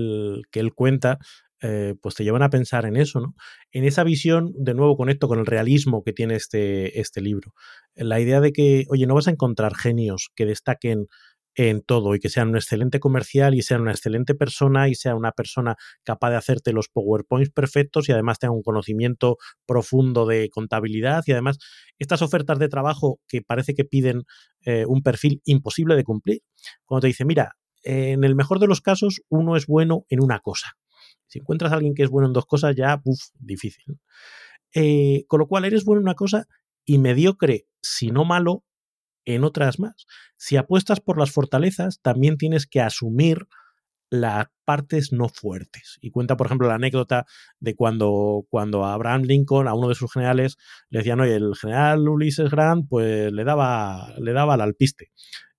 que 0.50 0.60
él 0.60 0.74
cuenta, 0.74 1.18
eh, 1.66 1.94
pues 2.02 2.14
te 2.14 2.24
llevan 2.24 2.42
a 2.42 2.50
pensar 2.50 2.84
en 2.84 2.94
eso, 2.94 3.20
¿no? 3.20 3.34
En 3.72 3.84
esa 3.84 4.04
visión, 4.04 4.52
de 4.54 4.74
nuevo 4.74 4.98
conecto 4.98 5.28
con 5.28 5.38
el 5.38 5.46
realismo 5.46 6.02
que 6.04 6.12
tiene 6.12 6.34
este, 6.34 7.00
este 7.00 7.22
libro. 7.22 7.54
La 7.94 8.20
idea 8.20 8.42
de 8.42 8.52
que, 8.52 8.84
oye, 8.90 9.06
no 9.06 9.14
vas 9.14 9.28
a 9.28 9.30
encontrar 9.30 9.74
genios 9.74 10.30
que 10.36 10.44
destaquen 10.44 11.06
en 11.54 11.80
todo 11.80 12.14
y 12.14 12.20
que 12.20 12.28
sean 12.28 12.50
un 12.50 12.56
excelente 12.56 13.00
comercial 13.00 13.54
y 13.54 13.62
sean 13.62 13.80
una 13.80 13.92
excelente 13.92 14.34
persona 14.34 14.88
y 14.90 14.94
sea 14.94 15.14
una 15.14 15.32
persona 15.32 15.76
capaz 16.02 16.30
de 16.30 16.36
hacerte 16.36 16.72
los 16.74 16.88
PowerPoints 16.88 17.50
perfectos 17.50 18.10
y 18.10 18.12
además 18.12 18.38
tenga 18.38 18.52
un 18.52 18.62
conocimiento 18.62 19.38
profundo 19.64 20.26
de 20.26 20.50
contabilidad 20.50 21.22
y 21.26 21.32
además 21.32 21.56
estas 21.98 22.20
ofertas 22.20 22.58
de 22.58 22.68
trabajo 22.68 23.20
que 23.26 23.40
parece 23.40 23.72
que 23.72 23.86
piden 23.86 24.24
eh, 24.66 24.84
un 24.86 25.02
perfil 25.02 25.40
imposible 25.46 25.96
de 25.96 26.04
cumplir. 26.04 26.42
Cuando 26.84 27.02
te 27.02 27.06
dice, 27.06 27.24
mira, 27.24 27.52
en 27.84 28.22
el 28.24 28.34
mejor 28.34 28.58
de 28.58 28.66
los 28.66 28.82
casos 28.82 29.22
uno 29.30 29.56
es 29.56 29.66
bueno 29.66 30.04
en 30.10 30.22
una 30.22 30.40
cosa. 30.40 30.76
Si 31.34 31.40
encuentras 31.40 31.72
a 31.72 31.74
alguien 31.74 31.94
que 31.94 32.04
es 32.04 32.10
bueno 32.10 32.28
en 32.28 32.32
dos 32.32 32.46
cosas 32.46 32.76
ya, 32.76 33.00
uff, 33.04 33.20
difícil. 33.40 33.98
Eh, 34.72 35.24
con 35.26 35.40
lo 35.40 35.48
cual 35.48 35.64
eres 35.64 35.84
bueno 35.84 35.98
en 35.98 36.04
una 36.04 36.14
cosa 36.14 36.46
y 36.84 36.98
mediocre, 36.98 37.66
si 37.82 38.12
no 38.12 38.24
malo, 38.24 38.62
en 39.24 39.42
otras 39.42 39.80
más. 39.80 40.06
Si 40.36 40.56
apuestas 40.56 41.00
por 41.00 41.18
las 41.18 41.32
fortalezas, 41.32 42.00
también 42.02 42.36
tienes 42.36 42.68
que 42.68 42.80
asumir 42.80 43.48
las 44.10 44.46
partes 44.64 45.12
no 45.12 45.28
fuertes. 45.28 45.98
Y 46.00 46.12
cuenta, 46.12 46.36
por 46.36 46.46
ejemplo, 46.46 46.68
la 46.68 46.76
anécdota 46.76 47.26
de 47.58 47.74
cuando, 47.74 48.46
cuando 48.48 48.84
Abraham 48.84 49.22
Lincoln, 49.22 49.66
a 49.66 49.74
uno 49.74 49.88
de 49.88 49.96
sus 49.96 50.12
generales, 50.12 50.56
le 50.88 51.00
decían, 51.00 51.20
oye, 51.20 51.34
el 51.34 51.56
general 51.56 52.08
Ulises 52.08 52.48
Grant, 52.48 52.86
pues 52.88 53.32
le 53.32 53.42
daba, 53.42 54.14
le 54.20 54.32
daba 54.32 54.54
al 54.54 54.60
alpiste. 54.60 55.10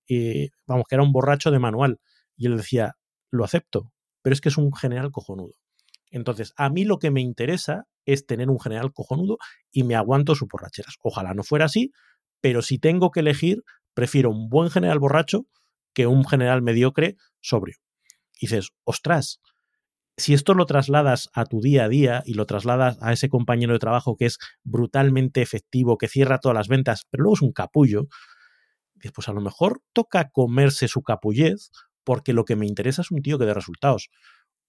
Y 0.07 0.51
vamos, 0.65 0.85
que 0.87 0.95
era 0.95 1.03
un 1.03 1.11
borracho 1.11 1.51
de 1.51 1.59
manual. 1.59 1.99
Y 2.37 2.47
él 2.47 2.55
decía, 2.55 2.95
lo 3.29 3.43
acepto, 3.43 3.91
pero 4.21 4.33
es 4.33 4.39
que 4.39 4.47
es 4.47 4.57
un 4.57 4.73
general 4.73 5.11
cojonudo. 5.11 5.51
Entonces, 6.15 6.53
a 6.55 6.69
mí 6.69 6.85
lo 6.85 6.97
que 6.97 7.11
me 7.11 7.19
interesa 7.19 7.87
es 8.05 8.25
tener 8.25 8.49
un 8.49 8.57
general 8.57 8.93
cojonudo 8.93 9.37
y 9.69 9.83
me 9.83 9.95
aguanto 9.95 10.33
sus 10.33 10.47
borracheras. 10.47 10.95
Ojalá 11.01 11.33
no 11.33 11.43
fuera 11.43 11.65
así, 11.65 11.91
pero 12.39 12.61
si 12.61 12.79
tengo 12.79 13.11
que 13.11 13.19
elegir, 13.19 13.63
prefiero 13.93 14.29
un 14.29 14.47
buen 14.47 14.69
general 14.69 14.99
borracho 14.99 15.45
que 15.93 16.07
un 16.07 16.25
general 16.25 16.61
mediocre 16.61 17.17
sobrio. 17.41 17.75
Y 18.39 18.47
dices, 18.47 18.69
ostras, 18.85 19.41
si 20.15 20.33
esto 20.33 20.53
lo 20.53 20.65
trasladas 20.65 21.29
a 21.33 21.43
tu 21.43 21.59
día 21.59 21.83
a 21.83 21.89
día 21.89 22.23
y 22.25 22.35
lo 22.35 22.45
trasladas 22.45 22.97
a 23.01 23.11
ese 23.11 23.27
compañero 23.27 23.73
de 23.73 23.79
trabajo 23.79 24.15
que 24.15 24.27
es 24.27 24.37
brutalmente 24.63 25.41
efectivo, 25.41 25.97
que 25.97 26.07
cierra 26.07 26.39
todas 26.39 26.55
las 26.55 26.69
ventas, 26.69 27.03
pero 27.09 27.23
luego 27.23 27.35
es 27.35 27.41
un 27.41 27.51
capullo, 27.51 28.07
pues 29.13 29.27
a 29.27 29.33
lo 29.33 29.41
mejor 29.41 29.81
toca 29.91 30.29
comerse 30.29 30.87
su 30.87 31.03
capullez 31.03 31.71
porque 32.05 32.31
lo 32.31 32.45
que 32.45 32.55
me 32.55 32.67
interesa 32.67 33.01
es 33.01 33.11
un 33.11 33.21
tío 33.21 33.37
que 33.37 33.45
dé 33.45 33.53
resultados. 33.53 34.09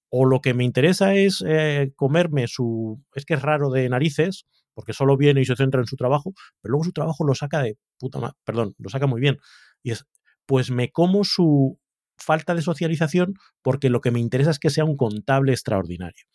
O 0.09 0.25
lo 0.25 0.41
que 0.41 0.55
me 0.55 0.65
interesa 0.65 1.15
es 1.15 1.43
eh, 1.47 1.93
comerme 1.97 2.47
su... 2.47 3.03
Es 3.15 3.25
que 3.25 3.35
es 3.35 3.43
raro 3.43 3.71
de 3.71 3.89
narices, 3.89 4.47
porque 4.75 4.93
solo 4.93 5.17
viene 5.17 5.41
y 5.41 5.45
se 5.45 5.57
centra 5.57 5.81
en 5.81 5.87
su 5.87 5.97
trabajo, 5.97 6.35
pero 6.61 6.73
luego 6.73 6.85
su 6.85 6.93
trabajo 6.93 7.25
lo 7.25 7.35
saca 7.35 7.63
de 7.63 7.79
puta 7.99 8.19
madre, 8.21 8.37
perdón, 8.45 8.75
lo 8.79 8.91
saca 8.91 9.07
muy 9.07 9.21
bien. 9.21 9.39
Y 9.83 9.93
es, 9.93 10.05
pues 10.45 10.71
me 10.71 10.93
como 10.93 11.25
su 11.25 11.81
falta 12.19 12.55
de 12.55 12.63
socialización 12.63 13.35
porque 13.63 13.91
lo 13.91 14.01
que 14.01 14.11
me 14.11 14.21
interesa 14.21 14.51
es 14.51 14.59
que 14.59 14.71
sea 14.71 14.85
un 14.85 14.97
contable 14.97 15.53
extraordinario. 15.53 16.27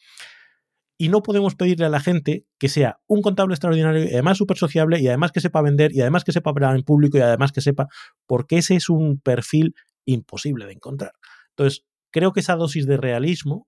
Y 0.98 1.10
no 1.10 1.24
podemos 1.24 1.56
pedirle 1.56 1.86
a 1.86 1.90
la 1.90 2.00
gente 2.00 2.46
que 2.60 2.70
sea 2.70 3.00
un 3.08 3.22
contable 3.22 3.54
extraordinario 3.54 4.04
y 4.04 4.14
además 4.14 4.38
súper 4.38 4.58
sociable 4.58 5.00
y 5.00 5.08
además 5.08 5.32
que 5.32 5.40
sepa 5.40 5.62
vender 5.62 5.92
y 5.96 6.02
además 6.02 6.24
que 6.24 6.32
sepa 6.32 6.52
hablar 6.52 6.76
en 6.76 6.84
público 6.84 7.18
y 7.18 7.22
además 7.22 7.52
que 7.52 7.62
sepa, 7.62 7.88
porque 8.28 8.58
ese 8.58 8.76
es 8.76 8.90
un 8.90 9.20
perfil 9.20 9.74
imposible 10.06 10.66
de 10.66 10.74
encontrar. 10.74 11.14
Entonces, 11.50 11.86
creo 12.12 12.32
que 12.34 12.42
esa 12.42 12.56
dosis 12.56 12.86
de 12.86 12.98
realismo 12.98 13.68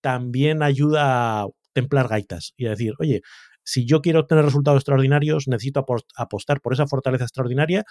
también 0.00 0.62
ayuda 0.62 1.42
a 1.42 1.46
templar 1.72 2.08
gaitas 2.08 2.52
y 2.56 2.66
a 2.66 2.70
decir, 2.70 2.94
oye, 2.98 3.22
si 3.64 3.86
yo 3.86 4.02
quiero 4.02 4.20
obtener 4.20 4.44
resultados 4.44 4.80
extraordinarios, 4.80 5.48
necesito 5.48 5.84
apostar 6.16 6.60
por 6.60 6.72
esa 6.74 6.86
fortaleza 6.86 7.24
extraordinaria 7.24 7.84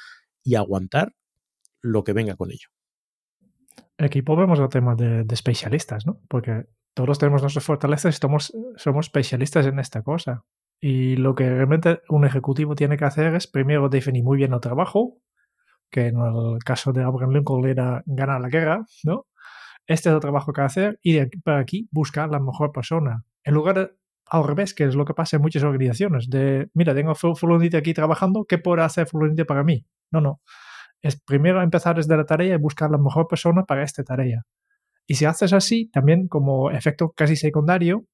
y 0.44 0.56
aguantar 0.56 1.14
lo 1.82 2.04
que 2.04 2.14
venga 2.14 2.36
con 2.36 2.52
ello. 2.52 2.68
Aquí 3.98 4.22
volvemos 4.22 4.60
al 4.60 4.70
tema 4.70 4.96
de, 4.96 5.26
especialistas, 5.32 6.06
¿no? 6.06 6.20
Porque 6.28 6.66
todos 6.94 7.18
tenemos 7.20 7.42
nuestras 7.42 7.66
fortalezas 7.66 8.16
y 8.16 8.20
somos, 8.20 8.54
somos 8.76 9.08
especialistas 9.08 9.66
en 9.66 9.80
esta 9.80 10.04
cosa. 10.04 10.44
Y 10.80 11.16
lo 11.16 11.34
que 11.34 11.50
realmente 11.50 12.02
un 12.10 12.26
ejecutivo 12.26 12.76
tiene 12.76 12.98
que 12.98 13.06
hacer 13.06 13.34
es 13.36 13.48
primero 13.48 13.90
definir 13.90 14.24
muy 14.24 14.38
bien 14.38 14.54
el 14.54 14.60
trabajo, 14.60 15.18
que 15.90 16.08
en 16.08 16.18
el 16.18 16.60
caso 16.64 16.92
de 16.92 17.04
Abraham 17.04 17.32
Lincoln 17.34 17.66
era 17.66 18.04
ganar 18.06 18.42
la 18.42 18.50
guerra, 18.50 18.86
¿no? 19.04 19.26
Este 19.88 20.10
es 20.10 20.16
el 20.16 20.22
trabajo 20.22 20.54
que 20.54 20.62
hacer 20.62 21.00
y 21.02 21.20
para 21.42 21.60
aquí 21.60 21.88
buscar 21.92 22.30
la 22.30 22.40
mejor 22.40 22.72
persona. 22.72 23.24
En 23.44 23.54
lugar 23.54 23.76
de 23.76 23.92
al 24.26 24.48
revés, 24.48 24.74
que 24.74 24.86
es 24.86 24.96
lo 24.96 25.06
que 25.06 25.14
pasa 25.14 25.36
en 25.36 25.42
muchas 25.42 25.64
organizaciones, 25.64 26.30
de, 26.30 26.70
mira, 26.74 26.96
tengo 26.96 27.14
fulanito 27.14 27.78
aquí 27.78 27.94
trabajando, 27.94 28.46
¿qué 28.46 28.58
puede 28.58 28.82
hacer 28.82 29.06
fulanito 29.08 29.46
para 29.46 29.64
mí? 29.64 29.86
No, 30.12 30.22
no. 30.22 30.42
Es 31.02 31.22
primero 31.22 31.62
empezar 31.62 31.98
desde 31.98 32.16
la 32.16 32.26
tarea 32.26 32.56
y 32.56 32.58
buscar 32.58 32.90
la 32.90 32.98
mejor 32.98 33.28
persona 33.28 33.64
para 33.66 33.84
esta 33.84 34.04
tarea. 34.04 34.44
Y 35.06 35.16
si 35.16 35.26
haces 35.26 35.52
así, 35.54 35.90
también 35.92 36.28
como 36.28 36.72
efecto 36.72 37.12
casi 37.16 37.36
secundario, 37.36 38.06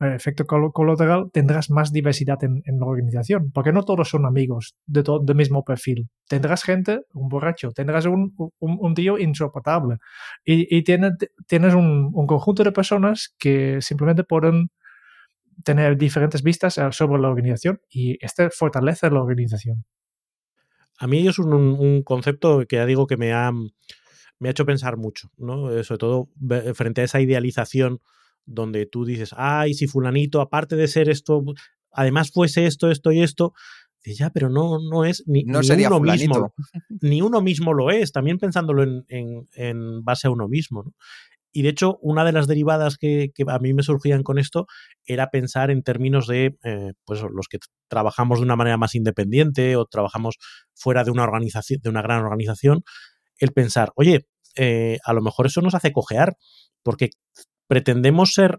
efecto 0.00 0.46
colateral, 0.46 1.30
tendrás 1.32 1.70
más 1.70 1.92
diversidad 1.92 2.42
en, 2.44 2.62
la 2.64 2.86
organización, 2.86 3.50
porque 3.52 3.72
no 3.72 3.82
todos 3.82 4.08
son 4.08 4.26
amigos 4.26 4.76
de 4.86 5.02
del 5.02 5.36
mismo 5.36 5.64
perfil. 5.64 6.08
Tendrás 6.28 6.62
gente, 6.62 7.00
un 7.14 7.28
borracho, 7.28 7.72
tendrás 7.72 8.06
un, 8.06 8.34
un, 8.58 8.94
tío 8.94 9.18
insoportable 9.18 9.96
y, 10.44 10.82
tienes, 10.84 11.74
un, 11.74 12.10
un, 12.12 12.26
conjunto 12.26 12.62
de 12.62 12.72
personas 12.72 13.34
que 13.38 13.78
simplemente 13.80 14.22
pueden 14.22 14.70
tener 15.64 15.96
diferentes 15.96 16.42
vistas 16.42 16.78
eh, 16.78 16.88
sobre 16.92 17.20
la 17.20 17.28
organización 17.28 17.80
y 17.90 18.24
este 18.24 18.50
fortalece 18.50 19.10
la 19.10 19.20
organización. 19.20 19.84
A 20.98 21.06
mí 21.06 21.26
es 21.26 21.38
un, 21.38 22.02
concepto 22.04 22.64
que 22.68 22.76
ya 22.76 22.86
digo 22.86 23.06
que 23.06 23.16
me 23.16 23.32
ha, 23.32 23.50
me 23.52 24.48
ha 24.48 24.50
hecho 24.50 24.66
pensar 24.66 24.96
mucho, 24.96 25.30
¿no? 25.36 25.72
Eh, 25.72 25.82
sobre 25.82 25.98
todo 25.98 26.28
frente 26.74 27.00
a 27.00 27.04
esa 27.04 27.20
idealización 27.20 28.00
donde 28.48 28.86
tú 28.86 29.04
dices, 29.04 29.30
ay, 29.36 29.74
si 29.74 29.86
fulanito, 29.86 30.40
aparte 30.40 30.76
de 30.76 30.88
ser 30.88 31.08
esto, 31.08 31.42
además 31.92 32.30
fuese 32.30 32.66
esto, 32.66 32.90
esto 32.90 33.12
y 33.12 33.22
esto, 33.22 33.52
ya, 34.14 34.30
pero 34.30 34.48
no, 34.48 34.78
no 34.78 35.04
es 35.04 35.24
ni, 35.26 35.44
no 35.44 35.62
sería 35.62 35.88
uno 35.88 36.00
mismo. 36.00 36.54
Ni 37.02 37.20
uno 37.22 37.40
mismo 37.40 37.74
lo 37.74 37.90
es, 37.90 38.12
también 38.12 38.38
pensándolo 38.38 38.82
en, 39.08 40.04
base 40.04 40.26
a 40.26 40.30
uno 40.30 40.48
mismo. 40.48 40.92
Y 41.52 41.62
de 41.62 41.70
hecho, 41.70 41.98
una 42.02 42.24
de 42.24 42.32
las 42.32 42.46
derivadas 42.46 42.98
que, 42.98 43.32
a 43.48 43.58
mí 43.58 43.74
me 43.74 43.82
surgían 43.82 44.22
con 44.22 44.38
esto 44.38 44.66
era 45.04 45.30
pensar 45.30 45.70
en 45.70 45.82
términos 45.82 46.26
de 46.26 46.56
eh, 46.62 46.92
pues 47.04 47.22
los 47.22 47.48
que 47.48 47.58
trabajamos 47.88 48.38
de 48.38 48.44
una 48.44 48.56
manera 48.56 48.76
más 48.76 48.94
independiente 48.94 49.76
o 49.76 49.86
trabajamos 49.86 50.36
fuera 50.74 51.04
de 51.04 51.10
una 51.10 51.24
organización, 51.24 51.80
de 51.82 51.88
una 51.88 52.02
gran 52.02 52.22
organización, 52.22 52.82
el 53.38 53.52
pensar, 53.52 53.92
oye, 53.96 54.26
eh, 54.56 54.98
a 55.04 55.12
lo 55.12 55.22
mejor 55.22 55.46
eso 55.46 55.60
nos 55.60 55.74
hace 55.74 55.92
cojear, 55.92 56.36
porque 56.82 57.10
pretendemos 57.68 58.32
ser 58.32 58.58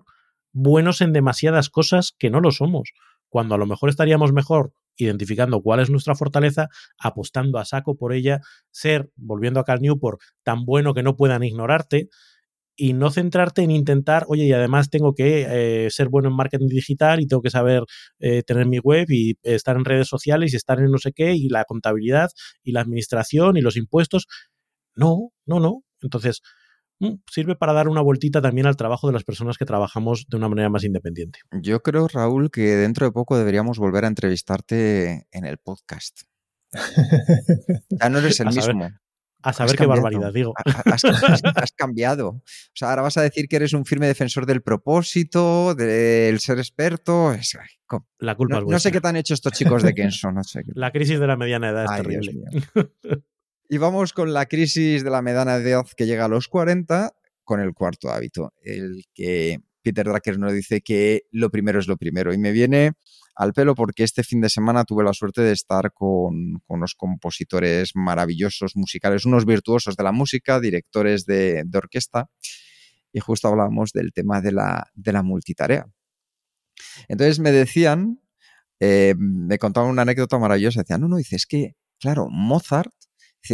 buenos 0.54 1.02
en 1.02 1.14
demasiadas 1.14 1.70
cosas 1.70 2.14
que 2.18 2.30
no 2.30 2.40
lo 2.40 2.52
somos, 2.52 2.92
cuando 3.28 3.56
a 3.56 3.58
lo 3.58 3.66
mejor 3.66 3.90
estaríamos 3.90 4.34
mejor 4.34 4.72
identificando 4.96 5.62
cuál 5.62 5.80
es 5.80 5.90
nuestra 5.90 6.16
fortaleza, 6.16 6.68
apostando 7.00 7.58
a 7.58 7.66
saco 7.66 7.96
por 7.96 8.14
ella, 8.14 8.42
ser, 8.72 9.12
volviendo 9.16 9.60
a 9.60 9.64
Cal 9.64 9.80
Newport, 9.82 10.20
tan 10.44 10.66
bueno 10.66 10.94
que 10.94 11.04
no 11.04 11.16
puedan 11.16 11.44
ignorarte 11.44 12.10
y 12.76 12.94
no 12.94 13.12
centrarte 13.12 13.62
en 13.62 13.72
intentar, 13.72 14.26
oye, 14.30 14.46
y 14.46 14.54
además 14.54 14.90
tengo 14.90 15.14
que 15.14 15.86
eh, 15.86 15.90
ser 15.92 16.08
bueno 16.10 16.30
en 16.30 16.36
marketing 16.36 16.68
digital 16.68 17.20
y 17.20 17.28
tengo 17.28 17.42
que 17.42 17.50
saber 17.50 17.84
eh, 18.20 18.42
tener 18.44 18.68
mi 18.68 18.80
web 18.80 19.06
y 19.10 19.38
estar 19.44 19.76
en 19.76 19.86
redes 19.86 20.08
sociales 20.08 20.54
y 20.54 20.56
estar 20.56 20.80
en 20.80 20.92
no 20.92 20.98
sé 20.98 21.12
qué 21.12 21.34
y 21.34 21.50
la 21.50 21.66
contabilidad 21.66 22.30
y 22.64 22.72
la 22.72 22.82
administración 22.82 23.58
y 23.58 23.62
los 23.62 23.76
impuestos. 23.76 24.28
No, 24.96 25.32
no, 25.46 25.60
no. 25.60 25.84
Entonces, 26.02 26.42
sirve 27.30 27.56
para 27.56 27.74
dar 27.74 27.88
una 27.88 28.02
vueltita 28.02 28.42
también 28.42 28.68
al 28.68 28.76
trabajo 28.76 29.08
de 29.08 29.14
las 29.14 29.24
personas 29.24 29.58
que 29.58 29.66
trabajamos 29.66 30.26
de 30.28 30.38
una 30.38 30.50
manera 30.50 30.70
más 30.70 30.84
independiente. 30.84 31.40
Yo 31.52 31.82
creo, 31.82 32.08
Raúl, 32.08 32.52
que 32.52 32.62
dentro 32.62 33.06
de 33.06 33.12
poco 33.12 33.38
deberíamos 33.38 33.80
volver 33.80 34.06
a 34.06 34.08
entrevistarte 34.08 35.28
en 35.32 35.46
el 35.46 35.58
podcast. 35.58 36.22
ya 37.90 38.10
no 38.10 38.20
eres 38.20 38.40
el 38.40 38.48
mismo. 38.48 38.90
A 39.42 39.54
saber 39.54 39.78
qué 39.78 39.86
barbaridad, 39.86 40.34
digo. 40.34 40.54
Has, 41.56 41.72
cambiado. 41.72 42.30
O 42.30 42.44
sea, 42.74 42.90
ahora 42.90 43.04
vas 43.04 43.18
a 43.18 43.22
decir 43.22 43.48
que 43.48 43.56
eres 43.56 43.72
un 43.72 43.86
firme 43.86 44.08
defensor 44.08 44.46
del 44.46 44.62
propósito, 44.62 45.76
del 45.76 46.40
ser 46.40 46.60
experto. 46.60 47.34
la 48.20 48.36
culpa 48.36 48.56
no, 48.56 48.66
es. 48.66 48.72
No 48.72 48.80
sé 48.80 48.92
qué 48.92 49.00
te 49.00 49.08
han 49.08 49.16
hecho 49.16 49.34
estos 49.34 49.54
chicos 49.54 49.82
de 49.82 49.94
Kenso. 49.94 50.32
No 50.32 50.44
sé 50.44 50.64
La 50.76 50.92
crisis 50.92 51.20
de 51.20 51.28
la 51.28 51.38
mediana 51.38 51.70
edad 51.70 51.86
es 51.86 52.02
terrible. 52.02 52.34
Y 53.70 53.78
vamos 53.78 54.14
con 54.14 54.34
la 54.34 54.48
crisis 54.48 55.04
de 55.04 55.12
la 55.12 55.22
mediana 55.22 55.58
edad 55.58 55.86
que 55.96 56.08
llega 56.08 56.26
a 56.26 56.28
los 56.28 56.48
40 56.48 57.14
con 57.44 57.60
el 57.60 57.76
cuarto 57.76 58.10
hábito, 58.10 58.52
el 58.64 59.06
que 59.14 59.60
Peter 59.84 60.08
Drucker 60.08 60.40
nos 60.40 60.54
dice 60.54 60.82
que 60.82 61.28
lo 61.32 61.52
primero 61.52 61.80
es 61.80 61.88
lo 61.88 61.96
primero. 61.96 62.34
Y 62.34 62.40
me 62.40 62.52
viene 62.52 62.94
al 63.36 63.54
pelo 63.54 63.76
porque 63.76 64.04
este 64.04 64.24
fin 64.24 64.42
de 64.42 64.50
semana 64.50 64.86
tuve 64.86 65.04
la 65.04 65.14
suerte 65.14 65.42
de 65.42 65.52
estar 65.52 65.94
con, 65.94 66.64
unos 66.68 66.96
compositores 66.96 67.92
maravillosos 67.94 68.76
musicales, 68.76 69.26
unos 69.26 69.46
virtuosos 69.46 69.96
de 69.96 70.04
la 70.04 70.12
música, 70.12 70.60
directores 70.60 71.26
de, 71.26 71.64
orquesta, 71.72 72.28
y 73.14 73.20
justo 73.20 73.50
hablábamos 73.50 73.92
del 73.94 74.12
tema 74.14 74.42
de 74.42 74.52
la, 74.52 75.24
multitarea. 75.24 75.86
Entonces 77.08 77.40
me 77.40 77.52
decían, 77.52 78.20
eh, 78.80 79.14
me 79.16 79.60
contaban 79.60 79.92
una 79.92 80.02
anécdota 80.02 80.40
maravillosa, 80.40 80.82
decían, 80.82 81.02
no, 81.02 81.08
no, 81.08 81.18
dice, 81.18 81.36
es 81.36 81.46
que, 81.46 81.76
claro, 82.00 82.30
Mozart 82.32 82.92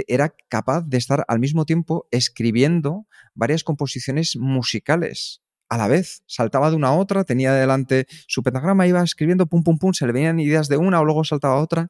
era 0.07 0.33
capaz 0.49 0.83
de 0.87 0.97
estar 0.97 1.25
al 1.27 1.39
mismo 1.39 1.65
tiempo 1.65 2.07
escribiendo 2.11 3.07
varias 3.33 3.63
composiciones 3.63 4.35
musicales 4.35 5.41
a 5.69 5.77
la 5.77 5.87
vez, 5.87 6.23
saltaba 6.27 6.69
de 6.69 6.75
una 6.75 6.89
a 6.89 6.93
otra, 6.93 7.23
tenía 7.23 7.53
delante 7.53 8.05
su 8.27 8.43
pentagrama, 8.43 8.87
iba 8.87 9.01
escribiendo 9.01 9.47
pum, 9.47 9.63
pum, 9.63 9.77
pum, 9.77 9.93
se 9.93 10.05
le 10.05 10.13
venían 10.13 10.39
ideas 10.39 10.67
de 10.67 10.77
una 10.77 11.01
o 11.01 11.05
luego 11.05 11.23
saltaba 11.23 11.55
a 11.55 11.61
otra. 11.61 11.87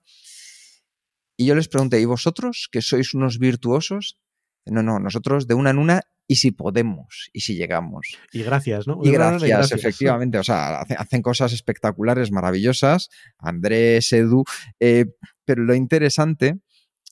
Y 1.38 1.46
yo 1.46 1.56
les 1.56 1.68
pregunté, 1.68 2.00
¿y 2.00 2.06
vosotros 2.06 2.70
que 2.72 2.82
sois 2.82 3.14
unos 3.14 3.38
virtuosos? 3.38 4.18
No, 4.66 4.82
no, 4.82 5.00
nosotros 5.00 5.48
de 5.48 5.54
una 5.54 5.72
en 5.72 5.78
una 5.78 6.02
y 6.28 6.38
si 6.38 6.52
podemos 6.52 7.30
y 7.34 7.42
si 7.42 7.56
llegamos. 7.56 8.18
Y 8.32 8.44
gracias, 8.44 8.88
¿no? 8.88 9.00
Y 9.04 9.12
gracias, 9.12 9.74
efectivamente. 9.74 10.38
O 10.40 10.44
sea, 10.44 10.80
hacen 10.80 11.22
cosas 11.22 11.54
espectaculares, 11.54 12.32
maravillosas. 12.32 13.10
Andrés, 13.38 14.12
Edu. 14.14 14.44
Eh, 14.80 15.06
pero 15.44 15.64
lo 15.64 15.76
interesante 15.76 16.60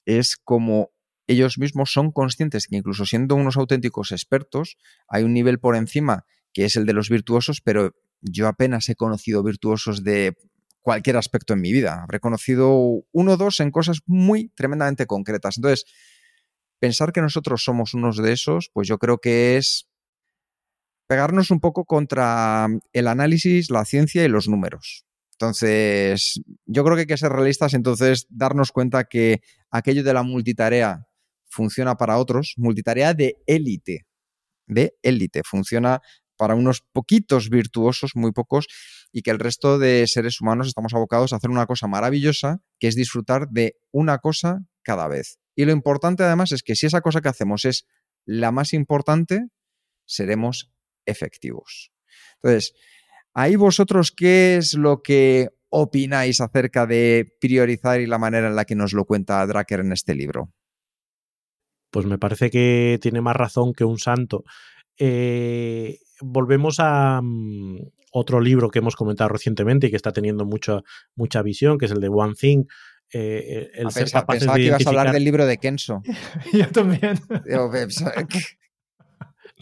es 0.06 0.38
como 0.38 0.92
ellos 1.28 1.58
mismos 1.58 1.92
son 1.92 2.12
conscientes 2.12 2.68
que 2.68 2.76
incluso 2.76 3.06
siendo 3.06 3.36
unos 3.36 3.58
auténticos 3.58 4.12
expertos, 4.12 4.78
hay 5.08 5.24
un 5.24 5.34
nivel 5.34 5.60
por 5.60 5.76
encima 5.76 6.26
que 6.54 6.66
es 6.66 6.76
el 6.76 6.86
de 6.86 6.94
los 6.94 7.10
virtuosos, 7.10 7.62
pero 7.62 7.96
yo 8.22 8.48
apenas 8.48 8.88
he 8.90 8.96
conocido 8.96 9.44
virtuosos 9.44 10.04
de 10.04 10.36
cualquier 10.82 11.18
aspecto 11.18 11.54
en 11.54 11.62
mi 11.62 11.72
vida. 11.72 12.04
Habré 12.04 12.20
conocido 12.20 13.04
uno 13.12 13.32
o 13.32 13.38
dos 13.38 13.60
en 13.60 13.72
cosas 13.72 14.02
muy 14.06 14.50
tremendamente 14.50 15.08
concretas. 15.08 15.58
Entonces, 15.58 15.86
pensar 16.80 17.12
que 17.12 17.22
nosotros 17.22 17.64
somos 17.64 17.94
unos 17.94 18.18
de 18.18 18.34
esos, 18.34 18.70
pues 18.74 18.88
yo 18.88 19.00
creo 19.00 19.18
que 19.18 19.58
es 19.58 19.90
pegarnos 21.08 21.52
un 21.52 21.60
poco 21.60 21.86
contra 21.86 22.68
el 22.92 23.08
análisis, 23.08 23.70
la 23.70 23.86
ciencia 23.86 24.24
y 24.24 24.28
los 24.28 24.48
números. 24.48 25.06
Entonces, 25.44 26.42
yo 26.66 26.86
creo 26.86 26.96
que 26.96 27.02
hay 27.02 27.08
que 27.08 27.18
ser 27.18 27.34
realistas, 27.34 27.74
entonces 27.74 28.28
darnos 28.30 28.72
cuenta 28.72 29.04
que 29.04 29.42
aquello 29.72 30.02
de 30.02 30.14
la 30.14 30.24
multitarea 30.24 31.06
funciona 31.50 31.98
para 31.98 32.18
otros, 32.18 32.54
multitarea 32.56 33.14
de 33.14 33.36
élite, 33.46 34.06
de 34.68 34.96
élite, 35.02 35.42
funciona 35.44 36.02
para 36.38 36.56
unos 36.56 36.82
poquitos 36.94 37.50
virtuosos, 37.50 38.16
muy 38.16 38.32
pocos, 38.32 38.68
y 39.12 39.22
que 39.22 39.32
el 39.32 39.40
resto 39.40 39.80
de 39.80 40.08
seres 40.08 40.40
humanos 40.40 40.68
estamos 40.68 40.94
abocados 40.94 41.34
a 41.34 41.36
hacer 41.36 41.50
una 41.50 41.66
cosa 41.66 41.88
maravillosa, 41.88 42.62
que 42.80 42.88
es 42.88 42.96
disfrutar 42.96 43.50
de 43.50 43.76
una 43.92 44.20
cosa 44.20 44.62
cada 44.82 45.10
vez. 45.10 45.40
Y 45.58 45.66
lo 45.66 45.74
importante 45.74 46.24
además 46.24 46.54
es 46.54 46.64
que 46.64 46.78
si 46.78 46.86
esa 46.86 47.02
cosa 47.02 47.20
que 47.20 47.28
hacemos 47.28 47.66
es 47.66 47.86
la 48.24 48.52
más 48.52 48.72
importante, 48.72 49.48
seremos 50.06 50.72
efectivos. 51.06 51.92
Entonces, 52.36 52.74
ahí 53.34 53.56
vosotros, 53.56 54.12
¿qué 54.12 54.58
es 54.58 54.74
lo 54.74 55.02
que 55.02 55.50
opináis 55.70 56.40
acerca 56.42 56.86
de 56.86 57.36
priorizar 57.40 58.00
y 58.00 58.06
la 58.06 58.20
manera 58.20 58.48
en 58.48 58.56
la 58.56 58.66
que 58.66 58.76
nos 58.76 58.94
lo 58.94 59.06
cuenta 59.06 59.46
Dracker 59.46 59.80
en 59.80 59.92
este 59.92 60.16
libro? 60.16 60.52
Pues 61.92 62.06
me 62.06 62.18
parece 62.18 62.50
que 62.50 63.00
tiene 63.02 63.22
más 63.22 63.36
razón 63.36 63.74
que 63.74 63.86
un 63.86 64.00
santo. 64.00 64.44
Eh, 64.98 66.00
volvemos 66.22 66.78
a 66.80 67.22
mm, 67.22 67.78
otro 68.12 68.40
libro 68.40 68.70
que 68.70 68.80
hemos 68.80 68.96
comentado 68.96 69.30
recientemente 69.30 69.88
y 69.88 69.90
que 69.90 69.96
está 69.96 70.12
teniendo 70.12 70.46
mucha, 70.46 70.82
mucha 71.16 71.42
visión, 71.42 71.78
que 71.78 71.86
es 71.86 71.92
el 71.92 72.02
de 72.02 72.10
One 72.10 72.34
Thing. 72.36 72.66
Eh, 73.12 73.70
el 73.76 73.92
ser 73.92 74.06
pensaba, 74.06 74.56
que 74.56 74.64
ibas 74.64 74.86
a 74.86 74.90
hablar 74.90 75.12
del 75.12 75.24
libro 75.24 75.46
de 75.46 75.58
Kenso. 75.58 76.02
Yo 76.54 76.68
también. 76.70 77.20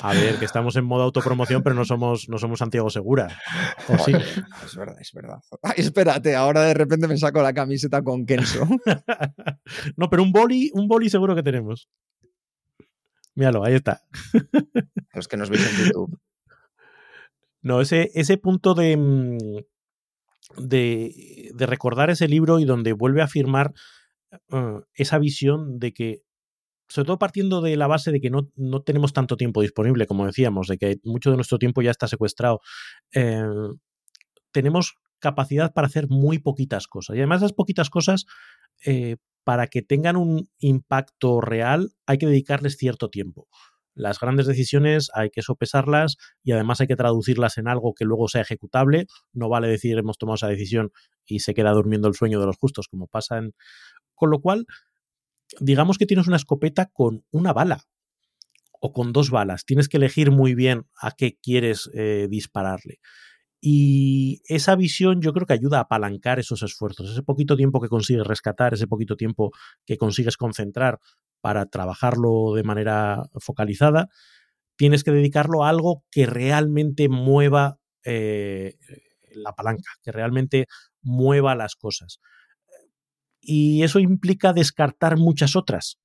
A 0.03 0.13
ver, 0.13 0.39
que 0.39 0.45
estamos 0.45 0.75
en 0.75 0.85
modo 0.85 1.03
autopromoción, 1.03 1.61
pero 1.61 1.75
no 1.75 1.85
somos, 1.85 2.27
no 2.27 2.37
somos 2.37 2.59
Santiago 2.59 2.89
Segura. 2.89 3.27
Es 3.87 4.75
verdad, 4.75 4.95
es 4.99 5.11
verdad. 5.13 5.39
espérate, 5.75 6.35
ahora 6.35 6.63
de 6.63 6.73
repente 6.73 7.07
me 7.07 7.17
saco 7.17 7.41
la 7.41 7.53
camiseta 7.53 8.01
con 8.01 8.25
Kenso. 8.25 8.65
no, 9.97 10.09
pero 10.09 10.23
un 10.23 10.31
boli, 10.31 10.71
un 10.73 10.87
boli 10.87 11.09
seguro 11.09 11.35
que 11.35 11.43
tenemos. 11.43 11.89
Míralo, 13.35 13.63
ahí 13.63 13.75
está. 13.75 14.01
Los 15.13 15.27
que 15.27 15.37
nos 15.37 15.49
veis 15.49 15.67
en 15.69 15.85
YouTube. 15.85 16.19
No, 17.61 17.79
ese, 17.79 18.09
ese 18.15 18.37
punto 18.37 18.73
de, 18.73 18.97
mm, 18.97 19.37
de, 20.57 21.51
de, 21.53 21.65
recordar 21.65 22.09
ese 22.09 22.27
libro 22.27 22.59
y 22.59 22.65
donde 22.65 22.93
vuelve 22.93 23.21
a 23.21 23.25
afirmar 23.25 23.73
uh, 24.49 24.81
esa 24.95 25.19
visión 25.19 25.79
de 25.79 25.93
que, 25.93 26.23
sobre 26.91 27.07
todo 27.07 27.19
partiendo 27.19 27.61
de 27.61 27.77
la 27.77 27.87
base 27.87 28.11
de 28.11 28.19
que 28.19 28.29
no, 28.29 28.49
no, 28.55 28.81
tenemos 28.81 29.13
tanto 29.13 29.37
tiempo 29.37 29.61
disponible, 29.61 30.05
como 30.05 30.25
decíamos, 30.25 30.67
de 30.67 30.77
que 30.77 30.97
mucho 31.03 31.31
de 31.31 31.37
nuestro 31.37 31.57
tiempo 31.57 31.81
ya 31.81 31.91
está 31.91 32.07
secuestrado, 32.07 32.59
eh, 33.13 33.43
tenemos 34.51 34.95
capacidad 35.19 35.73
para 35.73 35.87
hacer 35.87 36.07
muy 36.09 36.39
poquitas 36.39 36.87
cosas. 36.87 37.15
Y 37.15 37.19
además 37.19 37.37
esas 37.37 37.53
poquitas 37.53 37.89
cosas 37.89 38.25
eh, 38.85 39.17
para 39.43 39.67
que 39.67 39.81
tengan 39.81 40.17
un 40.17 40.49
impacto 40.59 41.39
real 41.39 41.91
hay 42.05 42.17
que 42.17 42.27
dedicarles 42.27 42.75
cierto 42.75 43.09
tiempo. 43.09 43.47
Las 43.93 44.19
grandes 44.19 44.47
decisiones 44.47 45.09
hay 45.13 45.29
que 45.29 45.41
sopesarlas 45.41 46.17
y 46.43 46.51
además 46.53 46.81
hay 46.81 46.87
que 46.87 46.95
traducirlas 46.95 47.57
en 47.57 47.67
algo 47.67 47.93
que 47.93 48.05
luego 48.05 48.27
sea 48.27 48.41
ejecutable. 48.41 49.07
No 49.33 49.49
vale 49.49 49.67
decir 49.67 49.97
hemos 49.97 50.17
tomado 50.17 50.35
esa 50.35 50.47
decisión 50.47 50.91
y 51.25 51.39
se 51.39 51.53
queda 51.53 51.71
durmiendo 51.71 52.07
el 52.07 52.15
sueño 52.15 52.39
de 52.39 52.47
los 52.47 52.57
justos, 52.57 52.87
como 52.87 53.07
pasa 53.07 53.37
en... 53.37 53.53
Con 54.15 54.29
lo 54.29 54.39
cual, 54.39 54.65
digamos 55.59 55.97
que 55.97 56.05
tienes 56.05 56.27
una 56.27 56.37
escopeta 56.37 56.87
con 56.87 57.25
una 57.31 57.53
bala 57.53 57.85
o 58.79 58.93
con 58.93 59.13
dos 59.13 59.29
balas. 59.29 59.65
Tienes 59.65 59.89
que 59.89 59.97
elegir 59.97 60.31
muy 60.31 60.55
bien 60.55 60.87
a 60.99 61.11
qué 61.11 61.37
quieres 61.41 61.89
eh, 61.93 62.27
dispararle. 62.29 62.99
Y 63.61 64.41
esa 64.45 64.75
visión 64.75 65.21
yo 65.21 65.33
creo 65.33 65.45
que 65.45 65.53
ayuda 65.53 65.77
a 65.77 65.81
apalancar 65.81 66.39
esos 66.39 66.63
esfuerzos, 66.63 67.11
ese 67.11 67.21
poquito 67.21 67.55
tiempo 67.55 67.79
que 67.79 67.89
consigues 67.89 68.25
rescatar, 68.25 68.73
ese 68.73 68.87
poquito 68.87 69.15
tiempo 69.15 69.51
que 69.85 69.97
consigues 69.97 70.35
concentrar 70.35 70.99
para 71.41 71.67
trabajarlo 71.67 72.55
de 72.55 72.63
manera 72.63 73.23
focalizada, 73.39 74.09
tienes 74.75 75.03
que 75.03 75.11
dedicarlo 75.11 75.63
a 75.63 75.69
algo 75.69 76.03
que 76.09 76.25
realmente 76.25 77.07
mueva 77.07 77.77
eh, 78.03 78.77
la 79.35 79.53
palanca, 79.53 79.91
que 80.01 80.11
realmente 80.11 80.65
mueva 81.03 81.55
las 81.55 81.75
cosas. 81.75 82.19
Y 83.41 83.83
eso 83.83 83.99
implica 83.99 84.53
descartar 84.53 85.17
muchas 85.17 85.55
otras. 85.55 85.97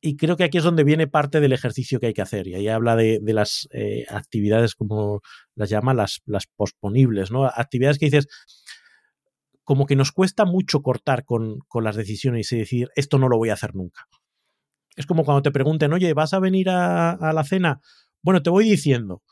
Y 0.00 0.16
creo 0.16 0.36
que 0.36 0.44
aquí 0.44 0.58
es 0.58 0.64
donde 0.64 0.84
viene 0.84 1.06
parte 1.06 1.40
del 1.40 1.52
ejercicio 1.52 1.98
que 1.98 2.06
hay 2.06 2.14
que 2.14 2.22
hacer. 2.22 2.46
Y 2.46 2.54
ahí 2.54 2.68
habla 2.68 2.94
de, 2.94 3.20
las 3.24 3.68
eh, 3.72 4.04
actividades, 4.08 4.74
como 4.74 5.22
las 5.54 5.70
llama, 5.70 5.94
las, 5.94 6.20
las 6.26 6.46
posponibles, 6.46 7.30
¿no? 7.30 7.46
Actividades 7.46 7.98
que 7.98 8.06
dices, 8.06 8.28
como 9.64 9.86
que 9.86 9.96
nos 9.96 10.12
cuesta 10.12 10.44
mucho 10.44 10.82
cortar 10.82 11.24
con, 11.24 11.60
las 11.82 11.96
decisiones 11.96 12.52
y 12.52 12.58
decir, 12.58 12.90
esto 12.96 13.18
no 13.18 13.28
lo 13.28 13.38
voy 13.38 13.48
a 13.48 13.54
hacer 13.54 13.74
nunca. 13.74 14.06
Es 14.94 15.06
como 15.06 15.24
cuando 15.24 15.42
te 15.42 15.50
pregunten, 15.50 15.92
oye, 15.92 16.12
¿vas 16.12 16.34
a 16.34 16.38
venir 16.38 16.68
a, 16.68 17.12
a 17.12 17.32
la 17.32 17.42
cena? 17.42 17.80
Bueno, 18.22 18.42
te 18.42 18.50
voy 18.50 18.68
diciendo, 18.68 19.22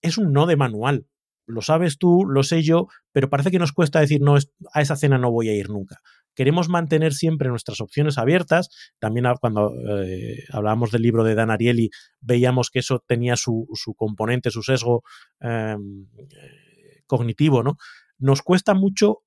es 0.00 0.16
un 0.16 0.32
no 0.32 0.46
de 0.46 0.56
manual. 0.56 1.08
Lo 1.46 1.60
sabes 1.60 1.98
tú, 1.98 2.24
lo 2.24 2.44
sé 2.44 2.62
yo, 2.62 2.86
pero 3.12 3.28
parece 3.28 3.50
que 3.50 3.58
nos 3.58 3.72
cuesta 3.72 4.00
decir, 4.00 4.20
no, 4.20 4.36
a 4.72 4.80
esa 4.80 4.96
cena 4.96 5.18
no 5.18 5.32
voy 5.32 5.48
a 5.48 5.56
ir 5.56 5.68
nunca. 5.68 5.98
Queremos 6.40 6.70
mantener 6.70 7.12
siempre 7.12 7.50
nuestras 7.50 7.82
opciones 7.82 8.16
abiertas. 8.16 8.70
También 8.98 9.26
cuando 9.42 9.74
eh, 10.02 10.42
hablábamos 10.50 10.90
del 10.90 11.02
libro 11.02 11.22
de 11.22 11.34
Dan 11.34 11.50
Ariely, 11.50 11.90
veíamos 12.22 12.70
que 12.70 12.78
eso 12.78 13.04
tenía 13.06 13.36
su, 13.36 13.68
componente, 13.94 14.50
su 14.50 14.62
sesgo 14.62 15.02
em, 15.38 16.06
eh, 16.16 17.02
cognitivo, 17.06 17.62
¿no? 17.62 17.76
Nos 18.16 18.40
cuesta 18.40 18.72
mucho 18.72 19.18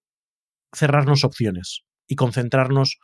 cerrarnos 0.75 1.23
opciones 1.23 1.83
y 2.07 2.15
concentrarnos 2.15 2.97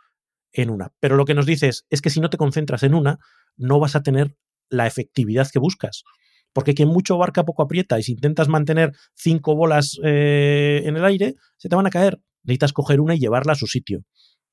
en 0.54 0.72
una. 0.72 0.92
Pero 1.00 1.16
lo 1.16 1.26
que 1.26 1.36
nos 1.36 1.46
dice 1.46 1.70
es, 1.70 2.02
que 2.02 2.10
si 2.10 2.20
no 2.20 2.32
te 2.32 2.38
concentras 2.38 2.82
en 2.82 2.96
una, 2.96 3.20
no 3.58 3.80
vas 3.80 3.96
a 3.96 4.02
tener 4.02 4.36
la 4.70 4.88
efectividad 4.88 5.48
que 5.54 5.60
buscas. 5.60 6.04
Porque 6.52 6.74
quien 6.74 6.90
mucho 6.90 7.16
barca 7.20 7.46
poco 7.46 7.62
aprieta 7.62 8.00
y 8.00 8.02
si 8.02 8.14
intentas 8.14 8.48
mantener 8.48 8.92
cinco 9.14 9.56
bolas 9.56 10.00
eh, 10.04 10.82
en 10.86 10.98
el 10.98 11.06
aire, 11.06 11.36
se 11.58 11.70
te 11.70 11.76
van 11.76 11.86
a 11.86 11.92
caer. 11.92 12.20
Necesitas 12.44 12.74
coger 12.74 13.02
una 13.02 13.16
y 13.16 13.20
llevarla 13.20 13.54
a 13.54 13.56
su 13.56 13.68
sitio, 13.68 14.02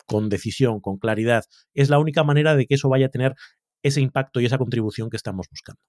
con 0.07 0.28
decisión, 0.28 0.80
con 0.80 0.99
claridad. 0.99 1.45
Es 1.74 1.91
la 1.91 1.99
única 1.99 2.24
manera 2.24 2.57
de 2.57 2.66
que 2.66 2.74
eso 2.74 2.89
vaya 2.89 3.07
a 3.07 3.11
tener 3.11 3.34
ese 3.82 4.01
impacto 4.01 4.41
y 4.41 4.47
esa 4.47 4.59
contribución 4.59 5.11
que 5.11 5.16
estamos 5.16 5.47
buscando. 5.51 5.80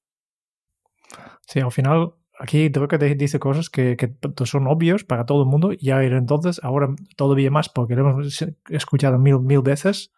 Sí, 1.48 1.60
al 1.60 1.72
final 1.72 2.14
aquí 2.40 2.72
creo 2.72 2.88
que 2.88 2.98
dice 2.98 3.40
cosas 3.40 3.70
que, 3.70 3.98
son 4.46 4.68
obvios 4.68 5.04
para 5.04 5.26
todo 5.26 5.44
el 5.44 5.50
mundo, 5.50 5.72
era 5.80 6.18
entonces, 6.18 6.60
ahora 6.64 6.94
todavía 7.16 7.52
más 7.52 7.70
porque 7.70 7.96
lo 7.96 8.10
hemos 8.10 8.46
escuchado 8.70 9.18
mil, 9.18 9.40
mil 9.40 9.62
veces, 9.62 10.12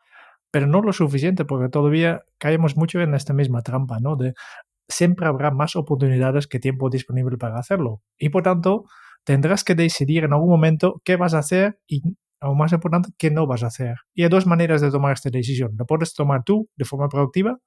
pero 0.51 0.67
no 0.67 0.81
lo 0.81 0.93
suficiente 0.93 1.45
porque 1.45 1.69
todavía 1.69 2.23
caemos 2.37 2.75
mucho 2.75 2.99
en 2.99 3.13
esta 3.13 3.33
misma 3.33 3.61
trampa, 3.61 3.99
¿no? 3.99 4.15
De 4.15 4.33
siempre 4.87 5.27
habrá 5.27 5.51
más 5.51 5.75
oportunidades 5.75 6.47
que 6.47 6.59
tiempo 6.59 6.89
disponible 6.89 7.37
para 7.37 7.59
hacerlo. 7.59 8.01
Y 8.17 8.29
por 8.29 8.43
tanto, 8.43 8.85
tendrás 9.29 9.63
que 9.63 9.75
decidir 9.75 10.23
en 10.23 10.33
algún 10.33 10.49
momento 10.49 11.03
qué 11.05 11.15
vas 11.15 11.35
a 11.35 11.37
hacer 11.37 11.79
y, 11.87 12.01
aún 12.39 12.57
más 12.57 12.73
importante, 12.73 13.11
qué 13.15 13.29
no 13.29 13.45
vas 13.45 13.61
a 13.61 13.67
hacer. 13.67 13.97
Y 14.15 14.23
hay 14.23 14.29
dos 14.29 14.47
maneras 14.47 14.81
de 14.81 14.89
tomar 14.89 15.13
esta 15.13 15.29
decisión. 15.29 15.75
La 15.77 15.85
puedes 15.85 16.15
tomar 16.15 16.43
tú 16.43 16.67
de 16.75 16.83
forma 16.83 17.07
productiva 17.09 17.59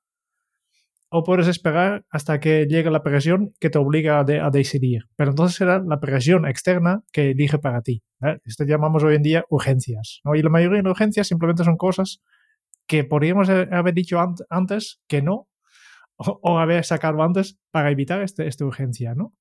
o 1.08 1.22
puedes 1.22 1.46
esperar 1.46 2.04
hasta 2.10 2.40
que 2.40 2.66
llegue 2.66 2.90
la 2.90 3.04
presión 3.04 3.54
que 3.60 3.70
te 3.70 3.78
obliga 3.78 4.18
a, 4.18 4.50
decidir. 4.50 5.04
Pero 5.14 5.30
entonces 5.30 5.56
será 5.56 5.78
la 5.78 6.00
presión 6.00 6.48
externa 6.48 7.04
que 7.12 7.30
elige 7.30 7.58
para 7.60 7.80
ti. 7.80 8.02
Esto 8.44 8.64
llamamos 8.64 9.04
hoy 9.04 9.14
en 9.14 9.22
día 9.22 9.44
urgencias. 9.48 10.20
Y 10.34 10.42
la 10.42 10.50
mayoría 10.50 10.82
de 10.82 10.90
urgencias 10.90 11.28
simplemente 11.28 11.62
son 11.62 11.76
cosas 11.76 12.22
que 12.88 13.04
podríamos 13.04 13.48
haber 13.48 13.94
dicho 13.94 14.18
antes 14.50 15.00
que 15.06 15.22
no 15.22 15.46
o, 16.16 16.58
haber 16.58 16.84
sacado 16.84 17.22
antes 17.22 17.56
para 17.70 17.92
evitar 17.92 18.20
este, 18.20 18.48
esta 18.48 18.64
urgencia, 18.64 19.14
¿no? 19.14 19.32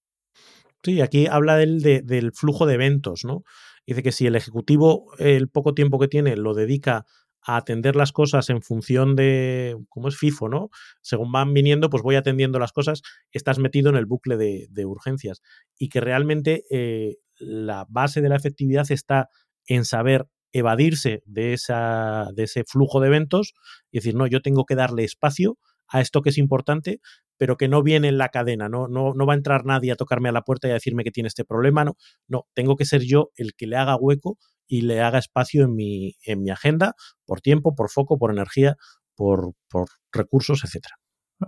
Sí, 0.83 1.01
aquí 1.01 1.27
habla 1.27 1.57
del, 1.57 1.81
del 1.81 2.31
flujo 2.33 2.65
de 2.65 2.75
eventos, 2.75 3.23
¿no? 3.23 3.43
Dice 3.85 4.03
que 4.03 4.11
si 4.11 4.27
el 4.27 4.35
ejecutivo 4.35 5.11
el 5.17 5.49
poco 5.49 5.73
tiempo 5.73 5.99
que 5.99 6.07
tiene 6.07 6.35
lo 6.35 6.53
dedica 6.53 7.05
a 7.43 7.57
atender 7.57 7.95
las 7.95 8.11
cosas 8.11 8.49
en 8.49 8.61
función 8.61 9.15
de, 9.15 9.75
como 9.89 10.07
es 10.07 10.17
FIFO, 10.17 10.47
¿no? 10.49 10.69
Según 11.01 11.31
van 11.31 11.53
viniendo, 11.53 11.89
pues 11.89 12.03
voy 12.03 12.15
atendiendo 12.15 12.59
las 12.59 12.71
cosas, 12.71 13.01
estás 13.31 13.57
metido 13.57 13.89
en 13.89 13.95
el 13.95 14.05
bucle 14.05 14.37
de, 14.37 14.85
urgencias. 14.85 15.41
Y 15.77 15.89
que 15.89 16.01
realmente 16.01 16.63
eh, 16.69 17.17
la 17.37 17.85
base 17.89 18.21
de 18.21 18.29
la 18.29 18.35
efectividad 18.35 18.91
está 18.91 19.29
en 19.65 19.85
saber 19.85 20.27
evadirse 20.51 21.23
de, 21.25 21.53
esa, 21.53 22.27
de 22.35 22.43
ese 22.43 22.63
flujo 22.63 22.99
de 22.99 23.07
eventos 23.07 23.53
y 23.89 23.97
decir, 23.97 24.15
no, 24.15 24.27
yo 24.27 24.41
tengo 24.41 24.65
que 24.65 24.75
darle 24.75 25.03
espacio 25.03 25.57
a 25.87 26.01
esto 26.01 26.21
que 26.21 26.29
es 26.29 26.37
importante, 26.37 26.99
pero 27.41 27.57
que 27.57 27.67
no 27.67 27.81
viene 27.81 28.07
en 28.07 28.19
la 28.19 28.29
cadena, 28.29 28.69
¿no? 28.69 28.87
No, 28.87 29.15
no 29.15 29.25
va 29.25 29.33
a 29.33 29.35
entrar 29.35 29.65
nadie 29.65 29.91
a 29.91 29.95
tocarme 29.95 30.29
a 30.29 30.31
la 30.31 30.43
puerta 30.43 30.67
y 30.67 30.69
a 30.69 30.75
decirme 30.75 31.03
que 31.03 31.09
tiene 31.09 31.25
este 31.25 31.43
problema, 31.43 31.83
no, 31.83 31.95
no, 32.27 32.45
tengo 32.53 32.75
que 32.75 32.85
ser 32.85 33.01
yo 33.01 33.31
el 33.35 33.55
que 33.57 33.65
le 33.65 33.77
haga 33.77 33.95
hueco 33.95 34.37
y 34.67 34.81
le 34.81 35.01
haga 35.01 35.17
espacio 35.17 35.63
en 35.63 35.73
mi, 35.73 36.13
en 36.23 36.43
mi 36.43 36.51
agenda 36.51 36.93
por 37.25 37.41
tiempo, 37.41 37.73
por 37.73 37.89
foco, 37.89 38.19
por 38.19 38.29
energía, 38.29 38.75
por, 39.15 39.53
por 39.71 39.87
recursos, 40.11 40.63
etcétera. 40.63 40.97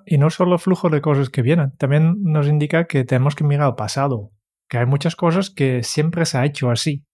Y 0.07 0.17
no 0.17 0.31
solo 0.31 0.57
flujo 0.57 0.89
de 0.89 0.99
cosas 0.99 1.29
que 1.29 1.43
vienen, 1.43 1.77
también 1.77 2.15
nos 2.23 2.47
indica 2.47 2.87
que 2.87 3.03
tenemos 3.03 3.35
que 3.35 3.43
mirar 3.43 3.67
al 3.67 3.75
pasado, 3.75 4.31
que 4.67 4.79
hay 4.79 4.87
muchas 4.87 5.15
cosas 5.15 5.51
que 5.51 5.83
siempre 5.83 6.25
se 6.25 6.39
ha 6.39 6.45
hecho 6.45 6.71
así. 6.71 7.05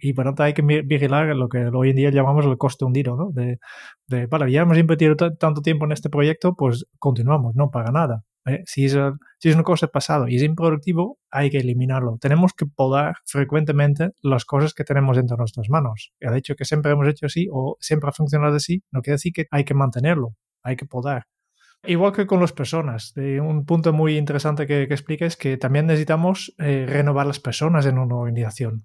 Y 0.00 0.12
por 0.12 0.24
tanto 0.24 0.42
hay 0.42 0.54
que 0.54 0.62
vigilar 0.62 1.34
lo 1.36 1.48
que 1.48 1.66
hoy 1.66 1.90
en 1.90 1.96
día 1.96 2.10
llamamos 2.10 2.44
el 2.46 2.56
coste 2.58 2.84
hundido, 2.84 3.16
¿no? 3.16 3.30
De, 3.32 3.58
de 4.06 4.26
vale, 4.26 4.50
ya 4.50 4.62
hemos 4.62 4.78
invertido 4.78 5.16
tanto 5.16 5.62
tiempo 5.62 5.84
en 5.84 5.92
este 5.92 6.10
proyecto, 6.10 6.54
pues 6.54 6.86
continuamos, 6.98 7.54
no 7.56 7.70
paga 7.70 7.90
nada. 7.90 8.24
¿eh? 8.46 8.62
Si, 8.66 8.84
es, 8.86 8.96
si 9.38 9.48
es 9.48 9.54
una 9.54 9.64
cosa 9.64 9.88
pasado 9.88 10.28
y 10.28 10.36
es 10.36 10.42
improductivo, 10.42 11.18
hay 11.30 11.50
que 11.50 11.58
eliminarlo. 11.58 12.18
Tenemos 12.20 12.52
que 12.54 12.66
podar 12.66 13.16
frecuentemente 13.24 14.10
las 14.22 14.44
cosas 14.44 14.74
que 14.74 14.84
tenemos 14.84 15.18
entre 15.18 15.36
nuestras 15.36 15.68
manos. 15.68 16.12
El 16.20 16.34
hecho 16.36 16.54
que 16.56 16.64
siempre 16.64 16.92
hemos 16.92 17.08
hecho 17.08 17.26
así 17.26 17.48
o 17.52 17.76
siempre 17.80 18.08
ha 18.08 18.12
funcionado 18.12 18.56
así, 18.56 18.82
no 18.90 19.02
quiere 19.02 19.14
decir 19.14 19.32
que 19.32 19.46
hay 19.50 19.64
que 19.64 19.74
mantenerlo, 19.74 20.34
hay 20.62 20.76
que 20.76 20.86
podar. 20.86 21.24
Igual 21.84 22.12
que 22.12 22.26
con 22.26 22.40
las 22.40 22.52
personas, 22.52 23.14
un 23.16 23.64
punto 23.64 23.92
muy 23.92 24.18
interesante 24.18 24.66
que, 24.66 24.88
que 24.88 24.94
explica 24.94 25.26
es 25.26 25.36
que 25.36 25.56
también 25.56 25.86
necesitamos 25.86 26.52
eh, 26.58 26.86
renovar 26.88 27.26
las 27.26 27.38
personas 27.38 27.86
en 27.86 27.98
una 27.98 28.16
organización 28.16 28.84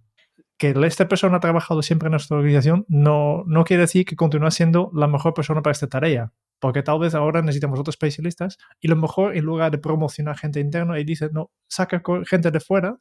que 0.64 0.86
esta 0.86 1.10
persona 1.10 1.38
ha 1.38 1.40
trabajado 1.42 1.82
siempre 1.82 2.08
en 2.08 2.12
nuestra 2.12 2.38
organización 2.38 2.86
no, 2.88 3.44
no 3.48 3.66
quiere 3.66 3.82
decir 3.82 4.06
que 4.06 4.16
continúe 4.16 4.50
siendo 4.50 4.92
la 4.94 5.08
mejor 5.08 5.34
persona 5.34 5.62
para 5.62 5.74
esta 5.74 5.88
tarea, 5.88 6.32
porque 6.60 6.82
tal 6.82 7.00
vez 7.00 7.16
ahora 7.16 7.42
necesitamos 7.42 7.78
otros 7.78 7.96
especialistas 7.96 8.58
y 8.80 8.88
lo 8.88 8.96
mejor 8.96 9.36
en 9.36 9.44
lugar 9.44 9.72
de 9.72 9.78
promocionar 9.78 10.38
gente 10.38 10.62
interna 10.62 10.98
y 11.02 11.04
dice, 11.04 11.30
no, 11.34 11.52
saca 11.68 12.02
gente 12.26 12.50
de 12.50 12.62
fuera 12.62 12.98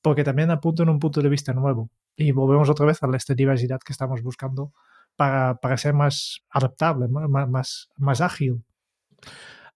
porque 0.00 0.24
también 0.24 0.50
apunta 0.50 0.82
en 0.82 0.88
un 0.88 0.98
punto 0.98 1.20
de 1.20 1.28
vista 1.28 1.52
nuevo. 1.52 1.90
Y 2.16 2.32
volvemos 2.32 2.70
otra 2.70 2.86
vez 2.86 3.02
a 3.02 3.08
esta 3.14 3.34
diversidad 3.34 3.80
que 3.84 3.92
estamos 3.92 4.22
buscando 4.22 4.72
para, 5.14 5.56
para 5.56 5.76
ser 5.76 5.92
más 5.92 6.40
adaptable, 6.48 7.08
más, 7.08 7.48
más, 7.50 7.90
más 7.98 8.22
ágil. 8.22 8.64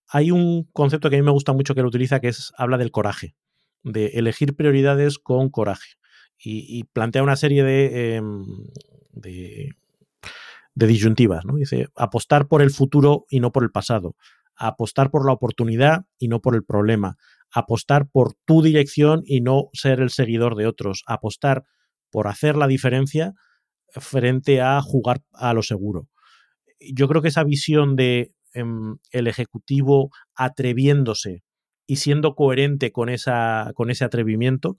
Hay 0.09 0.31
un 0.31 0.65
concepto 0.73 1.11
que 1.11 1.17
a 1.17 1.19
mí 1.19 1.25
me 1.27 1.33
gusta 1.33 1.53
mucho 1.53 1.75
que 1.75 1.83
lo 1.83 1.89
utiliza 1.89 2.21
que 2.21 2.29
es 2.29 2.53
habla 2.57 2.79
del 2.79 2.91
coraje, 2.91 3.35
de 3.83 4.07
elegir 4.15 4.57
prioridades 4.57 5.19
con 5.19 5.51
coraje 5.51 5.98
y, 6.41 6.85
plantea 6.85 7.23
una 7.23 7.37
serie 7.37 8.15
em, 8.17 8.45
de, 9.11 9.71
de, 10.75 10.87
disyuntivas. 10.87 11.45
¿no? 11.45 11.57
Dice, 11.57 11.89
apostar 11.97 12.49
por 12.49 12.63
el 12.63 12.71
futuro 12.71 13.25
y 13.29 13.41
no 13.41 13.53
por 13.53 13.65
el 13.65 13.71
pasado, 13.71 14.15
apostar 14.55 15.11
por 15.11 15.27
la 15.27 15.33
oportunidad 15.33 16.05
y 16.19 16.29
no 16.29 16.41
por 16.41 16.55
el 16.55 16.65
problema, 16.65 17.17
apostar 17.51 18.09
por 18.09 18.35
tu 18.45 18.63
dirección 18.63 19.23
y 19.25 19.41
no 19.41 19.69
ser 19.73 20.01
el 20.01 20.11
seguidor 20.11 20.57
de 20.57 20.67
otros, 20.67 21.03
apostar 21.07 21.65
por 22.11 22.29
hacer 22.29 22.57
la 22.57 22.67
diferencia 22.67 23.35
frente 23.91 24.61
a 24.61 24.81
jugar 24.83 25.23
a 25.33 25.53
lo 25.55 25.63
seguro. 25.63 26.09
Yo 26.81 27.09
creo 27.09 27.23
que 27.23 27.29
esa 27.29 27.45
visión 27.45 27.97
de 27.97 28.33
em, 28.55 28.99
el 29.11 29.27
ejecutivo 29.27 30.11
atreviéndose 30.35 31.43
y 31.87 31.97
siendo 31.97 32.35
coherente 32.35 32.93
con, 32.93 33.09
esa, 33.09 33.73
con 33.75 33.91
ese 33.91 34.05
atrevimiento, 34.05 34.79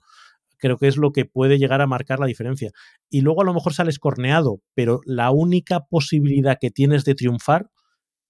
creo 0.60 0.78
que 0.78 0.86
es 0.86 0.96
lo 0.96 1.12
que 1.12 1.24
puede 1.24 1.58
llegar 1.58 1.80
a 1.80 1.86
marcar 1.86 2.20
la 2.20 2.26
diferencia. 2.26 2.70
Y 3.08 3.22
luego 3.22 3.42
a 3.42 3.44
lo 3.44 3.54
mejor 3.54 3.74
sales 3.74 3.98
corneado, 3.98 4.60
pero 4.74 5.00
la 5.04 5.30
única 5.30 5.86
posibilidad 5.86 6.58
que 6.60 6.70
tienes 6.70 7.04
de 7.04 7.14
triunfar 7.14 7.70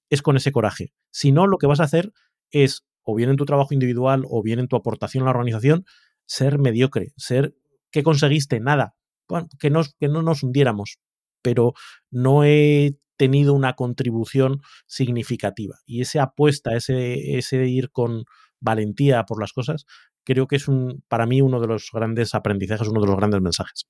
es 0.09 0.23
con 0.23 0.37
ese 0.37 0.53
coraje. 0.53 0.93
Si 1.11 1.33
no, 1.33 1.47
lo 1.47 1.59
que 1.59 1.67
vas 1.67 1.81
a 1.81 1.85
hacer 1.85 2.13
es, 2.51 2.85
o 3.03 3.15
bien 3.15 3.31
en 3.31 3.37
tu 3.37 3.45
trabajo 3.45 3.75
individual, 3.75 4.25
o 4.29 4.43
bien 4.43 4.59
en 4.59 4.69
tu 4.69 4.77
aportación 4.77 5.23
a 5.23 5.27
la 5.27 5.33
organización, 5.33 5.85
ser 6.27 6.59
mediocre, 6.59 7.13
ser 7.17 7.55
que 7.91 8.03
conseguiste 8.03 8.61
nada, 8.61 8.95
que, 9.59 9.73
que 9.99 10.09
no 10.09 10.23
nos 10.23 10.43
hundiéramos, 10.43 10.99
pero 11.43 11.75
no 12.11 12.45
he 12.45 12.97
tenido 13.17 13.55
una 13.55 13.75
contribución 13.75 14.63
significativa. 14.87 15.77
Y 15.85 16.01
esa 16.01 16.23
apuesta, 16.23 16.75
ese, 16.77 17.37
ese 17.37 17.67
ir 17.69 17.91
con 17.91 18.25
valentía 18.61 19.25
por 19.25 19.41
las 19.41 19.53
cosas, 19.53 19.87
creo 20.25 20.47
que 20.47 20.57
es 20.57 20.69
un, 20.69 21.03
para 21.09 21.27
mí 21.27 21.41
uno 21.41 21.61
de 21.61 21.67
los 21.67 21.91
grandes 21.93 22.35
aprendizajes, 22.35 22.89
uno 22.89 23.01
de 23.01 23.07
los 23.07 23.17
grandes 23.17 23.41
mensajes. 23.41 23.87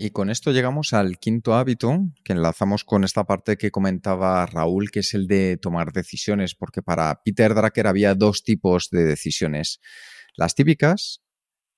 Y 0.00 0.10
con 0.10 0.30
esto 0.30 0.52
llegamos 0.52 0.92
al 0.92 1.18
quinto 1.18 1.54
hábito, 1.54 1.98
que 2.22 2.32
enlazamos 2.32 2.84
con 2.84 3.02
esta 3.02 3.24
parte 3.24 3.56
que 3.56 3.72
comentaba 3.72 4.46
Raúl, 4.46 4.92
que 4.92 5.00
es 5.00 5.12
el 5.12 5.26
de 5.26 5.56
tomar 5.56 5.92
decisiones, 5.92 6.54
porque 6.54 6.82
para 6.82 7.20
Peter 7.24 7.52
Drucker 7.52 7.88
había 7.88 8.14
dos 8.14 8.44
tipos 8.44 8.90
de 8.90 9.02
decisiones. 9.02 9.80
Las 10.36 10.54
típicas, 10.54 11.20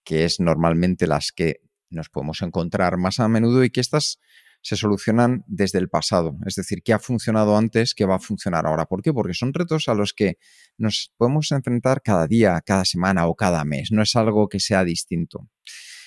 que 0.05 0.27
es 0.27 0.39
normalmente 0.39 1.07
las 1.07 1.33
que 1.33 1.63
nos 1.89 2.11
podemos 2.11 2.43
encontrar 2.43 2.99
más 2.99 3.21
a 3.21 3.29
menudo 3.29 3.65
y 3.65 3.71
que 3.71 3.81
estas 3.81 4.21
se 4.63 4.77
solucionan 4.77 5.45
desde 5.47 5.79
el 5.79 5.89
pasado, 5.89 6.37
es 6.47 6.55
decir, 6.55 6.83
qué 6.83 6.93
ha 6.93 6.99
funcionado 6.99 7.57
antes, 7.57 7.95
qué 7.95 8.05
va 8.05 8.17
a 8.17 8.19
funcionar 8.19 8.67
ahora. 8.67 8.87
¿Por 8.87 9.03
qué? 9.03 9.13
Porque 9.13 9.35
son 9.35 9.55
retos 9.55 9.89
a 9.89 9.95
los 9.95 10.13
que 10.13 10.39
nos 10.77 11.13
podemos 11.17 11.51
enfrentar 11.53 12.03
cada 12.03 12.27
día, 12.27 12.61
cada 12.65 12.85
semana 12.85 13.27
o 13.27 13.35
cada 13.35 13.65
mes, 13.65 13.91
no 13.91 14.03
es 14.03 14.15
algo 14.17 14.49
que 14.49 14.61
sea 14.61 14.85
distinto. 14.85 15.49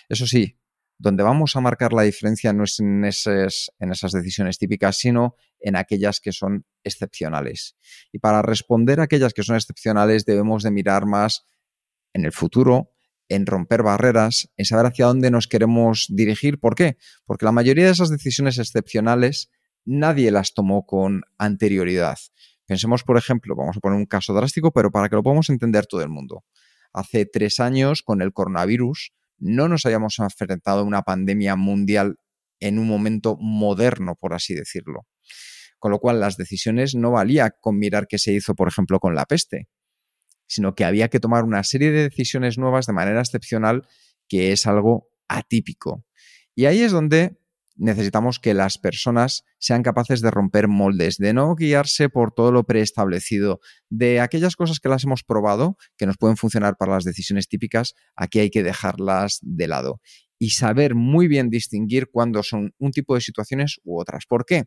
Eso 0.08 0.28
sí, 0.28 0.60
donde 0.98 1.24
vamos 1.24 1.56
a 1.56 1.62
marcar 1.62 1.94
la 1.94 2.04
diferencia 2.04 2.54
no 2.54 2.64
es 2.64 2.80
en 2.80 3.04
esas, 3.04 3.72
en 3.80 3.92
esas 3.92 4.12
decisiones 4.12 4.58
típicas, 4.58 4.98
sino 4.98 5.36
en 5.60 5.76
aquellas 5.76 6.20
que 6.20 6.32
son 6.32 6.66
excepcionales. 6.84 7.76
Y 8.12 8.20
para 8.20 8.42
responder 8.42 9.00
a 9.00 9.04
aquellas 9.04 9.34
que 9.34 9.44
son 9.44 9.56
excepcionales 9.56 10.26
debemos 10.26 10.64
de 10.64 10.72
mirar 10.72 11.06
más 11.06 11.46
en 12.14 12.26
el 12.26 12.32
futuro, 12.32 12.93
en 13.34 13.46
romper 13.46 13.84
barreras, 13.84 14.50
en 14.58 14.66
saber 14.66 14.86
hacia 14.86 15.08
dónde 15.08 15.32
nos 15.32 15.48
queremos 15.48 16.08
dirigir. 16.10 16.60
¿Por 16.60 16.76
qué? 16.76 16.98
Porque 17.26 17.46
la 17.46 17.52
mayoría 17.52 17.86
de 17.86 17.92
esas 17.92 18.10
decisiones 18.10 18.60
excepcionales 18.60 19.50
nadie 19.86 20.32
las 20.32 20.54
tomó 20.54 20.86
con 20.86 21.24
anterioridad. 21.38 22.18
Pensemos, 22.66 23.04
por 23.04 23.18
ejemplo, 23.18 23.56
vamos 23.56 23.78
a 23.78 23.80
poner 23.80 23.98
un 23.98 24.06
caso 24.06 24.34
drástico, 24.34 24.72
pero 24.72 24.92
para 24.92 25.10
que 25.10 25.16
lo 25.16 25.24
podamos 25.24 25.50
entender 25.50 25.86
todo 25.86 26.02
el 26.02 26.10
mundo. 26.10 26.44
Hace 26.94 27.26
tres 27.26 27.60
años, 27.60 28.04
con 28.04 28.22
el 28.22 28.34
coronavirus, 28.34 29.14
no 29.40 29.68
nos 29.68 29.86
hayamos 29.86 30.20
enfrentado 30.20 30.82
a 30.82 30.84
una 30.84 31.02
pandemia 31.02 31.56
mundial 31.56 32.18
en 32.60 32.80
un 32.80 32.88
momento 32.88 33.36
moderno, 33.40 34.16
por 34.16 34.34
así 34.34 34.54
decirlo. 34.54 35.08
Con 35.80 35.92
lo 35.92 36.00
cual, 36.00 36.20
las 36.20 36.38
decisiones 36.38 36.96
no 36.96 37.12
valía 37.12 37.52
con 37.60 37.78
mirar 37.78 38.08
qué 38.08 38.18
se 38.18 38.32
hizo, 38.32 38.56
por 38.56 38.70
ejemplo, 38.70 39.00
con 39.00 39.16
la 39.16 39.26
peste, 39.26 39.68
sino 40.54 40.76
que 40.76 40.86
había 40.86 41.10
que 41.10 41.20
tomar 41.20 41.44
una 41.44 41.64
serie 41.64 41.92
de 41.92 42.04
decisiones 42.04 42.58
nuevas 42.58 42.86
de 42.86 42.94
manera 42.94 43.20
excepcional, 43.20 43.88
que 44.28 44.52
es 44.52 44.68
algo 44.68 45.10
atípico. 45.28 46.06
Y 46.56 46.66
ahí 46.66 46.82
es 46.82 46.92
donde 46.92 47.40
necesitamos 47.76 48.40
que 48.40 48.54
las 48.54 48.78
personas 48.78 49.46
sean 49.58 49.82
capaces 49.82 50.22
de 50.22 50.30
romper 50.30 50.68
moldes, 50.68 51.18
de 51.18 51.34
no 51.34 51.56
guiarse 51.56 52.08
por 52.08 52.32
todo 52.32 52.52
lo 52.52 52.66
preestablecido, 52.66 53.62
de 53.90 54.20
aquellas 54.20 54.56
cosas 54.56 54.80
que 54.80 54.90
las 54.90 55.04
hemos 55.06 55.24
probado, 55.24 55.78
que 55.98 56.06
nos 56.06 56.18
pueden 56.18 56.38
funcionar 56.38 56.78
para 56.78 56.94
las 56.94 57.04
decisiones 57.04 57.48
típicas, 57.48 57.96
aquí 58.16 58.40
hay 58.40 58.52
que 58.52 58.62
dejarlas 58.62 59.40
de 59.42 59.68
lado 59.68 60.02
y 60.38 60.52
saber 60.52 60.94
muy 60.94 61.28
bien 61.28 61.50
distinguir 61.50 62.10
cuándo 62.12 62.44
son 62.44 62.76
un 62.78 62.92
tipo 62.92 63.16
de 63.16 63.22
situaciones 63.22 63.80
u 63.84 64.00
otras. 64.00 64.26
¿Por 64.28 64.46
qué? 64.46 64.66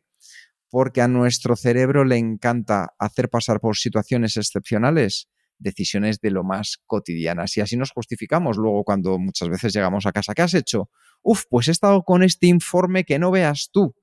Porque 0.68 1.00
a 1.00 1.06
nuestro 1.06 1.54
cerebro 1.54 2.04
le 2.04 2.16
encanta 2.16 2.94
hacer 2.98 3.28
pasar 3.28 3.60
por 3.60 3.76
situaciones 3.76 4.36
excepcionales 4.36 5.28
decisiones 5.58 6.20
de 6.20 6.30
lo 6.30 6.44
más 6.44 6.78
cotidianas. 6.86 7.56
Y 7.56 7.60
así 7.60 7.76
nos 7.76 7.90
justificamos 7.90 8.56
luego 8.56 8.84
cuando 8.84 9.18
muchas 9.18 9.48
veces 9.48 9.74
llegamos 9.74 10.06
a 10.06 10.12
casa. 10.12 10.34
¿Qué 10.34 10.42
has 10.42 10.54
hecho? 10.54 10.90
Uf, 11.22 11.44
pues 11.48 11.68
he 11.68 11.72
estado 11.72 12.02
con 12.02 12.22
este 12.22 12.46
informe 12.46 13.04
que 13.04 13.18
no 13.18 13.30
veas 13.30 13.70
tú. 13.72 13.94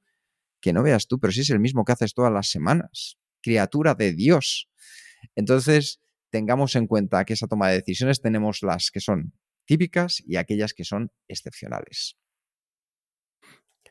Que 0.62 0.74
no 0.74 0.84
veas 0.84 1.08
tú, 1.08 1.20
pero 1.20 1.32
sí 1.34 1.42
es 1.42 1.50
el 1.50 1.60
mismo 1.60 1.84
que 1.86 1.92
haces 1.92 2.14
todas 2.14 2.32
las 2.32 2.50
semanas. 2.50 3.18
Criatura 3.42 3.96
de 3.96 4.14
Dios. 4.14 4.70
Entonces, 5.36 6.00
tengamos 6.30 6.76
en 6.76 6.88
cuenta 6.88 7.26
que 7.26 7.34
esa 7.34 7.48
toma 7.48 7.70
de 7.70 7.76
decisiones 7.76 8.22
tenemos 8.22 8.64
las 8.64 8.92
que 8.92 9.00
son 9.00 9.34
típicas 9.66 10.22
y 10.26 10.38
aquellas 10.38 10.74
que 10.74 10.84
son 10.84 11.12
excepcionales. 11.28 12.18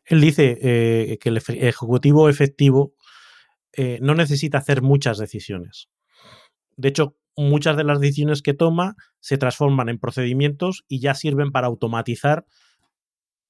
Él 0.04 0.20
dice 0.20 0.58
eh, 0.60 1.18
que 1.20 1.28
el 1.28 1.36
ejecutivo 1.36 2.28
efectivo 2.28 2.94
eh, 3.72 3.98
no 4.02 4.14
necesita 4.14 4.58
hacer 4.58 4.82
muchas 4.82 5.18
decisiones. 5.18 5.88
De 6.76 6.88
hecho, 6.88 7.16
muchas 7.36 7.76
de 7.76 7.84
las 7.84 8.00
decisiones 8.00 8.42
que 8.42 8.54
toma 8.54 8.94
se 9.20 9.38
transforman 9.38 9.88
en 9.88 9.98
procedimientos 9.98 10.84
y 10.88 11.00
ya 11.00 11.14
sirven 11.14 11.50
para 11.52 11.66
automatizar 11.66 12.44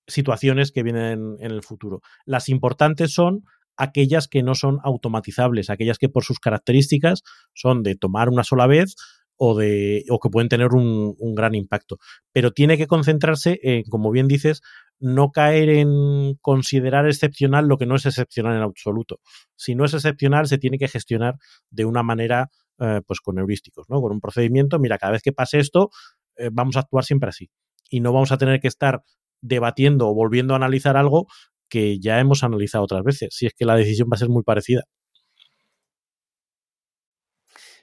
situaciones 0.06 0.72
que 0.72 0.82
vienen 0.82 1.36
en 1.40 1.50
el 1.50 1.62
futuro. 1.62 2.00
Las 2.24 2.48
importantes 2.48 3.12
son 3.12 3.44
aquellas 3.76 4.28
que 4.28 4.42
no 4.42 4.54
son 4.54 4.78
automatizables, 4.84 5.70
aquellas 5.70 5.98
que 5.98 6.08
por 6.08 6.24
sus 6.24 6.38
características 6.38 7.22
son 7.54 7.82
de 7.82 7.96
tomar 7.96 8.28
una 8.28 8.44
sola 8.44 8.66
vez 8.66 8.96
o, 9.36 9.56
de, 9.56 10.04
o 10.08 10.20
que 10.20 10.28
pueden 10.28 10.48
tener 10.48 10.68
un, 10.68 11.16
un, 11.18 11.34
gran 11.34 11.54
impacto. 11.54 11.98
Pero 12.32 12.52
tiene 12.52 12.76
que 12.76 12.86
concentrarse 12.86 13.58
en, 13.62 13.82
como 13.84 14.10
bien 14.10 14.28
dices, 14.28 14.60
no 15.00 15.32
caer 15.32 15.68
en 15.68 16.34
considerar 16.40 17.06
excepcional 17.06 17.66
lo 17.66 17.76
que 17.76 17.86
no 17.86 17.96
es 17.96 18.06
excepcional 18.06 18.56
en 18.56 18.62
absoluto. 18.62 19.18
Si 19.56 19.74
no 19.74 19.84
es 19.84 19.94
excepcional, 19.94 20.46
se 20.46 20.58
tiene 20.58 20.78
que 20.78 20.86
gestionar 20.86 21.36
de 21.70 21.84
una 21.84 22.04
manera 22.04 22.50
eh, 22.78 23.00
pues 23.06 23.20
con 23.20 23.38
heurísticos, 23.38 23.88
¿no? 23.88 24.00
Con 24.00 24.12
un 24.12 24.20
procedimiento, 24.20 24.78
mira, 24.78 24.98
cada 24.98 25.12
vez 25.12 25.22
que 25.22 25.32
pase 25.32 25.58
esto, 25.58 25.90
eh, 26.36 26.50
vamos 26.52 26.76
a 26.76 26.80
actuar 26.80 27.04
siempre 27.04 27.28
así. 27.28 27.50
Y 27.90 28.00
no 28.00 28.12
vamos 28.12 28.32
a 28.32 28.38
tener 28.38 28.60
que 28.60 28.68
estar 28.68 29.02
debatiendo 29.40 30.08
o 30.08 30.14
volviendo 30.14 30.54
a 30.54 30.56
analizar 30.56 30.96
algo 30.96 31.26
que 31.68 31.98
ya 32.00 32.20
hemos 32.20 32.44
analizado 32.44 32.84
otras 32.84 33.02
veces, 33.02 33.34
si 33.34 33.46
es 33.46 33.54
que 33.54 33.64
la 33.64 33.76
decisión 33.76 34.08
va 34.10 34.16
a 34.16 34.18
ser 34.18 34.28
muy 34.28 34.42
parecida. 34.42 34.84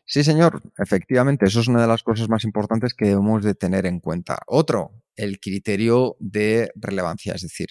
Sí, 0.06 0.24
señor, 0.24 0.64
efectivamente, 0.80 1.46
eso 1.46 1.60
es 1.60 1.68
una 1.68 1.82
de 1.82 1.88
las 1.88 2.02
cosas 2.02 2.30
más 2.30 2.44
importantes 2.44 2.96
que 2.96 3.06
debemos 3.06 3.44
de 3.44 3.54
tener 3.54 3.86
en 3.86 4.00
cuenta. 4.00 4.40
Otro, 4.48 4.92
el 5.16 5.40
criterio 5.40 6.18
de 6.20 6.72
relevancia, 6.76 7.34
es 7.34 7.44
decir, 7.44 7.70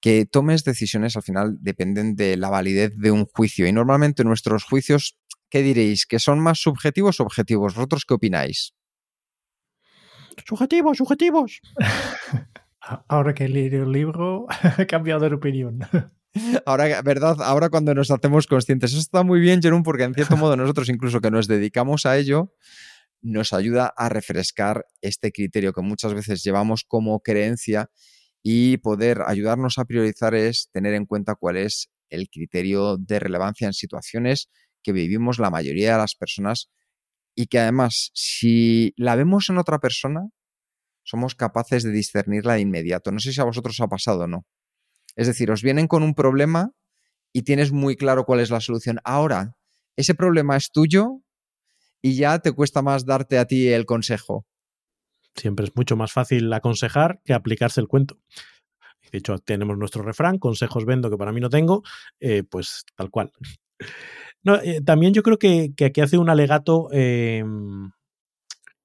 que 0.00 0.26
tomes 0.26 0.62
decisiones 0.62 1.16
al 1.16 1.24
final 1.24 1.58
dependen 1.60 2.14
de 2.14 2.36
la 2.36 2.50
validez 2.50 2.92
de 2.96 3.10
un 3.10 3.24
juicio 3.24 3.66
y 3.66 3.72
normalmente 3.72 4.22
nuestros 4.22 4.62
juicios 4.62 5.18
¿qué 5.50 5.62
diréis? 5.62 6.06
¿Que 6.06 6.18
son 6.18 6.40
más 6.40 6.60
subjetivos 6.60 7.20
o 7.20 7.24
objetivos? 7.24 7.74
¿Vosotros 7.74 8.04
qué 8.06 8.14
opináis? 8.14 8.74
Subjetivos, 10.46 10.98
subjetivos. 10.98 11.60
Ahora 13.08 13.34
que 13.34 13.44
he 13.44 13.48
leído 13.48 13.82
el 13.82 13.92
libro, 13.92 14.46
he 14.78 14.86
cambiado 14.86 15.28
de 15.28 15.34
opinión. 15.34 15.80
Ahora, 16.66 17.00
¿verdad? 17.02 17.40
Ahora 17.40 17.70
cuando 17.70 17.94
nos 17.94 18.10
hacemos 18.10 18.46
conscientes. 18.46 18.92
Eso 18.92 19.00
está 19.00 19.22
muy 19.22 19.40
bien, 19.40 19.62
Jerón, 19.62 19.82
porque 19.82 20.04
en 20.04 20.14
cierto 20.14 20.36
modo 20.36 20.56
nosotros 20.56 20.88
incluso 20.88 21.20
que 21.20 21.30
nos 21.30 21.48
dedicamos 21.48 22.06
a 22.06 22.16
ello, 22.18 22.52
nos 23.22 23.52
ayuda 23.52 23.92
a 23.96 24.08
refrescar 24.08 24.84
este 25.00 25.32
criterio 25.32 25.72
que 25.72 25.80
muchas 25.80 26.14
veces 26.14 26.44
llevamos 26.44 26.84
como 26.86 27.20
creencia 27.20 27.90
y 28.42 28.76
poder 28.76 29.22
ayudarnos 29.26 29.78
a 29.78 29.86
priorizar 29.86 30.34
es 30.34 30.68
tener 30.72 30.94
en 30.94 31.06
cuenta 31.06 31.34
cuál 31.34 31.56
es 31.56 31.88
el 32.10 32.28
criterio 32.28 32.96
de 32.98 33.18
relevancia 33.18 33.66
en 33.66 33.72
situaciones 33.72 34.50
que 34.86 34.92
vivimos 34.92 35.40
la 35.40 35.50
mayoría 35.50 35.94
de 35.94 35.98
las 35.98 36.14
personas 36.14 36.70
y 37.34 37.48
que 37.48 37.58
además, 37.58 38.12
si 38.14 38.94
la 38.96 39.16
vemos 39.16 39.50
en 39.50 39.58
otra 39.58 39.80
persona, 39.80 40.28
somos 41.02 41.34
capaces 41.34 41.82
de 41.82 41.90
discernirla 41.90 42.54
de 42.54 42.60
inmediato. 42.60 43.10
No 43.10 43.18
sé 43.18 43.32
si 43.32 43.40
a 43.40 43.44
vosotros 43.44 43.80
os 43.80 43.84
ha 43.84 43.88
pasado 43.88 44.20
o 44.20 44.26
no. 44.28 44.46
Es 45.16 45.26
decir, 45.26 45.50
os 45.50 45.62
vienen 45.62 45.88
con 45.88 46.04
un 46.04 46.14
problema 46.14 46.70
y 47.32 47.42
tienes 47.42 47.72
muy 47.72 47.96
claro 47.96 48.26
cuál 48.26 48.38
es 48.38 48.50
la 48.50 48.60
solución. 48.60 49.00
Ahora, 49.02 49.56
ese 49.96 50.14
problema 50.14 50.56
es 50.56 50.70
tuyo 50.70 51.20
y 52.00 52.14
ya 52.14 52.38
te 52.38 52.52
cuesta 52.52 52.80
más 52.80 53.06
darte 53.06 53.38
a 53.38 53.46
ti 53.46 53.66
el 53.68 53.86
consejo. 53.86 54.46
Siempre 55.34 55.66
es 55.66 55.74
mucho 55.74 55.96
más 55.96 56.12
fácil 56.12 56.52
aconsejar 56.52 57.20
que 57.24 57.34
aplicarse 57.34 57.80
el 57.80 57.88
cuento. 57.88 58.20
De 59.10 59.18
hecho, 59.18 59.38
tenemos 59.38 59.76
nuestro 59.78 60.04
refrán, 60.04 60.38
consejos 60.38 60.84
vendo 60.84 61.10
que 61.10 61.16
para 61.16 61.32
mí 61.32 61.40
no 61.40 61.50
tengo, 61.50 61.82
eh, 62.20 62.44
pues 62.44 62.84
tal 62.94 63.10
cual. 63.10 63.32
No, 64.46 64.54
eh, 64.62 64.80
también 64.80 65.12
yo 65.12 65.24
creo 65.24 65.38
que, 65.40 65.72
aquí 65.84 66.00
hace 66.00 66.18
un 66.18 66.30
alegato 66.30 66.86
em, 66.92 67.90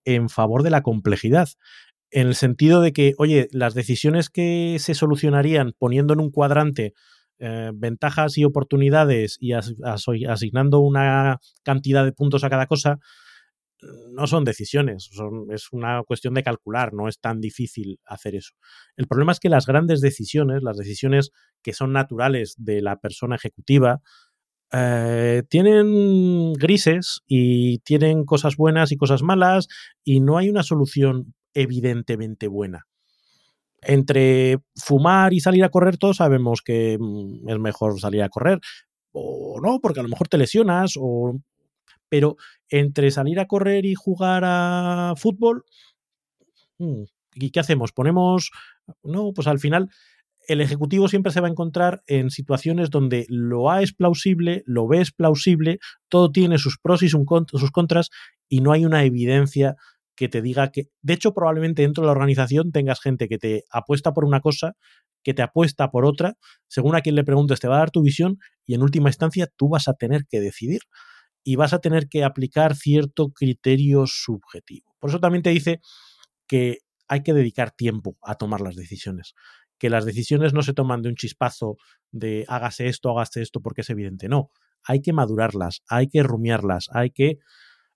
en 0.06 0.28
favor 0.28 0.64
de 0.64 0.72
la 0.72 0.82
complejidad, 0.82 1.50
en 2.10 2.28
el 2.30 2.34
sentido 2.34 2.82
de 2.82 2.94
que, 2.94 3.14
oye, 3.20 3.48
las 3.52 3.76
decisiones 3.76 4.32
que 4.32 4.78
se 4.80 4.96
solucionarían 4.96 5.74
poniendo 5.78 6.14
en 6.14 6.20
un 6.20 6.32
cuadrante 6.32 6.96
eh, 7.38 7.70
ventajas 7.76 8.40
y 8.40 8.44
oportunidades 8.44 9.38
y 9.40 9.54
asignando 9.54 10.80
una 10.80 11.40
cantidad 11.64 12.06
de 12.06 12.12
puntos 12.12 12.44
a 12.44 12.50
cada 12.50 12.66
cosa, 12.66 12.98
no 14.12 14.26
son 14.26 14.44
decisiones, 14.44 15.12
es 15.50 15.72
una 15.72 16.02
cuestión 16.04 16.34
de 16.34 16.44
calcular, 16.44 16.92
no 16.94 17.08
es 17.08 17.20
tan 17.20 17.40
difícil 17.40 18.00
hacer 18.06 18.36
eso. 18.36 18.54
El 18.96 19.08
problema 19.08 19.32
es 19.32 19.40
que 19.40 19.50
las 19.50 19.68
grandes 19.68 20.02
decisiones, 20.02 20.64
las 20.64 20.78
decisiones 20.78 21.32
que 21.62 21.74
son 21.74 21.94
naturales 21.94 22.56
de 22.58 22.82
la 22.82 23.00
persona 23.00 23.36
ejecutiva, 23.36 24.02
eh, 24.74 25.44
tienen 25.50 26.54
grises 26.54 27.22
y 27.28 27.80
tienen 27.80 28.24
cosas 28.24 28.56
buenas 28.56 28.92
y 28.92 28.98
cosas 28.98 29.22
malas 29.22 29.68
y 30.04 30.22
no 30.22 30.38
hay 30.38 30.50
una 30.50 30.64
solución 30.64 31.34
evidentemente 31.54 32.48
buena. 32.48 32.88
Entre 33.82 34.60
fumar 34.76 35.34
y 35.34 35.40
salir 35.40 35.64
a 35.64 35.70
correr, 35.70 35.98
todos 35.98 36.18
sabemos 36.18 36.62
que 36.62 36.98
mm, 37.00 37.50
es 37.50 37.60
mejor 37.60 38.00
salir 38.00 38.24
a 38.24 38.30
correr, 38.30 38.60
o 39.12 39.60
no, 39.62 39.80
porque 39.82 40.00
a 40.00 40.04
lo 40.04 40.10
mejor 40.10 40.28
te 40.30 40.38
lesionas, 40.38 40.94
o... 40.98 41.40
pero 42.08 42.38
entre 42.70 43.12
salir 43.12 43.40
a 43.40 43.48
correr 43.48 43.86
y 43.86 43.96
jugar 43.96 44.44
a 44.46 45.14
fútbol, 45.18 45.66
mm, 46.78 47.04
¿y 47.36 47.52
qué 47.52 47.60
hacemos? 47.60 47.92
Ponemos, 47.92 48.52
no, 49.04 49.34
pues 49.34 49.48
al 49.48 49.60
final 49.60 49.90
el 50.54 50.62
ejecutivo 50.62 51.08
siempre 51.08 51.32
se 51.32 51.42
va 51.42 51.48
a 51.48 51.52
encontrar 51.52 52.04
en 52.08 52.30
situaciones 52.30 52.90
donde 52.90 53.26
lo 53.30 53.70
A 53.70 53.82
es 53.82 53.94
plausible, 53.94 54.64
lo 54.66 54.88
B 54.88 55.02
es 55.02 55.12
plausible, 55.12 55.80
todo 56.10 56.32
tiene 56.32 56.58
sus 56.58 56.78
pros 56.78 57.04
y 57.04 57.10
sus 57.10 57.72
contras 57.72 58.10
y 58.50 58.62
no 58.62 58.72
hay 58.72 58.86
una 58.86 59.04
evidencia 59.04 59.76
que 60.16 60.30
te 60.30 60.42
diga 60.42 60.72
que, 60.72 60.90
de 61.02 61.14
hecho, 61.14 61.34
probablemente 61.34 61.82
dentro 61.82 62.04
de 62.04 62.08
la 62.08 62.12
organización 62.12 62.72
tengas 62.72 63.02
gente 63.02 63.28
que 63.28 63.38
te 63.38 63.64
apuesta 63.72 64.14
por 64.14 64.26
una 64.26 64.40
cosa, 64.40 64.74
que 65.24 65.34
te 65.34 65.42
apuesta 65.42 65.90
por 65.90 66.06
otra, 66.06 66.36
según 66.68 66.96
a 66.96 67.02
quien 67.02 67.16
le 67.16 67.24
preguntes 67.24 67.60
te 67.60 67.68
va 67.68 67.76
a 67.76 67.80
dar 67.80 67.92
tu 67.92 68.02
visión 68.02 68.38
y 68.66 68.74
en 68.74 68.82
última 68.82 69.10
instancia 69.10 69.48
tú 69.56 69.70
vas 69.70 69.88
a 69.88 69.94
tener 69.94 70.26
que 70.30 70.40
decidir 70.40 70.82
y 71.44 71.56
vas 71.56 71.74
a 71.74 71.80
tener 71.80 72.08
que 72.08 72.24
aplicar 72.24 72.76
cierto 72.76 73.30
criterio 73.30 74.06
subjetivo. 74.06 74.96
Por 75.00 75.10
eso 75.10 75.20
también 75.20 75.44
te 75.44 75.50
dice 75.50 75.80
que 76.48 76.80
hay 77.08 77.24
que 77.24 77.34
dedicar 77.34 77.72
tiempo 77.72 78.18
a 78.22 78.36
tomar 78.36 78.62
las 78.62 78.76
decisiones, 78.76 79.34
que 79.82 79.90
las 79.90 80.06
decisiones 80.06 80.54
no 80.54 80.62
se 80.62 80.74
toman 80.74 81.02
de 81.02 81.10
un 81.10 81.16
chispazo 81.16 81.76
de 82.12 82.46
hágase 82.48 82.86
esto, 82.86 83.10
hágase 83.10 83.42
esto 83.42 83.62
porque 83.62 83.82
es 83.82 83.90
evidente, 83.90 84.30
no, 84.30 84.52
hay 84.84 85.02
que 85.02 85.12
madurarlas, 85.12 85.82
hay 85.90 86.08
que 86.08 86.22
rumiarlas, 86.22 86.88
hay 86.94 87.10
que 87.10 87.40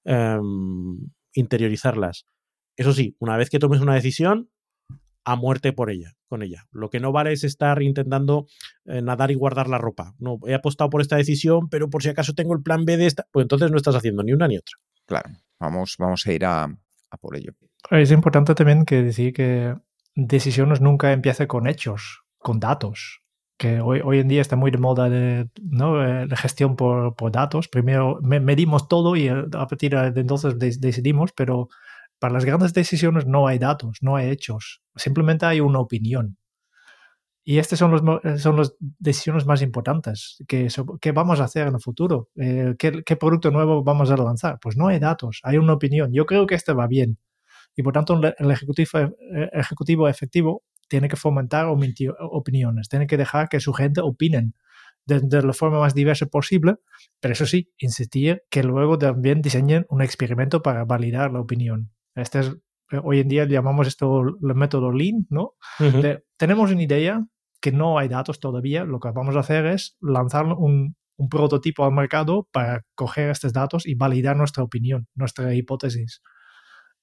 em, 0.03 1.11
interiorizarlas. 1.33 2.25
Eso 2.75 2.91
sí, 2.91 3.15
una 3.19 3.37
vez 3.37 3.51
que 3.51 3.59
tomes 3.59 3.81
una 3.81 3.93
decisión, 3.93 4.49
a 5.25 5.35
muerte 5.35 5.73
por 5.73 5.91
ella, 5.91 6.13
con 6.27 6.41
ella. 6.41 6.65
Lo 6.71 6.89
que 6.89 6.99
no 6.99 7.11
vale 7.11 7.33
es 7.33 7.43
estar 7.43 7.83
intentando 7.83 8.47
eh, 8.85 9.03
nadar 9.03 9.29
y 9.29 9.35
guardar 9.35 9.69
la 9.69 9.77
ropa. 9.77 10.15
No, 10.17 10.39
he 10.47 10.55
apostado 10.55 10.89
por 10.89 11.01
esta 11.01 11.17
decisión, 11.17 11.69
pero 11.69 11.91
por 11.91 12.01
si 12.01 12.09
acaso 12.09 12.33
tengo 12.33 12.55
el 12.55 12.63
plan 12.63 12.83
B 12.83 12.97
de 12.97 13.05
esta, 13.05 13.27
pues 13.31 13.43
entonces 13.43 13.69
no 13.69 13.77
estás 13.77 13.95
haciendo 13.95 14.23
ni 14.23 14.33
una 14.33 14.47
ni 14.47 14.57
otra. 14.57 14.73
Claro, 15.05 15.29
vamos, 15.59 15.97
vamos 15.99 16.25
a 16.25 16.33
ir 16.33 16.45
a, 16.45 16.67
por 17.21 17.35
ello. 17.35 17.53
Es 17.91 18.09
importante 18.09 18.55
también 18.55 18.85
que 18.85 19.03
decir 19.03 19.33
que 19.33 19.75
decisiones 20.15 20.81
nunca 20.81 21.11
empiezan 21.11 21.47
con 21.47 21.67
hechos, 21.67 22.23
con 22.39 22.59
datos. 22.59 23.21
Que 23.57 23.79
hoy, 23.79 24.01
hoy 24.03 24.19
en 24.19 24.27
día 24.27 24.41
está 24.41 24.57
muy 24.57 24.69
de 24.69 24.77
moda 24.77 25.07
¿no? 25.61 26.03
Eh, 26.03 26.27
la 26.27 26.35
gestión 26.35 26.75
por, 26.75 27.15
por 27.15 27.31
datos. 27.31 27.69
Primero 27.69 28.19
medimos 28.21 28.89
todo 28.89 29.15
y 29.15 29.29
a 29.29 29.45
partir 29.49 29.95
de 29.95 30.21
entonces 30.21 30.57
decidimos, 30.81 31.31
pero 31.31 31.69
para 32.19 32.33
las 32.33 32.45
grandes 32.45 32.73
decisiones 32.73 33.25
no 33.25 33.47
hay 33.47 33.59
datos, 33.59 33.99
no 34.01 34.15
hay 34.15 34.29
hechos, 34.29 34.81
simplemente 34.95 35.45
hay 35.45 35.59
una 35.59 35.79
opinión. 35.79 36.37
Y 37.47 37.59
estas 37.59 37.77
son, 37.77 37.91
los, 37.91 38.01
son 38.41 38.57
las 38.57 38.75
decisiones 38.79 39.45
más 39.45 39.61
importantes. 39.61 40.43
¿Qué, 40.47 40.67
qué 40.99 41.11
vamos 41.11 41.39
a 41.39 41.43
hacer 41.43 41.67
en 41.67 41.75
el 41.75 41.79
futuro? 41.79 42.29
Eh, 42.35 42.73
¿qué, 42.79 43.03
¿qué, 43.03 43.15
producto 43.15 43.51
nuevo 43.51 43.83
vamos 43.83 44.09
a 44.09 44.17
lanzar? 44.17 44.57
Pues 44.59 44.77
no 44.77 44.87
hay 44.87 44.97
datos, 44.97 45.41
hay 45.43 45.57
una 45.57 45.73
opinión. 45.73 46.11
Yo 46.11 46.25
creo 46.25 46.47
que 46.47 46.55
esto 46.55 46.75
va 46.75 46.87
bien. 46.87 47.19
Y 47.75 47.83
por 47.83 47.93
tanto, 47.93 48.19
el 48.37 48.51
ejecutivo, 48.51 48.99
eh, 48.99 49.49
ejecutivo 49.53 50.07
efectivo 50.07 50.63
tiene 50.87 51.07
que 51.07 51.15
fomentar 51.15 51.67
opiniones, 51.67 52.89
tiene 52.89 53.07
que 53.07 53.17
dejar 53.17 53.49
que 53.49 53.59
su 53.59 53.73
gente 53.73 54.01
opinen 54.01 54.53
de, 55.05 55.19
de, 55.19 55.41
la 55.41 55.53
forma 55.53 55.79
más 55.79 55.93
diversa 55.93 56.25
posible, 56.27 56.75
pero 57.19 57.33
eso 57.33 57.45
sí, 57.45 57.71
insistir 57.77 58.43
que 58.49 58.63
luego 58.63 58.97
también 58.97 59.41
diseñen 59.41 59.85
un 59.89 60.01
experimento 60.01 60.61
para 60.61 60.85
validar 60.85 61.31
la 61.31 61.41
opinión. 61.41 61.91
Este 62.15 62.39
es, 62.39 62.47
eh, 62.91 62.99
hoy 63.03 63.19
en 63.19 63.27
día 63.27 63.45
llamamos 63.45 63.87
esto 63.87 64.21
el 64.21 64.55
método 64.55 64.91
Lean, 64.91 65.27
¿no? 65.29 65.55
tenemos 66.37 66.71
una 66.71 66.83
idea 66.83 67.25
que 67.61 67.71
no 67.71 67.97
hay 67.97 68.07
datos 68.07 68.39
todavía, 68.39 68.83
lo 68.83 68.99
que 68.99 69.09
vamos 69.11 69.35
a 69.35 69.39
hacer 69.39 69.65
es 69.65 69.97
lanzar 69.99 70.45
un, 70.45 70.95
un 71.17 71.29
prototipo 71.29 71.85
al 71.85 71.93
mercado 71.93 72.47
para 72.51 72.83
coger 72.93 73.29
estos 73.29 73.53
datos 73.53 73.85
y 73.85 73.95
validar 73.95 74.35
nuestra 74.35 74.63
opinión, 74.63 75.07
nuestra 75.15 75.53
hipótesis. 75.53 76.21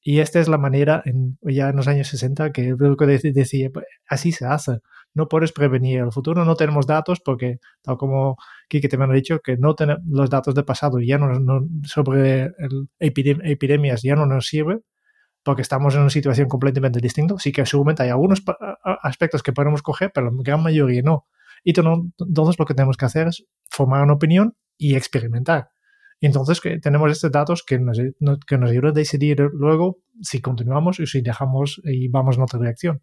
Y 0.03 0.19
esta 0.21 0.41
es 0.41 0.49
la 0.49 0.59
manera, 0.59 1.03
en, 1.05 1.39
ya 1.43 1.69
en 1.69 1.77
los 1.77 1.87
años 1.89 2.09
60, 2.09 2.53
que 2.53 2.75
lo 2.79 2.97
que 2.97 3.07
decía, 3.07 3.71
pues, 3.73 3.87
así 4.09 4.33
se 4.33 4.47
hace. 4.47 4.81
No 5.15 5.29
puedes 5.29 5.53
prevenir 5.53 6.01
el 6.01 6.13
futuro, 6.13 6.45
no 6.45 6.57
tenemos 6.57 6.87
datos 6.87 7.21
porque, 7.21 7.59
tal 7.83 7.97
como 7.99 8.37
Kike 8.69 8.89
te 8.89 8.97
me 8.99 9.05
ha 9.05 9.09
dicho, 9.09 9.41
que 9.41 9.57
no 9.57 9.75
tenemos 9.75 10.03
los 10.09 10.31
datos 10.31 10.55
del 10.55 10.65
pasado 10.65 10.99
ya 11.01 11.19
no, 11.19 11.69
sobre 11.85 12.45
el 12.59 12.89
epidemias 12.99 14.03
ya 14.03 14.17
no 14.17 14.27
nos 14.27 14.47
sirve 14.47 14.81
porque 15.43 15.63
estamos 15.63 15.95
en 15.95 16.03
una 16.03 16.11
situación 16.11 16.49
completamente 16.49 17.01
distinta. 17.01 17.35
Sí 17.39 17.53
que 17.53 17.67
seguramente 17.67 18.05
hay 18.05 18.11
algunos 18.11 18.43
aspectos 19.03 19.43
que 19.43 19.53
podemos 19.53 19.83
coger, 19.83 20.11
pero 20.15 20.31
la 20.31 20.33
gran 20.43 20.63
mayoría 20.63 21.03
no. 21.03 21.27
Y 21.65 21.71
entonces 21.71 22.59
lo 22.59 22.65
que 22.65 22.75
tenemos 22.75 22.97
que 22.97 23.05
hacer 23.05 23.29
es 23.29 23.45
formar 23.71 24.03
una 24.03 24.15
opinión 24.15 24.57
y 24.79 24.97
experimentar. 24.97 25.72
Y 26.23 26.27
entonces 26.27 26.61
que 26.61 26.79
tenemos 26.79 27.11
estos 27.11 27.33
datos 27.33 27.65
que 27.65 27.81
nos, 27.81 27.99
que 28.47 28.57
nos 28.57 28.71
ayudan 28.71 28.93
a 28.93 28.95
decidir 28.95 29.41
luego 29.53 29.99
si 30.21 30.41
continuamos 30.41 31.01
o 31.01 31.07
si 31.07 31.21
dejamos 31.21 31.81
y 31.83 32.07
vamos 32.07 32.37
en 32.37 32.43
otra 32.43 32.61
dirección. 32.61 33.03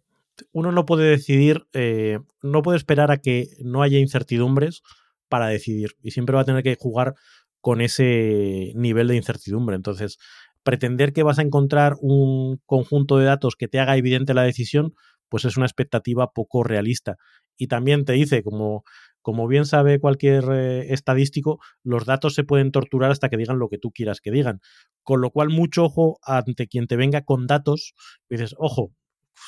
Uno 0.52 0.72
no 0.72 0.86
puede 0.86 1.10
decidir, 1.10 1.66
eh, 1.74 2.20
no 2.42 2.62
puede 2.62 2.78
esperar 2.78 3.10
a 3.10 3.18
que 3.18 3.48
no 3.62 3.82
haya 3.82 3.98
incertidumbres 3.98 4.80
para 5.28 5.48
decidir 5.48 5.96
y 6.02 6.12
siempre 6.12 6.34
va 6.34 6.40
a 6.40 6.44
tener 6.46 6.62
que 6.62 6.78
jugar 6.80 7.14
con 7.60 7.82
ese 7.82 8.72
nivel 8.74 9.08
de 9.08 9.16
incertidumbre. 9.16 9.76
Entonces, 9.76 10.16
pretender 10.62 11.12
que 11.12 11.22
vas 11.22 11.38
a 11.38 11.42
encontrar 11.42 11.96
un 12.00 12.58
conjunto 12.64 13.18
de 13.18 13.26
datos 13.26 13.54
que 13.54 13.68
te 13.68 13.80
haga 13.80 13.98
evidente 13.98 14.32
la 14.32 14.44
decisión, 14.44 14.94
pues 15.30 15.46
es 15.46 15.56
una 15.56 15.66
expectativa 15.66 16.32
poco 16.32 16.62
realista. 16.62 17.16
Y 17.56 17.68
también 17.68 18.04
te 18.04 18.12
dice, 18.12 18.42
como, 18.42 18.84
como 19.22 19.46
bien 19.48 19.64
sabe 19.64 20.00
cualquier 20.00 20.44
eh, 20.52 20.92
estadístico, 20.92 21.60
los 21.82 22.04
datos 22.04 22.34
se 22.34 22.44
pueden 22.44 22.72
torturar 22.72 23.10
hasta 23.10 23.30
que 23.30 23.36
digan 23.38 23.58
lo 23.58 23.68
que 23.68 23.78
tú 23.78 23.90
quieras 23.92 24.20
que 24.20 24.30
digan. 24.30 24.60
Con 25.02 25.20
lo 25.22 25.30
cual, 25.30 25.48
mucho 25.48 25.84
ojo 25.84 26.18
ante 26.22 26.68
quien 26.68 26.86
te 26.86 26.96
venga 26.96 27.22
con 27.22 27.46
datos. 27.46 27.94
dices, 28.28 28.54
ojo, 28.58 28.92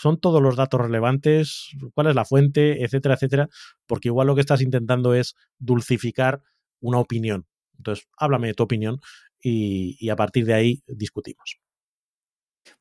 son 0.01 0.19
todos 0.19 0.43
los 0.43 0.57
datos 0.57 0.81
relevantes, 0.81 1.71
cuál 1.95 2.07
es 2.07 2.15
la 2.15 2.25
fuente, 2.25 2.83
etcétera, 2.83 3.15
etcétera, 3.15 3.49
porque 3.87 4.09
igual 4.09 4.27
lo 4.27 4.35
que 4.35 4.41
estás 4.41 4.63
intentando 4.63 5.15
es 5.15 5.35
dulcificar 5.59 6.43
una 6.81 6.99
opinión. 6.99 7.47
Entonces, 7.77 8.07
háblame 8.17 8.49
de 8.49 8.55
tu 8.55 8.63
opinión 8.63 9.01
y, 9.43 10.09
a 10.09 10.17
partir 10.17 10.47
de 10.47 10.55
ahí 10.55 10.83
discutimos. 10.87 11.59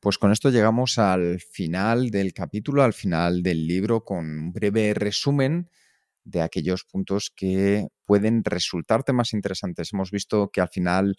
Pues 0.00 0.18
con 0.18 0.32
esto 0.32 0.50
llegamos 0.50 0.98
al 0.98 1.40
final 1.40 2.10
del 2.10 2.32
capítulo, 2.32 2.82
al 2.82 2.92
final 2.92 3.42
del 3.42 3.66
libro, 3.66 4.04
con 4.04 4.18
un 4.18 4.52
breve 4.52 4.94
resumen 4.94 5.70
de 6.24 6.40
aquellos 6.42 6.84
puntos 6.84 7.32
que 7.34 7.88
pueden 8.04 8.44
resultarte 8.44 9.12
más 9.12 9.32
interesantes. 9.32 9.92
Hemos 9.92 10.10
visto 10.10 10.50
que 10.52 10.60
al 10.60 10.68
final 10.68 11.16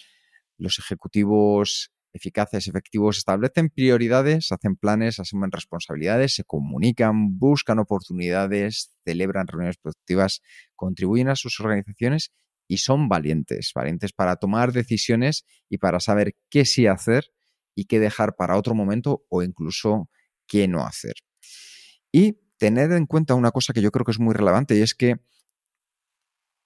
los 0.58 0.80
ejecutivos 0.80 1.92
eficaces, 2.14 2.68
efectivos, 2.68 3.18
establecen 3.18 3.70
prioridades, 3.70 4.52
hacen 4.52 4.76
planes, 4.76 5.20
asumen 5.20 5.52
responsabilidades, 5.52 6.36
se 6.36 6.44
comunican, 6.44 7.40
buscan 7.40 7.80
oportunidades, 7.80 8.92
celebran 9.06 9.48
reuniones 9.48 9.78
productivas, 9.78 10.42
contribuyen 10.76 11.30
a 11.30 11.36
sus 11.36 11.60
organizaciones 11.60 12.32
y 12.68 12.78
son 12.78 13.10
valientes, 13.10 13.72
valientes 13.76 14.14
para 14.14 14.38
tomar 14.38 14.74
decisiones 14.74 15.46
y 15.70 15.80
para 15.80 16.00
saber 16.00 16.36
qué 16.50 16.66
sí 16.66 16.88
hacer 16.88 17.26
y 17.76 17.86
qué 17.86 18.00
dejar 18.00 18.36
para 18.36 18.58
otro 18.58 18.76
momento 18.76 19.26
o 19.30 19.44
incluso 19.44 20.10
qué 20.48 20.68
no 20.68 20.86
hacer. 20.86 21.16
Y 22.12 22.40
tener 22.58 22.92
en 22.92 23.06
cuenta 23.06 23.36
una 23.36 23.52
cosa 23.52 23.74
que 23.74 23.82
yo 23.82 23.92
creo 23.92 24.06
que 24.06 24.12
es 24.12 24.20
muy 24.20 24.34
relevante 24.34 24.76
y 24.76 24.82
es 24.82 24.94
que 24.94 25.18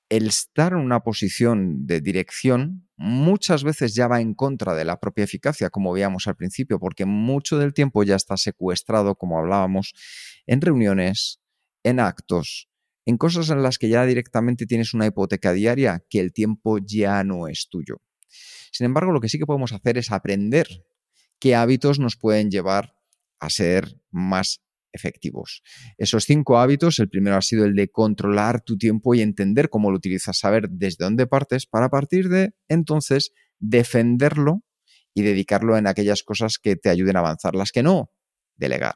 el 0.09 0.27
estar 0.27 0.73
en 0.73 0.79
una 0.79 1.01
posición 1.01 1.85
de 1.85 2.01
dirección 2.01 2.87
muchas 2.95 3.63
veces 3.63 3.93
ya 3.93 4.07
va 4.07 4.21
en 4.21 4.33
contra 4.33 4.73
de 4.73 4.85
la 4.85 4.99
propia 4.99 5.25
eficacia, 5.25 5.69
como 5.69 5.91
veíamos 5.91 6.27
al 6.27 6.35
principio, 6.35 6.79
porque 6.79 7.05
mucho 7.05 7.57
del 7.57 7.73
tiempo 7.73 8.03
ya 8.03 8.15
está 8.15 8.37
secuestrado, 8.37 9.15
como 9.15 9.37
hablábamos, 9.37 9.93
en 10.45 10.61
reuniones, 10.61 11.41
en 11.83 11.99
actos, 11.99 12.69
en 13.05 13.17
cosas 13.17 13.49
en 13.49 13.61
las 13.63 13.77
que 13.77 13.89
ya 13.89 14.05
directamente 14.05 14.65
tienes 14.65 14.93
una 14.93 15.05
hipoteca 15.05 15.51
diaria, 15.51 16.03
que 16.09 16.19
el 16.19 16.33
tiempo 16.33 16.77
ya 16.79 17.23
no 17.23 17.47
es 17.47 17.67
tuyo. 17.69 18.01
Sin 18.71 18.85
embargo, 18.85 19.11
lo 19.11 19.21
que 19.21 19.29
sí 19.29 19.37
que 19.37 19.45
podemos 19.45 19.73
hacer 19.73 19.97
es 19.97 20.11
aprender 20.11 20.67
qué 21.39 21.55
hábitos 21.55 21.99
nos 21.99 22.15
pueden 22.15 22.49
llevar 22.51 22.93
a 23.39 23.49
ser 23.49 23.99
más 24.11 24.61
efectivos. 24.91 25.61
Esos 25.97 26.25
cinco 26.25 26.57
hábitos, 26.57 26.99
el 26.99 27.09
primero 27.09 27.35
ha 27.35 27.41
sido 27.41 27.65
el 27.65 27.75
de 27.75 27.89
controlar 27.89 28.61
tu 28.61 28.77
tiempo 28.77 29.13
y 29.13 29.21
entender 29.21 29.69
cómo 29.69 29.91
lo 29.91 29.97
utilizas, 29.97 30.39
saber 30.39 30.69
desde 30.69 31.05
dónde 31.05 31.27
partes 31.27 31.65
para 31.65 31.89
partir 31.89 32.29
de 32.29 32.53
entonces 32.67 33.31
defenderlo 33.59 34.63
y 35.13 35.23
dedicarlo 35.23 35.77
en 35.77 35.87
aquellas 35.87 36.23
cosas 36.23 36.57
que 36.57 36.75
te 36.75 36.89
ayuden 36.89 37.15
a 37.15 37.19
avanzar, 37.19 37.55
las 37.55 37.71
que 37.71 37.83
no, 37.83 38.11
delegar. 38.55 38.95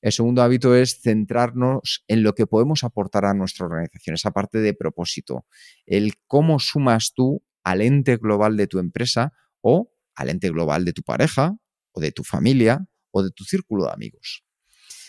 El 0.00 0.12
segundo 0.12 0.42
hábito 0.42 0.74
es 0.74 1.00
centrarnos 1.00 2.04
en 2.08 2.22
lo 2.22 2.34
que 2.34 2.46
podemos 2.46 2.82
aportar 2.84 3.24
a 3.24 3.34
nuestra 3.34 3.66
organización, 3.66 4.14
esa 4.14 4.32
parte 4.32 4.58
de 4.58 4.74
propósito, 4.74 5.46
el 5.86 6.14
cómo 6.26 6.58
sumas 6.58 7.12
tú 7.14 7.44
al 7.62 7.82
ente 7.82 8.16
global 8.16 8.56
de 8.56 8.66
tu 8.66 8.78
empresa 8.80 9.32
o 9.60 9.92
al 10.16 10.30
ente 10.30 10.50
global 10.50 10.84
de 10.84 10.92
tu 10.92 11.02
pareja 11.02 11.56
o 11.92 12.00
de 12.00 12.12
tu 12.12 12.24
familia 12.24 12.86
o 13.10 13.22
de 13.22 13.30
tu 13.30 13.44
círculo 13.44 13.84
de 13.84 13.92
amigos. 13.92 14.44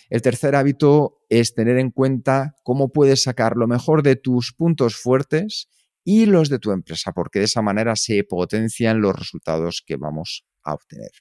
El 0.10 0.22
tercer 0.22 0.56
hábito 0.56 1.26
es 1.30 1.54
tener 1.54 1.78
en 1.78 1.92
cuenta 1.92 2.56
cómo 2.64 2.92
puedes 2.92 3.24
sacar 3.24 3.56
lo 3.56 3.68
mejor 3.68 4.04
de 4.04 4.16
tus 4.16 4.54
puntos 4.54 4.96
fuertes 4.96 5.70
y 6.04 6.26
los 6.26 6.50
de 6.50 6.60
tu 6.60 6.72
empresa, 6.72 7.14
porque 7.14 7.40
de 7.40 7.46
esa 7.46 7.62
manera 7.62 7.96
se 7.96 8.24
potencian 8.24 9.02
los 9.02 9.16
resultados 9.16 9.82
que 9.86 9.96
vamos 9.96 10.46
a 10.64 10.74
obtener. 10.74 11.12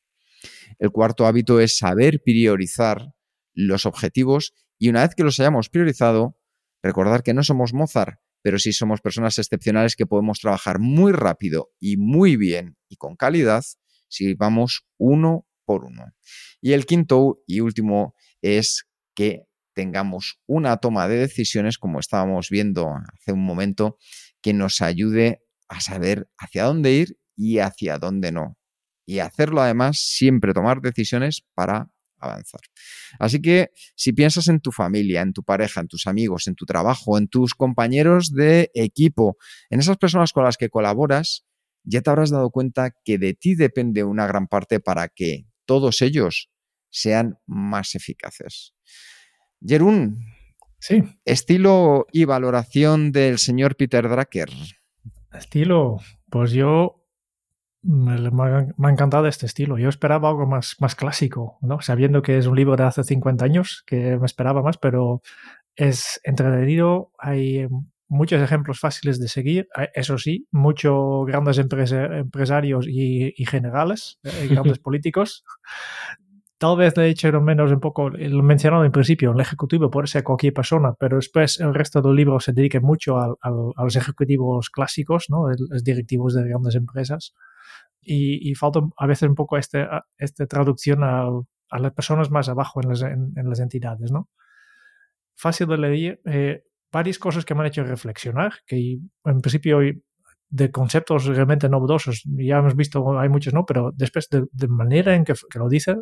El 0.79 0.91
cuarto 0.91 1.27
hábito 1.27 1.61
es 1.61 1.79
saber 1.79 2.21
priorizar 2.25 3.15
los 3.55 3.87
objetivos 3.87 4.55
Y 4.79 4.89
una 4.89 5.03
vez 5.03 5.15
que 5.15 5.23
los 5.23 5.39
hayamos 5.39 5.69
priorizado, 5.69 6.37
recordar 6.83 7.23
que 7.23 7.35
no 7.35 7.45
somos 7.45 7.73
Mozart, 7.73 8.19
pero 8.43 8.59
sí 8.59 8.73
somos 8.73 9.01
personas 9.01 9.39
excepcionales 9.39 9.95
que 9.95 10.07
podemos 10.07 10.41
trabajar 10.41 10.81
muy 10.81 11.13
rápido 11.13 11.71
y 11.79 11.97
muy 11.97 12.37
bien 12.37 12.77
y 12.89 12.97
con 12.97 13.15
calidad 13.15 13.63
si 14.09 14.35
vamos 14.35 14.85
uno 14.99 15.47
por 15.65 15.85
uno. 15.85 16.13
Y 16.61 16.73
el 16.73 16.87
quinto 16.87 17.43
y 17.47 17.61
último 17.61 18.15
es 18.41 18.87
que 19.15 19.45
tengamos 19.75 20.41
una 20.47 20.77
toma 20.77 21.09
de 21.09 21.17
decisiones, 21.17 21.79
como 21.79 22.01
estábamos 22.01 22.49
viendo 22.51 22.91
hace 23.13 23.33
un 23.33 23.45
momento, 23.45 23.99
que 24.43 24.53
nos 24.53 24.81
ayude 24.81 25.43
a 25.69 25.81
saber 25.81 26.29
hacia 26.39 26.65
dónde 26.65 26.93
ir 26.93 27.19
y 27.37 27.59
hacia 27.59 27.99
dónde 27.99 28.33
no. 28.33 28.59
Y 29.07 29.19
hacerlo 29.21 29.63
además 29.63 29.99
siempre 29.99 30.53
tomar 30.53 30.81
decisiones 30.81 31.43
para 31.55 31.91
avanzar. 32.19 32.61
Así 33.19 33.41
que 33.41 33.71
si 33.97 34.13
piensas 34.13 34.49
en 34.49 34.61
tu 34.61 34.71
familia, 34.71 35.23
en 35.23 35.33
tu 35.33 35.43
pareja, 35.43 35.81
en 35.81 35.89
tus 35.89 36.07
amigos, 36.07 36.47
en 36.47 36.55
tu 36.55 36.67
trabajo, 36.67 37.19
en 37.19 37.29
tus 37.29 37.55
compañeros 37.55 38.33
de 38.33 38.71
equipo, 38.75 39.37
en 39.71 39.81
esas 39.81 39.97
personas 39.97 40.33
con 40.33 40.45
las 40.45 40.57
que 40.57 40.69
colaboras, 40.69 41.45
ya 41.85 42.01
te 42.01 42.11
habrás 42.11 42.31
dado 42.31 42.51
cuenta 42.51 42.95
que 43.05 43.19
de 43.19 43.35
ti 43.35 43.55
depende 43.57 44.05
una 44.05 44.27
gran 44.27 44.47
parte 44.47 44.79
para 44.79 45.09
que 45.09 45.47
todos 45.73 46.03
ellos 46.03 46.51
sean 46.91 47.39
más 47.47 47.95
eficaces. 47.95 48.75
Jerún, 49.67 50.27
sí. 50.79 51.03
estilo 51.25 52.07
y 52.13 52.27
valoración 52.27 53.11
del 53.11 53.39
señor 53.39 53.75
Peter 53.77 54.07
Drucker. 54.07 54.51
Estilo, 55.33 55.97
pues 56.29 56.53
yo 56.53 57.07
me, 57.81 58.13
ha 58.13 58.91
encantado 58.91 59.27
este 59.27 59.47
estilo. 59.47 59.79
Yo 59.79 59.89
esperaba 59.89 60.29
algo 60.29 60.47
más, 60.47 60.77
más 60.79 60.95
clásico, 60.95 61.57
¿no? 61.63 61.81
Sabiendo 61.81 62.21
que 62.21 62.37
es 62.37 62.47
un 62.47 62.57
libro 62.57 62.77
de 62.77 62.85
hace 62.85 63.03
50 63.03 63.43
años, 63.43 63.83
que 63.87 64.19
me 64.19 64.27
esperaba 64.27 64.61
más, 64.63 64.77
pero 64.77 65.23
es 65.75 66.21
entretenido, 66.25 67.13
hay 67.19 67.67
muchos 68.13 68.43
ejemplos 68.43 68.79
fáciles 68.79 69.19
de 69.19 69.27
seguir, 69.27 69.69
eso 69.95 70.19
sí, 70.19 70.47
muchos 70.51 71.25
grandes 71.27 71.59
empresarios 71.59 72.87
y, 72.87 73.33
generales, 73.47 74.19
eh, 74.23 74.49
grandes 74.51 74.79
políticos, 74.87 75.45
Tal 76.59 76.77
vez 76.77 76.97
le 76.97 77.09
hecho 77.09 77.33
menos 77.41 77.73
un 77.73 77.81
poco, 77.81 78.09
lo 78.09 78.43
mencionado 78.45 78.85
en 78.85 78.93
principio, 78.93 79.33
el 79.33 79.41
ejecutivo 79.41 79.91
puede 79.91 80.07
ser 80.07 80.23
cualquier 80.23 80.53
persona, 80.53 80.95
pero 80.97 81.17
después 81.17 81.59
el 81.59 81.75
resto 81.75 82.01
del 82.01 82.15
libro 82.15 82.39
se 82.39 82.53
dedica 82.53 82.79
mucho 82.79 83.19
a, 83.19 83.35
los 83.51 83.97
ejecutivos 83.97 84.71
clásicos, 84.71 85.25
¿no? 85.29 85.49
los 85.49 85.83
directivos 85.83 86.35
de 86.35 86.49
grandes 86.49 86.77
empresas. 86.77 87.35
Y, 88.01 88.55
falta 88.55 88.79
a 88.97 89.07
veces 89.09 89.29
un 89.29 89.35
poco 89.35 89.59
este, 89.59 89.89
esta 90.17 90.47
traducción 90.47 91.03
a, 91.03 91.27
las 91.81 91.93
personas 91.95 92.31
más 92.31 92.49
abajo 92.49 92.81
en 92.81 92.91
las, 92.91 93.03
en, 93.03 93.33
las 93.35 93.59
entidades. 93.59 94.13
¿no? 94.13 94.29
Fácil 95.35 95.67
de 95.67 95.79
leer, 95.79 96.21
eh, 96.27 96.63
varias 96.93 97.19
cosas 97.19 97.45
que 97.45 97.55
me 97.55 97.61
han 97.61 97.67
hecho 97.67 97.85
reflexionar, 97.85 98.53
que 98.67 98.99
en 99.25 99.41
principio 99.41 99.81
de 100.49 100.71
conceptos 100.71 101.25
realmente 101.25 101.69
novedosos, 101.69 102.23
ya 102.25 102.59
hemos 102.59 102.77
visto, 102.77 103.19
hay 103.19 103.29
muchos 103.29 103.55
no, 103.55 103.65
pero 103.65 103.91
después 103.95 104.29
de, 104.31 104.69
manera 104.69 105.15
en 105.15 105.25
que, 105.25 105.35
que 105.51 105.59
lo 105.59 105.69
dice, 105.69 105.97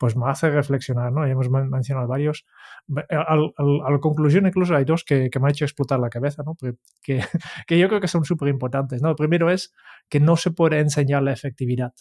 pues 0.00 0.16
me 0.16 0.30
hace 0.30 0.48
reflexionar, 0.50 1.12
¿no? 1.12 1.28
Y 1.28 1.30
hemos 1.30 1.50
mencionado 1.50 2.08
varios. 2.08 2.46
Eh, 2.88 3.16
a 3.16 3.36
la 3.36 3.98
conclusión 4.00 4.46
incluso 4.46 4.74
hay 4.74 4.86
dos 4.86 5.04
que, 5.04 5.28
me 5.38 5.46
han 5.46 5.50
hecho 5.50 5.66
explotar 5.66 6.00
la 6.00 6.08
cabeza, 6.08 6.42
¿no? 6.42 6.56
Que, 7.02 7.22
que 7.66 7.78
yo 7.78 7.88
creo 7.88 8.00
que 8.00 8.08
son 8.08 8.24
súper 8.24 8.48
importantes, 8.48 9.02
¿no? 9.02 9.10
El 9.10 9.16
primero 9.16 9.50
es 9.50 9.74
que 10.08 10.18
no 10.18 10.36
se 10.36 10.52
puede 10.52 10.80
enseñar 10.80 11.22
la 11.22 11.32
efectividad. 11.32 11.92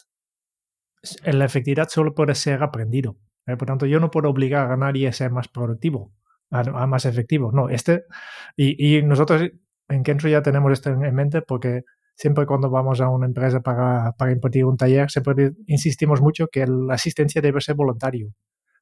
La 1.25 1.43
efectividad 1.43 1.89
solo 1.89 2.15
puede 2.15 2.35
ser 2.35 2.63
aprendido. 2.63 3.17
¿eh? 3.45 3.57
Por 3.57 3.67
tanto, 3.67 3.85
yo 3.85 3.99
no 3.99 4.11
puedo 4.11 4.29
obligar 4.29 4.71
a 4.71 4.77
nadie 4.77 5.07
a 5.09 5.13
ser 5.13 5.31
más 5.31 5.49
productivo, 5.49 6.13
a, 6.51 6.87
más 6.87 7.05
efectivo. 7.05 7.51
No, 7.51 7.69
este, 7.69 8.05
y, 8.55 8.97
y 8.97 9.03
nosotros 9.03 9.43
en 9.89 10.03
Kenzo 10.03 10.27
ya 10.27 10.41
tenemos 10.41 10.71
esto 10.71 10.89
en 10.89 11.15
mente 11.15 11.41
porque 11.41 11.83
siempre 12.15 12.45
cuando 12.45 12.69
vamos 12.69 13.01
a 13.01 13.09
una 13.09 13.25
empresa 13.25 13.61
para, 13.61 14.11
para 14.13 14.31
impartir 14.31 14.65
un 14.65 14.77
taller, 14.77 15.09
siempre 15.09 15.53
insistimos 15.67 16.21
mucho 16.21 16.47
que 16.47 16.67
la 16.67 16.95
asistencia 16.95 17.41
debe 17.41 17.61
ser 17.61 17.75
voluntario. 17.75 18.33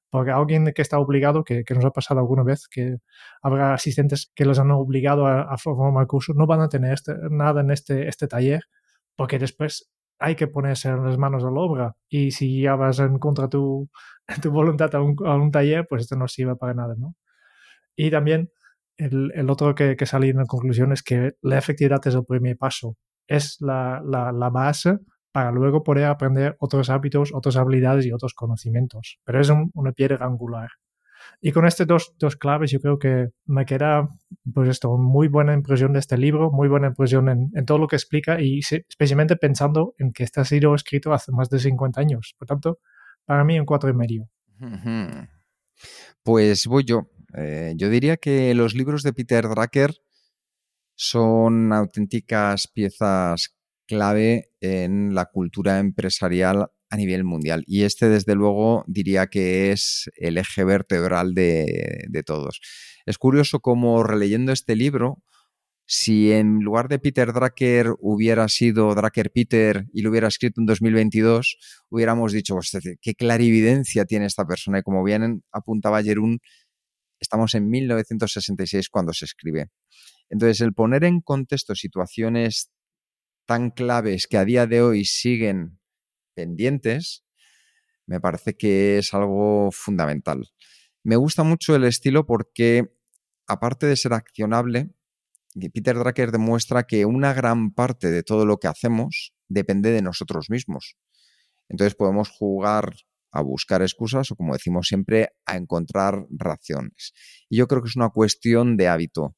Porque 0.10 0.32
alguien 0.32 0.72
que 0.74 0.82
está 0.82 1.00
obligado, 1.00 1.44
que, 1.44 1.64
que 1.64 1.76
nos 1.76 1.86
ha 1.86 1.92
pasado 1.92 2.20
alguna 2.22 2.44
vez, 2.44 2.68
que 2.70 2.98
habrá 3.42 3.74
asistentes 3.74 4.32
que 4.36 4.46
los 4.46 4.58
han 4.60 4.72
obligado 4.72 5.28
a, 5.28 5.42
a 5.44 5.58
formar 5.58 6.02
el 6.02 6.08
curso, 6.08 6.34
no 6.36 6.48
van 6.48 6.62
a 6.62 6.70
tener 6.70 6.94
este, 6.94 7.14
nada 7.30 7.62
en 7.62 7.72
este, 7.72 8.08
este 8.08 8.28
taller, 8.28 8.64
porque 9.16 9.38
después 9.40 9.92
hay 10.20 10.36
que 10.36 10.48
ponerse 10.48 10.90
en 10.90 11.06
las 11.06 11.18
manos 11.18 11.44
a 11.44 11.52
la 11.52 11.60
obra. 11.60 11.96
Y 12.10 12.32
si 12.32 12.62
ya 12.62 12.76
vas 12.76 13.00
en 13.00 13.20
contra 13.20 13.50
tu, 13.50 13.90
tu 14.42 14.52
voluntad 14.52 14.94
a 14.96 15.02
un, 15.02 15.16
a 15.26 15.36
un 15.36 15.52
taller, 15.52 15.86
pues 15.88 16.04
esto 16.04 16.16
no 16.16 16.28
sirve 16.28 16.56
para 16.56 16.74
nada, 16.74 16.96
¿no? 16.98 17.16
Y 17.98 18.10
también 18.12 18.52
el, 18.96 19.34
el 19.36 19.50
otro 19.50 19.76
que, 19.76 19.98
que 19.98 20.06
salí 20.06 20.30
en 20.30 20.38
la 20.38 20.46
conclusión 20.46 20.94
es 20.94 21.04
que 21.04 21.34
la 21.42 21.58
efectividad 21.58 22.00
es 22.08 22.16
el 22.16 22.26
primer 22.26 22.58
paso 22.58 22.96
es 23.28 23.58
la, 23.60 24.02
la, 24.04 24.50
base 24.50 24.98
para 25.32 25.52
luego 25.52 25.84
poder 25.84 26.06
aprender 26.06 26.56
otros 26.60 26.90
hábitos, 26.90 27.32
otras 27.34 27.58
habilidades 27.58 28.06
y 28.06 28.12
otros 28.12 28.34
conocimientos. 28.34 29.20
Pero 29.24 29.42
es 29.42 29.52
una 29.74 29.92
piedra 29.92 30.26
angular. 30.26 30.70
Y 31.42 31.52
con 31.52 31.66
estas 31.66 31.86
dos, 31.86 32.16
dos, 32.18 32.38
claves 32.38 32.72
yo 32.72 32.80
creo 32.80 32.98
que 32.98 33.30
me 33.46 33.66
queda 33.66 34.08
pues 34.54 34.70
esto, 34.70 34.98
muy 34.98 35.28
buena 35.28 35.54
impresión 35.54 35.92
de 35.94 36.00
este 36.00 36.18
libro, 36.18 36.52
muy 36.52 36.68
buena 36.68 36.88
impresión 36.88 37.28
en, 37.28 37.52
en 37.54 37.66
todo 37.66 37.78
lo 37.78 37.88
que 37.88 37.98
explica 37.98 38.40
y 38.40 38.60
especialmente 38.60 39.36
pensando 39.36 39.94
en 39.98 40.14
que 40.14 40.24
este 40.24 40.40
ha 40.40 40.46
sido 40.46 40.74
escrito 40.74 41.14
hace 41.14 41.32
más 41.32 41.50
de 41.50 41.60
50 41.60 42.00
años. 42.00 42.36
Por 42.40 42.48
tanto, 42.48 42.80
para 43.26 43.44
mí 43.44 43.60
un 43.60 43.66
cuatro 43.66 43.90
y 43.90 43.94
medio. 43.94 44.30
Pues 46.24 46.66
voy 46.66 46.86
yo. 46.86 47.10
Eh, 47.38 47.74
yo 47.76 47.90
diría 47.90 48.18
que 48.18 48.54
los 48.56 48.74
libros 48.74 49.04
de 49.04 49.14
Peter 49.14 49.48
Drucker 49.48 49.94
son 50.96 51.72
auténticas 51.72 52.68
piezas 52.68 53.56
clave 53.88 54.50
en 54.60 55.14
la 55.14 55.26
cultura 55.26 55.80
empresarial 55.80 56.68
a 56.90 56.98
nivel 56.98 57.24
mundial. 57.24 57.64
Y 57.68 57.84
este, 57.84 58.10
desde 58.10 58.36
luego, 58.36 58.84
diría 58.88 59.28
que 59.28 59.72
es 59.72 60.10
el 60.16 60.38
eje 60.38 60.64
vertebral 60.64 61.34
de, 61.34 62.24
todos. 62.26 62.60
Es 63.06 63.18
curioso 63.18 63.60
cómo 63.60 64.04
releyendo 64.04 64.52
este 64.52 64.76
libro, 64.76 65.22
si 65.86 66.32
en 66.32 66.60
lugar 66.60 66.90
de 66.90 67.00
Peter 67.00 67.32
Drucker 67.32 67.94
hubiera 68.00 68.50
sido 68.50 68.94
Drucker 68.94 69.32
Peter 69.32 69.86
y 69.94 70.02
lo 70.02 70.10
hubiera 70.10 70.28
escrito 70.28 70.60
en 70.60 70.66
2022, 70.66 71.58
hubiéramos 71.90 72.34
dicho, 72.34 72.58
qué 73.02 73.16
clarividencia 73.16 74.06
tiene 74.06 74.26
esta 74.26 74.46
persona. 74.46 74.80
Y 74.80 74.84
como 74.84 75.04
bien 75.04 75.44
apuntaba 75.52 76.04
Jerún, 76.04 76.40
estamos 77.20 77.56
en 77.56 77.70
1966 77.70 78.90
cuando 78.90 79.14
se 79.14 79.26
escribe. 79.26 79.70
Entonces, 80.30 80.62
el 80.62 80.74
poner 80.74 81.04
en 81.04 81.22
contexto 81.22 81.76
situaciones 81.76 82.72
tan 83.46 83.72
claves 83.72 84.28
que 84.28 84.38
a 84.38 84.46
día 84.46 84.68
de 84.68 84.82
hoy 84.82 85.06
siguen 85.06 85.80
pendientes, 86.34 87.24
me 88.06 88.20
parece 88.20 88.56
que 88.56 88.98
es 88.98 89.14
algo 89.14 89.70
fundamental. 89.72 90.50
Me 91.04 91.16
gusta 91.16 91.44
mucho 91.44 91.76
el 91.76 91.86
estilo 91.86 92.26
porque, 92.26 92.94
aparte 93.48 93.86
de 93.86 93.96
ser 93.96 94.14
accionable, 94.14 94.90
Peter 95.74 95.98
Drucker 95.98 96.32
demuestra 96.32 96.84
que 96.84 97.06
una 97.06 97.34
gran 97.34 97.72
parte 97.72 98.12
de 98.12 98.24
todo 98.24 98.46
lo 98.46 98.58
que 98.58 98.68
hacemos 98.68 99.34
depende 99.48 99.92
de 99.92 100.02
nosotros 100.02 100.50
mismos. 100.50 100.98
Entonces 101.70 101.96
podemos 101.96 102.30
jugar 102.30 102.94
a 103.38 103.42
buscar 103.42 103.82
excusas 103.82 104.32
o, 104.32 104.36
como 104.36 104.54
decimos 104.54 104.88
siempre, 104.88 105.30
a 105.46 105.58
encontrar 105.58 106.26
razones. 106.30 107.14
Y 107.50 107.58
yo 107.58 107.68
creo 107.68 107.82
que 107.82 107.90
es 107.90 107.96
una 107.96 108.10
cuestión 108.10 108.78
de 108.78 108.88
hábito 108.88 109.36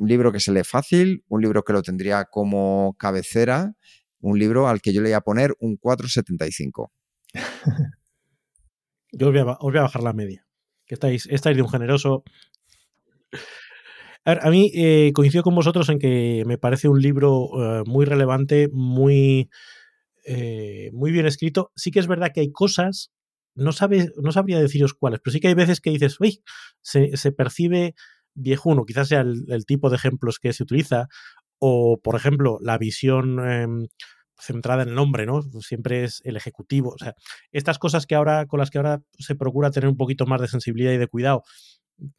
un 0.00 0.08
libro 0.08 0.32
que 0.32 0.40
se 0.40 0.50
lee 0.50 0.64
fácil, 0.64 1.24
un 1.28 1.42
libro 1.42 1.62
que 1.62 1.74
lo 1.74 1.82
tendría 1.82 2.24
como 2.24 2.96
cabecera, 2.98 3.74
un 4.18 4.38
libro 4.38 4.66
al 4.66 4.80
que 4.80 4.94
yo 4.94 5.02
le 5.02 5.10
voy 5.10 5.14
a 5.14 5.20
poner 5.20 5.54
un 5.60 5.78
4,75. 5.78 6.90
yo 9.12 9.28
os 9.28 9.32
voy, 9.60 9.78
a, 9.78 9.82
bajar 9.82 10.02
la 10.02 10.14
media. 10.14 10.46
Que 10.86 10.94
estáis, 10.94 11.26
estáis 11.26 11.54
de 11.54 11.62
un 11.62 11.68
generoso. 11.68 12.24
A, 14.24 14.48
mí 14.48 14.72
eh, 14.74 15.12
coincido 15.14 15.42
con 15.42 15.54
vosotros 15.54 15.90
en 15.90 15.98
que 15.98 16.44
me 16.46 16.56
parece 16.56 16.88
un 16.88 17.02
libro 17.02 17.50
eh, 17.58 17.82
muy 17.84 18.06
relevante, 18.06 18.70
muy, 18.72 19.50
eh, 20.24 20.90
muy 20.92 21.12
bien 21.12 21.26
escrito. 21.26 21.72
Sí 21.76 21.90
que 21.90 22.00
es 22.00 22.06
verdad 22.06 22.32
que 22.34 22.40
hay 22.40 22.52
cosas, 22.52 23.12
no, 23.54 23.72
sabe, 23.72 24.10
no 24.22 24.32
sabría 24.32 24.60
deciros 24.60 24.94
cuáles, 24.94 25.20
pero 25.20 25.32
sí 25.32 25.40
que 25.40 25.48
hay 25.48 25.54
veces 25.54 25.80
que 25.80 25.90
dices, 25.90 26.20
uy, 26.20 26.42
se, 26.82 27.16
se 27.16 27.32
percibe 27.32 27.94
viejuno, 28.34 28.84
quizás 28.84 29.08
sea 29.08 29.20
el, 29.20 29.66
tipo 29.66 29.90
de 29.90 29.96
ejemplos 29.96 30.38
que 30.38 30.52
se 30.52 30.62
utiliza, 30.62 31.08
o 31.58 32.00
por 32.02 32.16
ejemplo, 32.16 32.58
la 32.62 32.78
visión 32.78 33.40
em, 33.48 33.86
centrada 34.38 34.82
en 34.82 34.90
el 34.90 34.98
hombre, 34.98 35.26
¿no? 35.26 35.42
Siempre 35.60 36.04
es 36.04 36.22
el 36.24 36.36
ejecutivo. 36.36 36.90
O 36.90 36.98
sea, 36.98 37.14
estas 37.52 37.78
cosas 37.78 38.06
que 38.06 38.14
ahora, 38.14 38.46
con 38.46 38.60
las 38.60 38.70
que 38.70 38.78
ahora 38.78 39.02
se 39.18 39.34
procura 39.34 39.70
tener 39.70 39.88
un 39.88 39.96
poquito 39.96 40.26
más 40.26 40.40
de 40.40 40.48
sensibilidad 40.48 40.92
y 40.92 40.98
de 40.98 41.06
cuidado, 41.06 41.42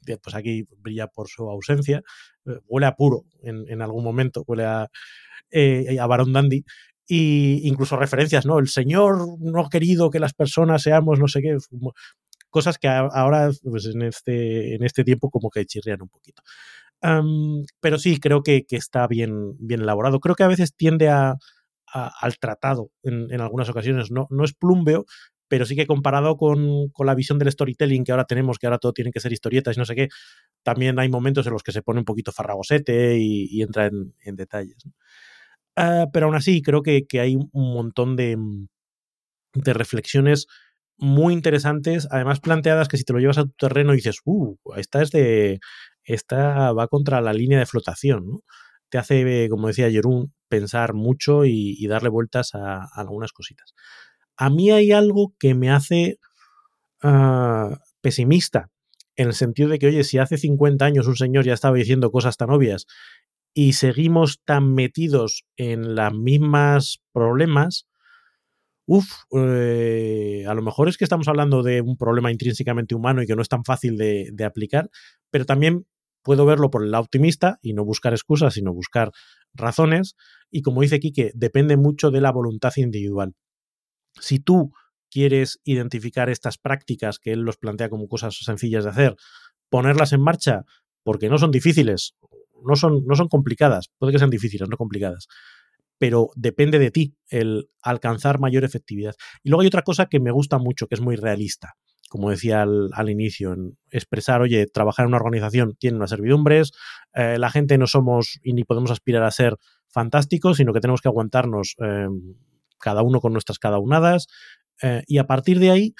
pues 0.05 0.35
aquí 0.35 0.67
brilla 0.77 1.07
por 1.07 1.27
su 1.27 1.49
ausencia. 1.49 2.03
Eh, 2.45 2.59
huele 2.67 2.87
a 2.87 2.95
puro 2.95 3.25
en, 3.41 3.81
algún 3.81 4.03
momento, 4.03 4.43
huele 4.47 4.65
a, 4.65 4.87
eh, 5.51 5.97
a 5.99 6.05
Baron 6.07 6.33
Dandy. 6.33 6.63
Y 7.07 7.67
incluso 7.67 7.97
referencias, 7.97 8.45
¿no? 8.45 8.59
El 8.59 8.69
Señor 8.69 9.39
no 9.39 9.61
ha 9.61 9.69
querido 9.69 10.09
que 10.09 10.19
las 10.19 10.33
personas 10.33 10.83
seamos 10.83 11.19
no 11.19 11.27
sé 11.27 11.41
qué 11.41 11.57
cosas 12.51 12.77
que 12.77 12.87
ahora, 12.87 13.49
pues 13.63 13.87
en 13.87 14.03
este, 14.03 14.75
en 14.75 14.83
este 14.83 15.03
tiempo, 15.03 15.31
como 15.31 15.49
que 15.49 15.65
chirrían 15.65 16.03
un 16.03 16.09
poquito. 16.09 16.43
pero 17.79 17.97
sí, 17.97 18.19
creo 18.19 18.43
que, 18.43 18.65
está 18.69 19.07
bien, 19.07 19.55
bien 19.57 19.81
elaborado. 19.81 20.19
Creo 20.19 20.35
que 20.35 20.43
a 20.43 20.47
veces 20.47 20.75
tiende 20.75 21.09
a, 21.09 21.37
al 21.93 22.37
tratado 22.39 22.91
en, 23.03 23.31
en, 23.33 23.41
algunas 23.41 23.69
ocasiones. 23.69 24.11
No, 24.11 24.27
no 24.29 24.43
es 24.43 24.53
plumbeo, 24.53 25.05
pero 25.47 25.65
sí 25.65 25.75
que 25.75 25.87
comparado 25.87 26.37
con, 26.37 26.89
con, 26.89 27.07
la 27.07 27.15
visión 27.15 27.39
del 27.39 27.51
storytelling 27.51 28.03
que 28.03 28.11
ahora 28.11 28.25
tenemos, 28.25 28.59
que 28.59 28.67
ahora 28.67 28.77
todo 28.77 28.93
tiene 28.93 29.11
que 29.11 29.19
ser 29.19 29.33
historietas 29.33 29.75
y 29.75 29.79
no 29.79 29.85
sé 29.85 29.95
qué, 29.95 30.09
también 30.63 30.99
hay 30.99 31.09
momentos 31.09 31.47
en 31.47 31.53
los 31.53 31.63
que 31.63 31.71
se 31.71 31.81
pone 31.81 31.99
un 31.99 32.05
poquito 32.05 32.31
farragosete 32.31 33.17
y, 33.17 33.61
entra 33.61 33.87
en, 33.87 34.13
en 34.23 34.35
detalles. 34.35 34.77
Ah, 35.75 36.07
pero 36.11 36.25
aún 36.27 36.35
así, 36.35 36.61
creo 36.61 36.81
que, 36.83 37.05
que 37.07 37.19
hay 37.19 37.35
un 37.35 37.49
montón 37.73 38.15
de, 38.15 38.37
de, 39.53 39.73
reflexiones 39.73 40.47
muy 40.97 41.33
interesantes, 41.33 42.07
además 42.11 42.39
planteadas 42.39 42.87
que 42.87 42.97
si 42.97 43.03
te 43.03 43.13
lo 43.13 43.19
llevas 43.19 43.37
a 43.37 43.43
tu 43.43 43.53
terreno 43.57 43.93
y 43.93 43.97
dices, 43.97 44.17
uh, 44.25 44.55
esta 44.77 45.01
es 45.01 45.11
de. 45.11 45.59
Esta 46.03 46.73
va 46.73 46.87
contra 46.87 47.21
la 47.21 47.33
línea 47.33 47.59
de 47.59 47.65
flotación, 47.67 48.25
¿no? 48.27 48.39
Te 48.89 48.97
hace, 48.97 49.47
como 49.49 49.67
decía 49.67 49.89
Jerún, 49.89 50.33
pensar 50.49 50.93
mucho 50.93 51.45
y, 51.45 51.87
darle 51.87 52.09
vueltas 52.09 52.55
a, 52.55 52.87
algunas 52.95 53.31
cositas. 53.33 53.73
A 54.37 54.49
mí 54.49 54.71
hay 54.71 54.91
algo 54.91 55.33
que 55.39 55.55
me 55.55 55.71
hace 55.71 56.17
uh, 57.03 57.75
pesimista 58.01 58.69
en 59.15 59.27
el 59.27 59.33
sentido 59.33 59.69
de 59.69 59.79
que, 59.79 59.87
oye, 59.87 60.03
si 60.03 60.17
hace 60.17 60.37
50 60.37 60.85
años 60.85 61.07
un 61.07 61.15
señor 61.15 61.45
ya 61.45 61.53
estaba 61.53 61.77
diciendo 61.77 62.11
cosas 62.11 62.37
tan 62.37 62.49
obvias 62.49 62.87
y 63.53 63.73
seguimos 63.73 64.41
tan 64.45 64.73
metidos 64.73 65.43
en 65.57 65.95
las 65.95 66.13
mismas 66.13 67.01
problemas, 67.13 67.87
uff, 68.85 69.11
eh, 69.31 70.45
a 70.47 70.53
lo 70.53 70.61
mejor 70.61 70.89
es 70.89 70.97
que 70.97 71.03
estamos 71.03 71.27
hablando 71.27 71.63
de 71.63 71.81
un 71.81 71.97
problema 71.97 72.31
intrínsecamente 72.31 72.95
humano 72.95 73.21
y 73.21 73.27
que 73.27 73.35
no 73.35 73.41
es 73.41 73.49
tan 73.49 73.63
fácil 73.63 73.97
de, 73.97 74.29
de 74.33 74.45
aplicar, 74.45 74.89
pero 75.29 75.45
también 75.45 75.85
puedo 76.23 76.45
verlo 76.45 76.69
por 76.69 76.83
el 76.83 76.91
lado 76.91 77.03
optimista 77.03 77.57
y 77.61 77.73
no 77.73 77.83
buscar 77.83 78.13
excusas, 78.13 78.53
sino 78.53 78.73
buscar 78.73 79.11
razones. 79.53 80.15
Y 80.49 80.61
como 80.61 80.81
dice 80.81 80.99
Quique, 80.99 81.31
depende 81.35 81.77
mucho 81.77 82.11
de 82.11 82.21
la 82.21 82.31
voluntad 82.31 82.73
individual. 82.77 83.33
Si 84.19 84.39
tú 84.39 84.71
quieres 85.09 85.59
identificar 85.63 86.29
estas 86.29 86.57
prácticas 86.57 87.19
que 87.19 87.33
él 87.33 87.41
los 87.41 87.57
plantea 87.57 87.89
como 87.89 88.07
cosas 88.07 88.37
sencillas 88.43 88.83
de 88.85 88.91
hacer, 88.91 89.15
ponerlas 89.69 90.13
en 90.13 90.21
marcha, 90.21 90.63
porque 91.03 91.29
no 91.29 91.37
son 91.37 91.51
difíciles, 91.51 92.15
no 92.65 92.75
son, 92.75 93.05
no 93.05 93.15
son 93.15 93.27
complicadas, 93.27 93.89
puede 93.97 94.13
que 94.13 94.19
sean 94.19 94.29
difíciles, 94.29 94.69
no 94.69 94.77
complicadas, 94.77 95.27
pero 95.97 96.29
depende 96.35 96.79
de 96.79 96.91
ti 96.91 97.15
el 97.29 97.69
alcanzar 97.81 98.39
mayor 98.39 98.63
efectividad. 98.63 99.15
Y 99.43 99.49
luego 99.49 99.61
hay 99.61 99.67
otra 99.67 99.83
cosa 99.83 100.07
que 100.07 100.19
me 100.19 100.31
gusta 100.31 100.57
mucho, 100.57 100.87
que 100.87 100.95
es 100.95 101.01
muy 101.01 101.15
realista, 101.15 101.75
como 102.09 102.29
decía 102.29 102.63
al, 102.63 103.09
inicio, 103.09 103.53
en 103.53 103.77
expresar, 103.89 104.41
oye, 104.41 104.67
trabajar 104.67 105.05
en 105.05 105.09
una 105.09 105.17
organización 105.17 105.75
tiene 105.79 105.97
unas 105.97 106.09
servidumbres, 106.09 106.71
eh, 107.13 107.37
la 107.37 107.49
gente 107.49 107.77
no 107.77 107.87
somos 107.87 108.39
y 108.43 108.53
ni 108.53 108.63
podemos 108.63 108.91
aspirar 108.91 109.23
a 109.23 109.31
ser 109.31 109.55
fantásticos, 109.87 110.57
sino 110.57 110.73
que 110.73 110.81
tenemos 110.81 111.01
que 111.01 111.07
aguantarnos 111.07 111.75
eh, 111.81 112.07
cada 112.79 113.01
uno 113.03 113.21
con 113.21 113.31
nuestras 113.31 113.59
cada 113.59 113.79
unadas, 113.79 114.27
eh, 114.81 115.03
y 115.07 115.19
a 115.19 115.27
partir 115.27 115.59
de 115.59 115.71
ahí 115.71 115.93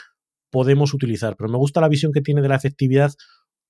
podemos 0.50 0.94
utilizar. 0.94 1.36
Pero 1.38 1.50
me 1.50 1.58
gusta 1.58 1.80
la 1.82 1.88
visión 1.88 2.12
que 2.12 2.22
tiene 2.22 2.42
de 2.42 2.50
la 2.50 2.56
efectividad 2.56 3.14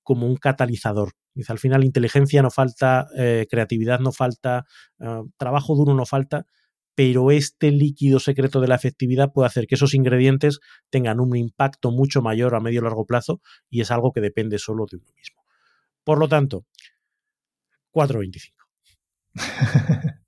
como 0.02 0.26
un 0.26 0.36
catalizador. 0.36 1.12
Dice, 1.34 1.52
al 1.52 1.58
final 1.58 1.84
inteligencia 1.84 2.42
no 2.42 2.50
falta, 2.50 3.06
eh, 3.16 3.46
creatividad 3.50 4.00
no 4.00 4.12
falta, 4.12 4.66
eh, 5.00 5.22
trabajo 5.38 5.74
duro 5.74 5.94
no 5.94 6.04
falta, 6.04 6.46
pero 6.94 7.30
este 7.30 7.70
líquido 7.70 8.20
secreto 8.20 8.60
de 8.60 8.68
la 8.68 8.74
efectividad 8.74 9.32
puede 9.32 9.46
hacer 9.46 9.66
que 9.66 9.76
esos 9.76 9.94
ingredientes 9.94 10.60
tengan 10.90 11.20
un 11.20 11.34
impacto 11.36 11.90
mucho 11.90 12.20
mayor 12.20 12.54
a 12.54 12.60
medio 12.60 12.80
y 12.80 12.84
largo 12.84 13.06
plazo 13.06 13.40
y 13.70 13.80
es 13.80 13.90
algo 13.90 14.12
que 14.12 14.20
depende 14.20 14.58
solo 14.58 14.86
de 14.90 14.98
uno 14.98 15.08
mismo. 15.16 15.42
Por 16.04 16.18
lo 16.18 16.28
tanto, 16.28 16.66
4.25. 17.92 18.52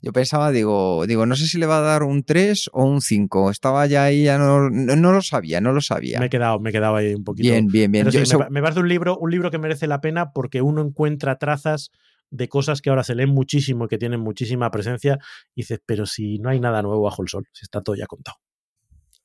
Yo 0.00 0.12
pensaba, 0.12 0.50
digo, 0.50 1.06
digo, 1.06 1.26
no 1.26 1.36
sé 1.36 1.46
si 1.46 1.58
le 1.58 1.66
va 1.66 1.78
a 1.78 1.82
dar 1.82 2.02
un 2.02 2.22
3 2.24 2.70
o 2.72 2.84
un 2.84 3.00
5. 3.00 3.50
Estaba 3.50 3.86
ya 3.86 4.04
ahí, 4.04 4.24
ya 4.24 4.38
no, 4.38 4.70
no, 4.70 5.12
lo 5.12 5.22
sabía, 5.22 5.60
no 5.60 5.72
lo 5.72 5.80
sabía. 5.80 6.18
Me 6.20 6.26
he 6.26 6.30
quedado, 6.30 6.58
me 6.60 6.70
he 6.70 6.72
quedado 6.72 6.96
ahí 6.96 7.14
un 7.14 7.24
poquito. 7.24 7.50
Bien, 7.50 7.66
bien, 7.68 7.92
bien. 7.92 8.08
me, 8.50 8.62
parece 8.62 8.80
un 8.80 8.88
libro, 8.88 9.18
un 9.18 9.30
libro 9.30 9.50
que 9.50 9.58
merece 9.58 9.86
la 9.86 10.00
pena 10.00 10.32
porque 10.32 10.62
uno 10.62 10.82
encuentra 10.82 11.38
trazas 11.38 11.90
de 12.30 12.48
cosas 12.48 12.80
que 12.80 12.90
ahora 12.90 13.04
se 13.04 13.14
leen 13.14 13.30
muchísimo 13.30 13.84
y 13.84 13.88
que 13.88 13.98
tienen 13.98 14.20
muchísima 14.20 14.70
presencia. 14.70 15.18
Y 15.54 15.62
dices, 15.62 15.80
pero 15.84 16.06
si 16.06 16.38
no 16.38 16.48
hay 16.48 16.60
nada 16.60 16.82
nuevo 16.82 17.02
bajo 17.02 17.22
el 17.22 17.28
sol, 17.28 17.46
si 17.52 17.64
está 17.64 17.82
todo 17.82 17.96
ya 17.96 18.06
contado. 18.06 18.38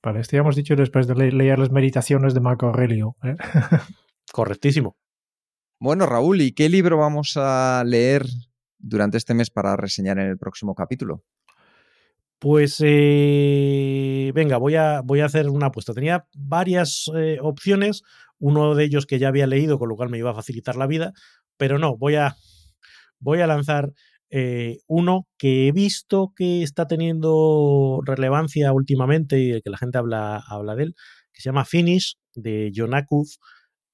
Vale, 0.04 0.20
esto 0.20 0.36
ya 0.36 0.42
hemos 0.42 0.56
dicho 0.56 0.76
después 0.76 1.08
de 1.08 1.32
leer 1.32 1.60
las 1.60 1.72
meditaciones 1.72 2.34
de 2.34 2.40
Marco 2.40 2.68
Aurelio. 2.68 3.16
¿eh? 3.24 3.36
Correctísimo. 4.32 4.98
Bueno, 5.80 6.06
Raúl, 6.06 6.42
¿y 6.42 6.54
qué 6.54 6.70
libro 6.70 6.98
vamos 6.98 7.34
a 7.38 7.84
leer 7.86 8.26
durante 8.88 9.18
este 9.18 9.34
mes 9.34 9.50
para 9.50 9.76
reseñar 9.76 10.20
en 10.20 10.28
el 10.28 10.38
próximo 10.38 10.76
capítulo? 10.76 11.24
Pues 12.40 12.78
eh, 12.86 14.32
venga, 14.36 14.58
voy 14.58 14.76
a, 14.76 15.02
voy 15.02 15.22
a 15.22 15.26
hacer 15.26 15.50
una 15.50 15.68
apuesta. 15.68 15.94
Tenía 15.94 16.28
varias 16.36 17.10
eh, 17.16 17.40
opciones, 17.42 18.04
uno 18.38 18.76
de 18.76 18.84
ellos 18.84 19.08
que 19.08 19.18
ya 19.18 19.30
había 19.30 19.48
leído, 19.48 19.80
con 19.80 19.90
lo 19.90 19.96
cual 19.96 20.10
me 20.10 20.20
iba 20.20 20.32
a 20.32 20.36
facilitar 20.36 20.76
la 20.76 20.86
vida, 20.86 21.14
pero 21.58 21.80
no, 21.80 21.98
voy 21.98 22.16
a, 22.16 22.36
voy 23.20 23.42
a 23.42 23.48
lanzar 23.48 23.92
eh, 24.30 24.80
uno 24.88 25.28
que 25.38 25.68
he 25.68 25.72
visto 25.72 26.34
que 26.36 26.62
está 26.62 26.86
teniendo 26.86 28.02
relevancia 28.06 28.72
últimamente 28.72 29.40
y 29.40 29.62
que 29.62 29.70
la 29.70 29.78
gente 29.78 29.98
habla, 29.98 30.44
habla 30.48 30.76
de 30.76 30.84
él, 30.84 30.96
que 31.34 31.42
se 31.42 31.50
llama 31.50 31.66
Finish, 31.66 32.18
de 32.36 32.72
Jonakuf, 32.74 33.30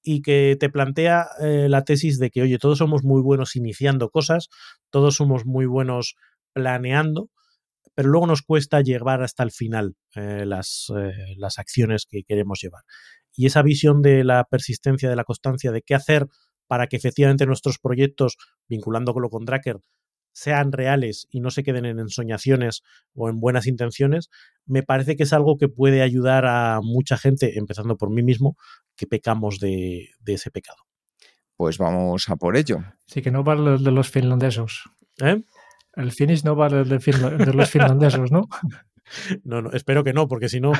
y 0.04 0.22
que 0.22 0.58
te 0.60 0.70
plantea 0.70 1.28
eh, 1.42 1.68
la 1.70 1.84
tesis 1.84 2.20
de 2.20 2.30
que, 2.30 2.42
oye, 2.42 2.58
todos 2.58 2.78
somos 2.78 3.04
muy 3.04 3.22
buenos 3.22 3.56
iniciando 3.56 4.10
cosas, 4.10 4.50
todos 4.90 5.16
somos 5.16 5.46
muy 5.46 5.66
buenos 5.66 6.16
planeando, 6.54 7.30
pero 7.96 8.10
luego 8.10 8.28
nos 8.28 8.42
cuesta 8.42 8.82
llevar 8.82 9.24
hasta 9.24 9.44
el 9.44 9.52
final 9.52 9.96
eh, 10.16 10.46
las, 10.46 10.92
eh, 10.96 11.36
las 11.38 11.58
acciones 11.58 12.06
que 12.10 12.24
queremos 12.24 12.60
llevar. 12.62 12.84
Y 13.36 13.46
esa 13.46 13.62
visión 13.62 14.02
de 14.02 14.24
la 14.24 14.44
persistencia, 14.44 15.10
de 15.10 15.16
la 15.16 15.24
constancia, 15.24 15.72
de 15.72 15.82
qué 15.82 15.96
hacer 15.96 16.28
para 16.68 16.88
que 16.88 16.98
efectivamente 16.98 17.46
nuestros 17.46 17.80
proyectos, 17.80 18.38
vinculándolo 18.68 19.30
con 19.30 19.46
Dracker, 19.46 19.78
sean 20.34 20.72
reales 20.72 21.28
y 21.32 21.40
no 21.40 21.52
se 21.52 21.64
queden 21.64 21.86
en 21.86 22.00
ensoñaciones 22.00 22.84
o 23.14 23.30
en 23.30 23.40
buenas 23.40 23.68
intenciones, 23.68 24.30
me 24.66 24.84
parece 24.84 25.16
que 25.16 25.24
es 25.24 25.34
algo 25.34 25.58
que 25.58 25.70
puede 25.70 26.02
ayudar 26.02 26.46
a 26.46 26.80
mucha 26.82 27.18
gente, 27.18 27.58
empezando 27.58 27.96
por 27.96 28.10
mí 28.10 28.24
mismo, 28.24 28.58
que 28.96 29.08
pecamos 29.08 29.60
de, 29.60 30.10
ese 30.26 30.52
pecado. 30.52 30.78
Pues 31.56 31.78
vamos 31.78 32.30
a 32.30 32.36
por 32.36 32.58
ello. 32.58 32.80
Sí, 33.06 33.22
que 33.22 33.32
no 33.32 33.44
vale 33.44 33.78
de 33.78 33.92
los 33.92 34.10
finlandesos. 34.10 34.90
¿Eh? 35.22 35.44
El 35.96 36.12
finish 36.12 36.44
no 36.44 36.56
vale 36.56 36.84
de, 36.84 36.98
de 36.98 37.54
los 37.54 37.70
finlandesos, 37.70 38.32
¿no? 38.32 38.48
No, 39.44 39.62
no, 39.62 39.72
espero 39.72 40.04
que 40.04 40.14
no, 40.14 40.28
porque 40.28 40.50
si 40.50 40.60
no, 40.60 40.72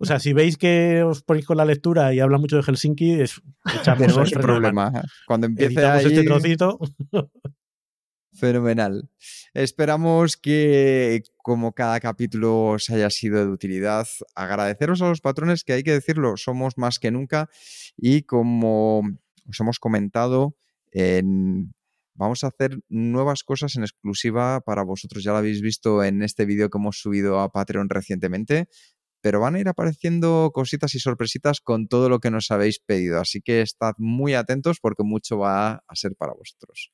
o 0.00 0.04
sea, 0.04 0.18
si 0.18 0.32
veis 0.32 0.56
que 0.56 1.02
os 1.02 1.22
ponéis 1.22 1.46
con 1.46 1.58
la 1.58 1.64
lectura 1.64 2.12
y 2.14 2.20
habla 2.20 2.38
mucho 2.38 2.56
de 2.56 2.62
Helsinki, 2.62 3.20
es 3.20 3.40
echamos 3.78 4.32
el 4.32 4.40
problema. 4.40 4.90
Cuando 5.26 5.46
empiece 5.46 5.84
ahí... 5.84 6.06
este 6.06 6.24
trocito. 6.24 6.78
Fenomenal. 8.42 9.08
Esperamos 9.54 10.36
que, 10.36 11.22
como 11.36 11.74
cada 11.74 12.00
capítulo 12.00 12.70
os 12.70 12.90
haya 12.90 13.08
sido 13.08 13.38
de 13.38 13.52
utilidad, 13.52 14.08
agradeceros 14.34 15.00
a 15.00 15.08
los 15.08 15.20
patrones, 15.20 15.62
que 15.62 15.74
hay 15.74 15.84
que 15.84 15.92
decirlo, 15.92 16.36
somos 16.36 16.76
más 16.76 16.98
que 16.98 17.12
nunca. 17.12 17.48
Y 17.96 18.22
como 18.22 19.02
os 19.48 19.60
hemos 19.60 19.78
comentado, 19.78 20.56
vamos 22.14 22.42
a 22.42 22.48
hacer 22.48 22.80
nuevas 22.88 23.44
cosas 23.44 23.76
en 23.76 23.84
exclusiva 23.84 24.60
para 24.60 24.82
vosotros. 24.82 25.22
Ya 25.22 25.30
lo 25.30 25.36
habéis 25.36 25.62
visto 25.62 26.02
en 26.02 26.20
este 26.22 26.44
vídeo 26.44 26.68
que 26.68 26.78
hemos 26.78 26.98
subido 26.98 27.38
a 27.38 27.52
Patreon 27.52 27.90
recientemente 27.90 28.68
pero 29.22 29.40
van 29.40 29.54
a 29.54 29.60
ir 29.60 29.68
apareciendo 29.68 30.50
cositas 30.52 30.94
y 30.94 30.98
sorpresitas 30.98 31.60
con 31.60 31.88
todo 31.88 32.08
lo 32.08 32.18
que 32.18 32.30
nos 32.30 32.50
habéis 32.50 32.80
pedido. 32.80 33.20
Así 33.20 33.40
que 33.40 33.62
estad 33.62 33.92
muy 33.96 34.34
atentos 34.34 34.78
porque 34.80 35.04
mucho 35.04 35.38
va 35.38 35.82
a 35.86 35.94
ser 35.94 36.14
para 36.16 36.34
vosotros. 36.34 36.90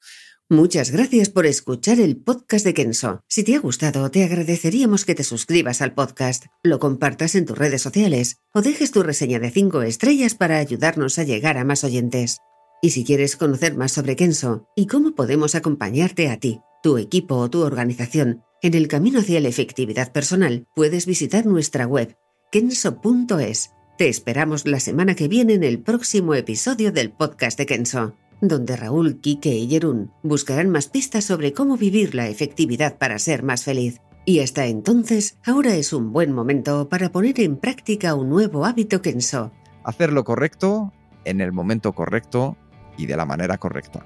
Muchas 0.51 0.91
gracias 0.91 1.29
por 1.29 1.45
escuchar 1.45 2.01
el 2.01 2.17
podcast 2.17 2.65
de 2.65 2.73
Kenso. 2.73 3.21
Si 3.29 3.45
te 3.45 3.55
ha 3.55 3.61
gustado, 3.61 4.11
te 4.11 4.25
agradeceríamos 4.25 5.05
que 5.05 5.15
te 5.15 5.25
suscribas 5.25 5.83
al 5.83 5.95
podcast, 5.95 6.47
lo 6.63 6.79
compartas 6.79 7.35
en 7.35 7.45
tus 7.45 7.59
redes 7.59 7.83
sociales 7.83 8.37
o 8.55 8.63
dejes 8.63 8.91
tu 8.91 9.03
reseña 9.03 9.41
de 9.41 9.51
5 9.51 9.83
estrellas 9.83 10.35
para 10.35 10.59
ayudarnos 10.59 11.19
a 11.19 11.25
llegar 11.25 11.59
a 11.59 11.65
más 11.65 11.85
oyentes. 11.85 12.39
Y 12.81 12.91
si 12.91 13.05
quieres 13.05 13.37
conocer 13.37 13.77
más 13.77 13.93
sobre 13.93 14.17
Kenso 14.17 14.69
y 14.77 14.87
cómo 14.87 15.15
podemos 15.15 15.55
acompañarte 15.55 16.31
a 16.31 16.39
ti, 16.39 16.61
tu 16.83 16.97
equipo 16.97 17.37
o 17.37 17.51
tu 17.51 17.63
organización 17.63 18.45
en 18.63 18.75
el 18.75 18.89
camino 18.89 19.21
hacia 19.21 19.41
la 19.41 19.49
efectividad 19.49 20.13
personal, 20.13 20.67
puedes 20.75 21.07
visitar 21.07 21.47
nuestra 21.47 21.87
web 21.87 22.17
kenso.es. 22.51 23.73
Te 23.97 24.09
esperamos 24.09 24.67
la 24.67 24.81
semana 24.81 25.15
que 25.15 25.29
viene 25.29 25.55
en 25.55 25.65
el 25.65 25.81
próximo 25.81 26.35
episodio 26.35 26.93
del 26.93 27.11
podcast 27.11 27.59
de 27.59 27.67
Kenso 27.67 28.15
donde 28.41 28.77
Raúl, 28.77 29.21
Quique 29.21 29.57
y 29.57 29.69
Jerún 29.69 30.13
buscarán 30.23 30.71
más 30.71 30.89
pistas 30.89 31.25
sobre 31.25 31.53
cómo 31.53 31.77
vivir 31.77 32.15
la 32.15 32.29
efectividad 32.29 32.99
para 32.99 33.19
ser 33.19 33.43
más 33.43 33.65
feliz. 33.65 34.01
Y 34.25 34.41
hasta 34.41 34.67
entonces, 34.67 35.39
ahora 35.45 35.75
es 35.75 35.93
un 35.93 36.13
buen 36.13 36.33
momento 36.33 36.89
para 36.89 37.11
poner 37.11 37.41
en 37.41 37.57
práctica 37.57 38.15
un 38.15 38.29
nuevo 38.29 38.67
hábito 38.67 39.01
Kenso, 39.01 39.53
hacer 39.85 40.13
lo 40.13 40.25
correcto 40.25 40.93
en 41.25 41.41
el 41.41 41.53
momento 41.53 41.93
correcto 41.93 42.57
y 42.97 43.07
de 43.07 43.17
la 43.17 43.25
manera 43.25 43.59
correcta. 43.59 44.05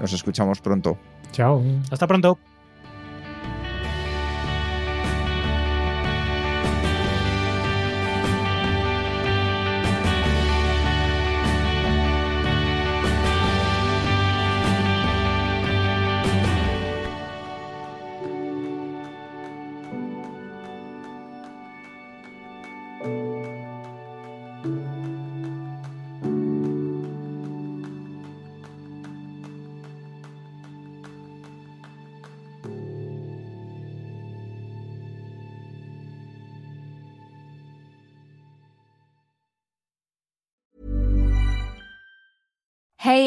Nos 0.00 0.12
escuchamos 0.12 0.60
pronto. 0.60 0.98
Chao. 1.32 1.62
Hasta 1.90 2.06
pronto. 2.06 2.38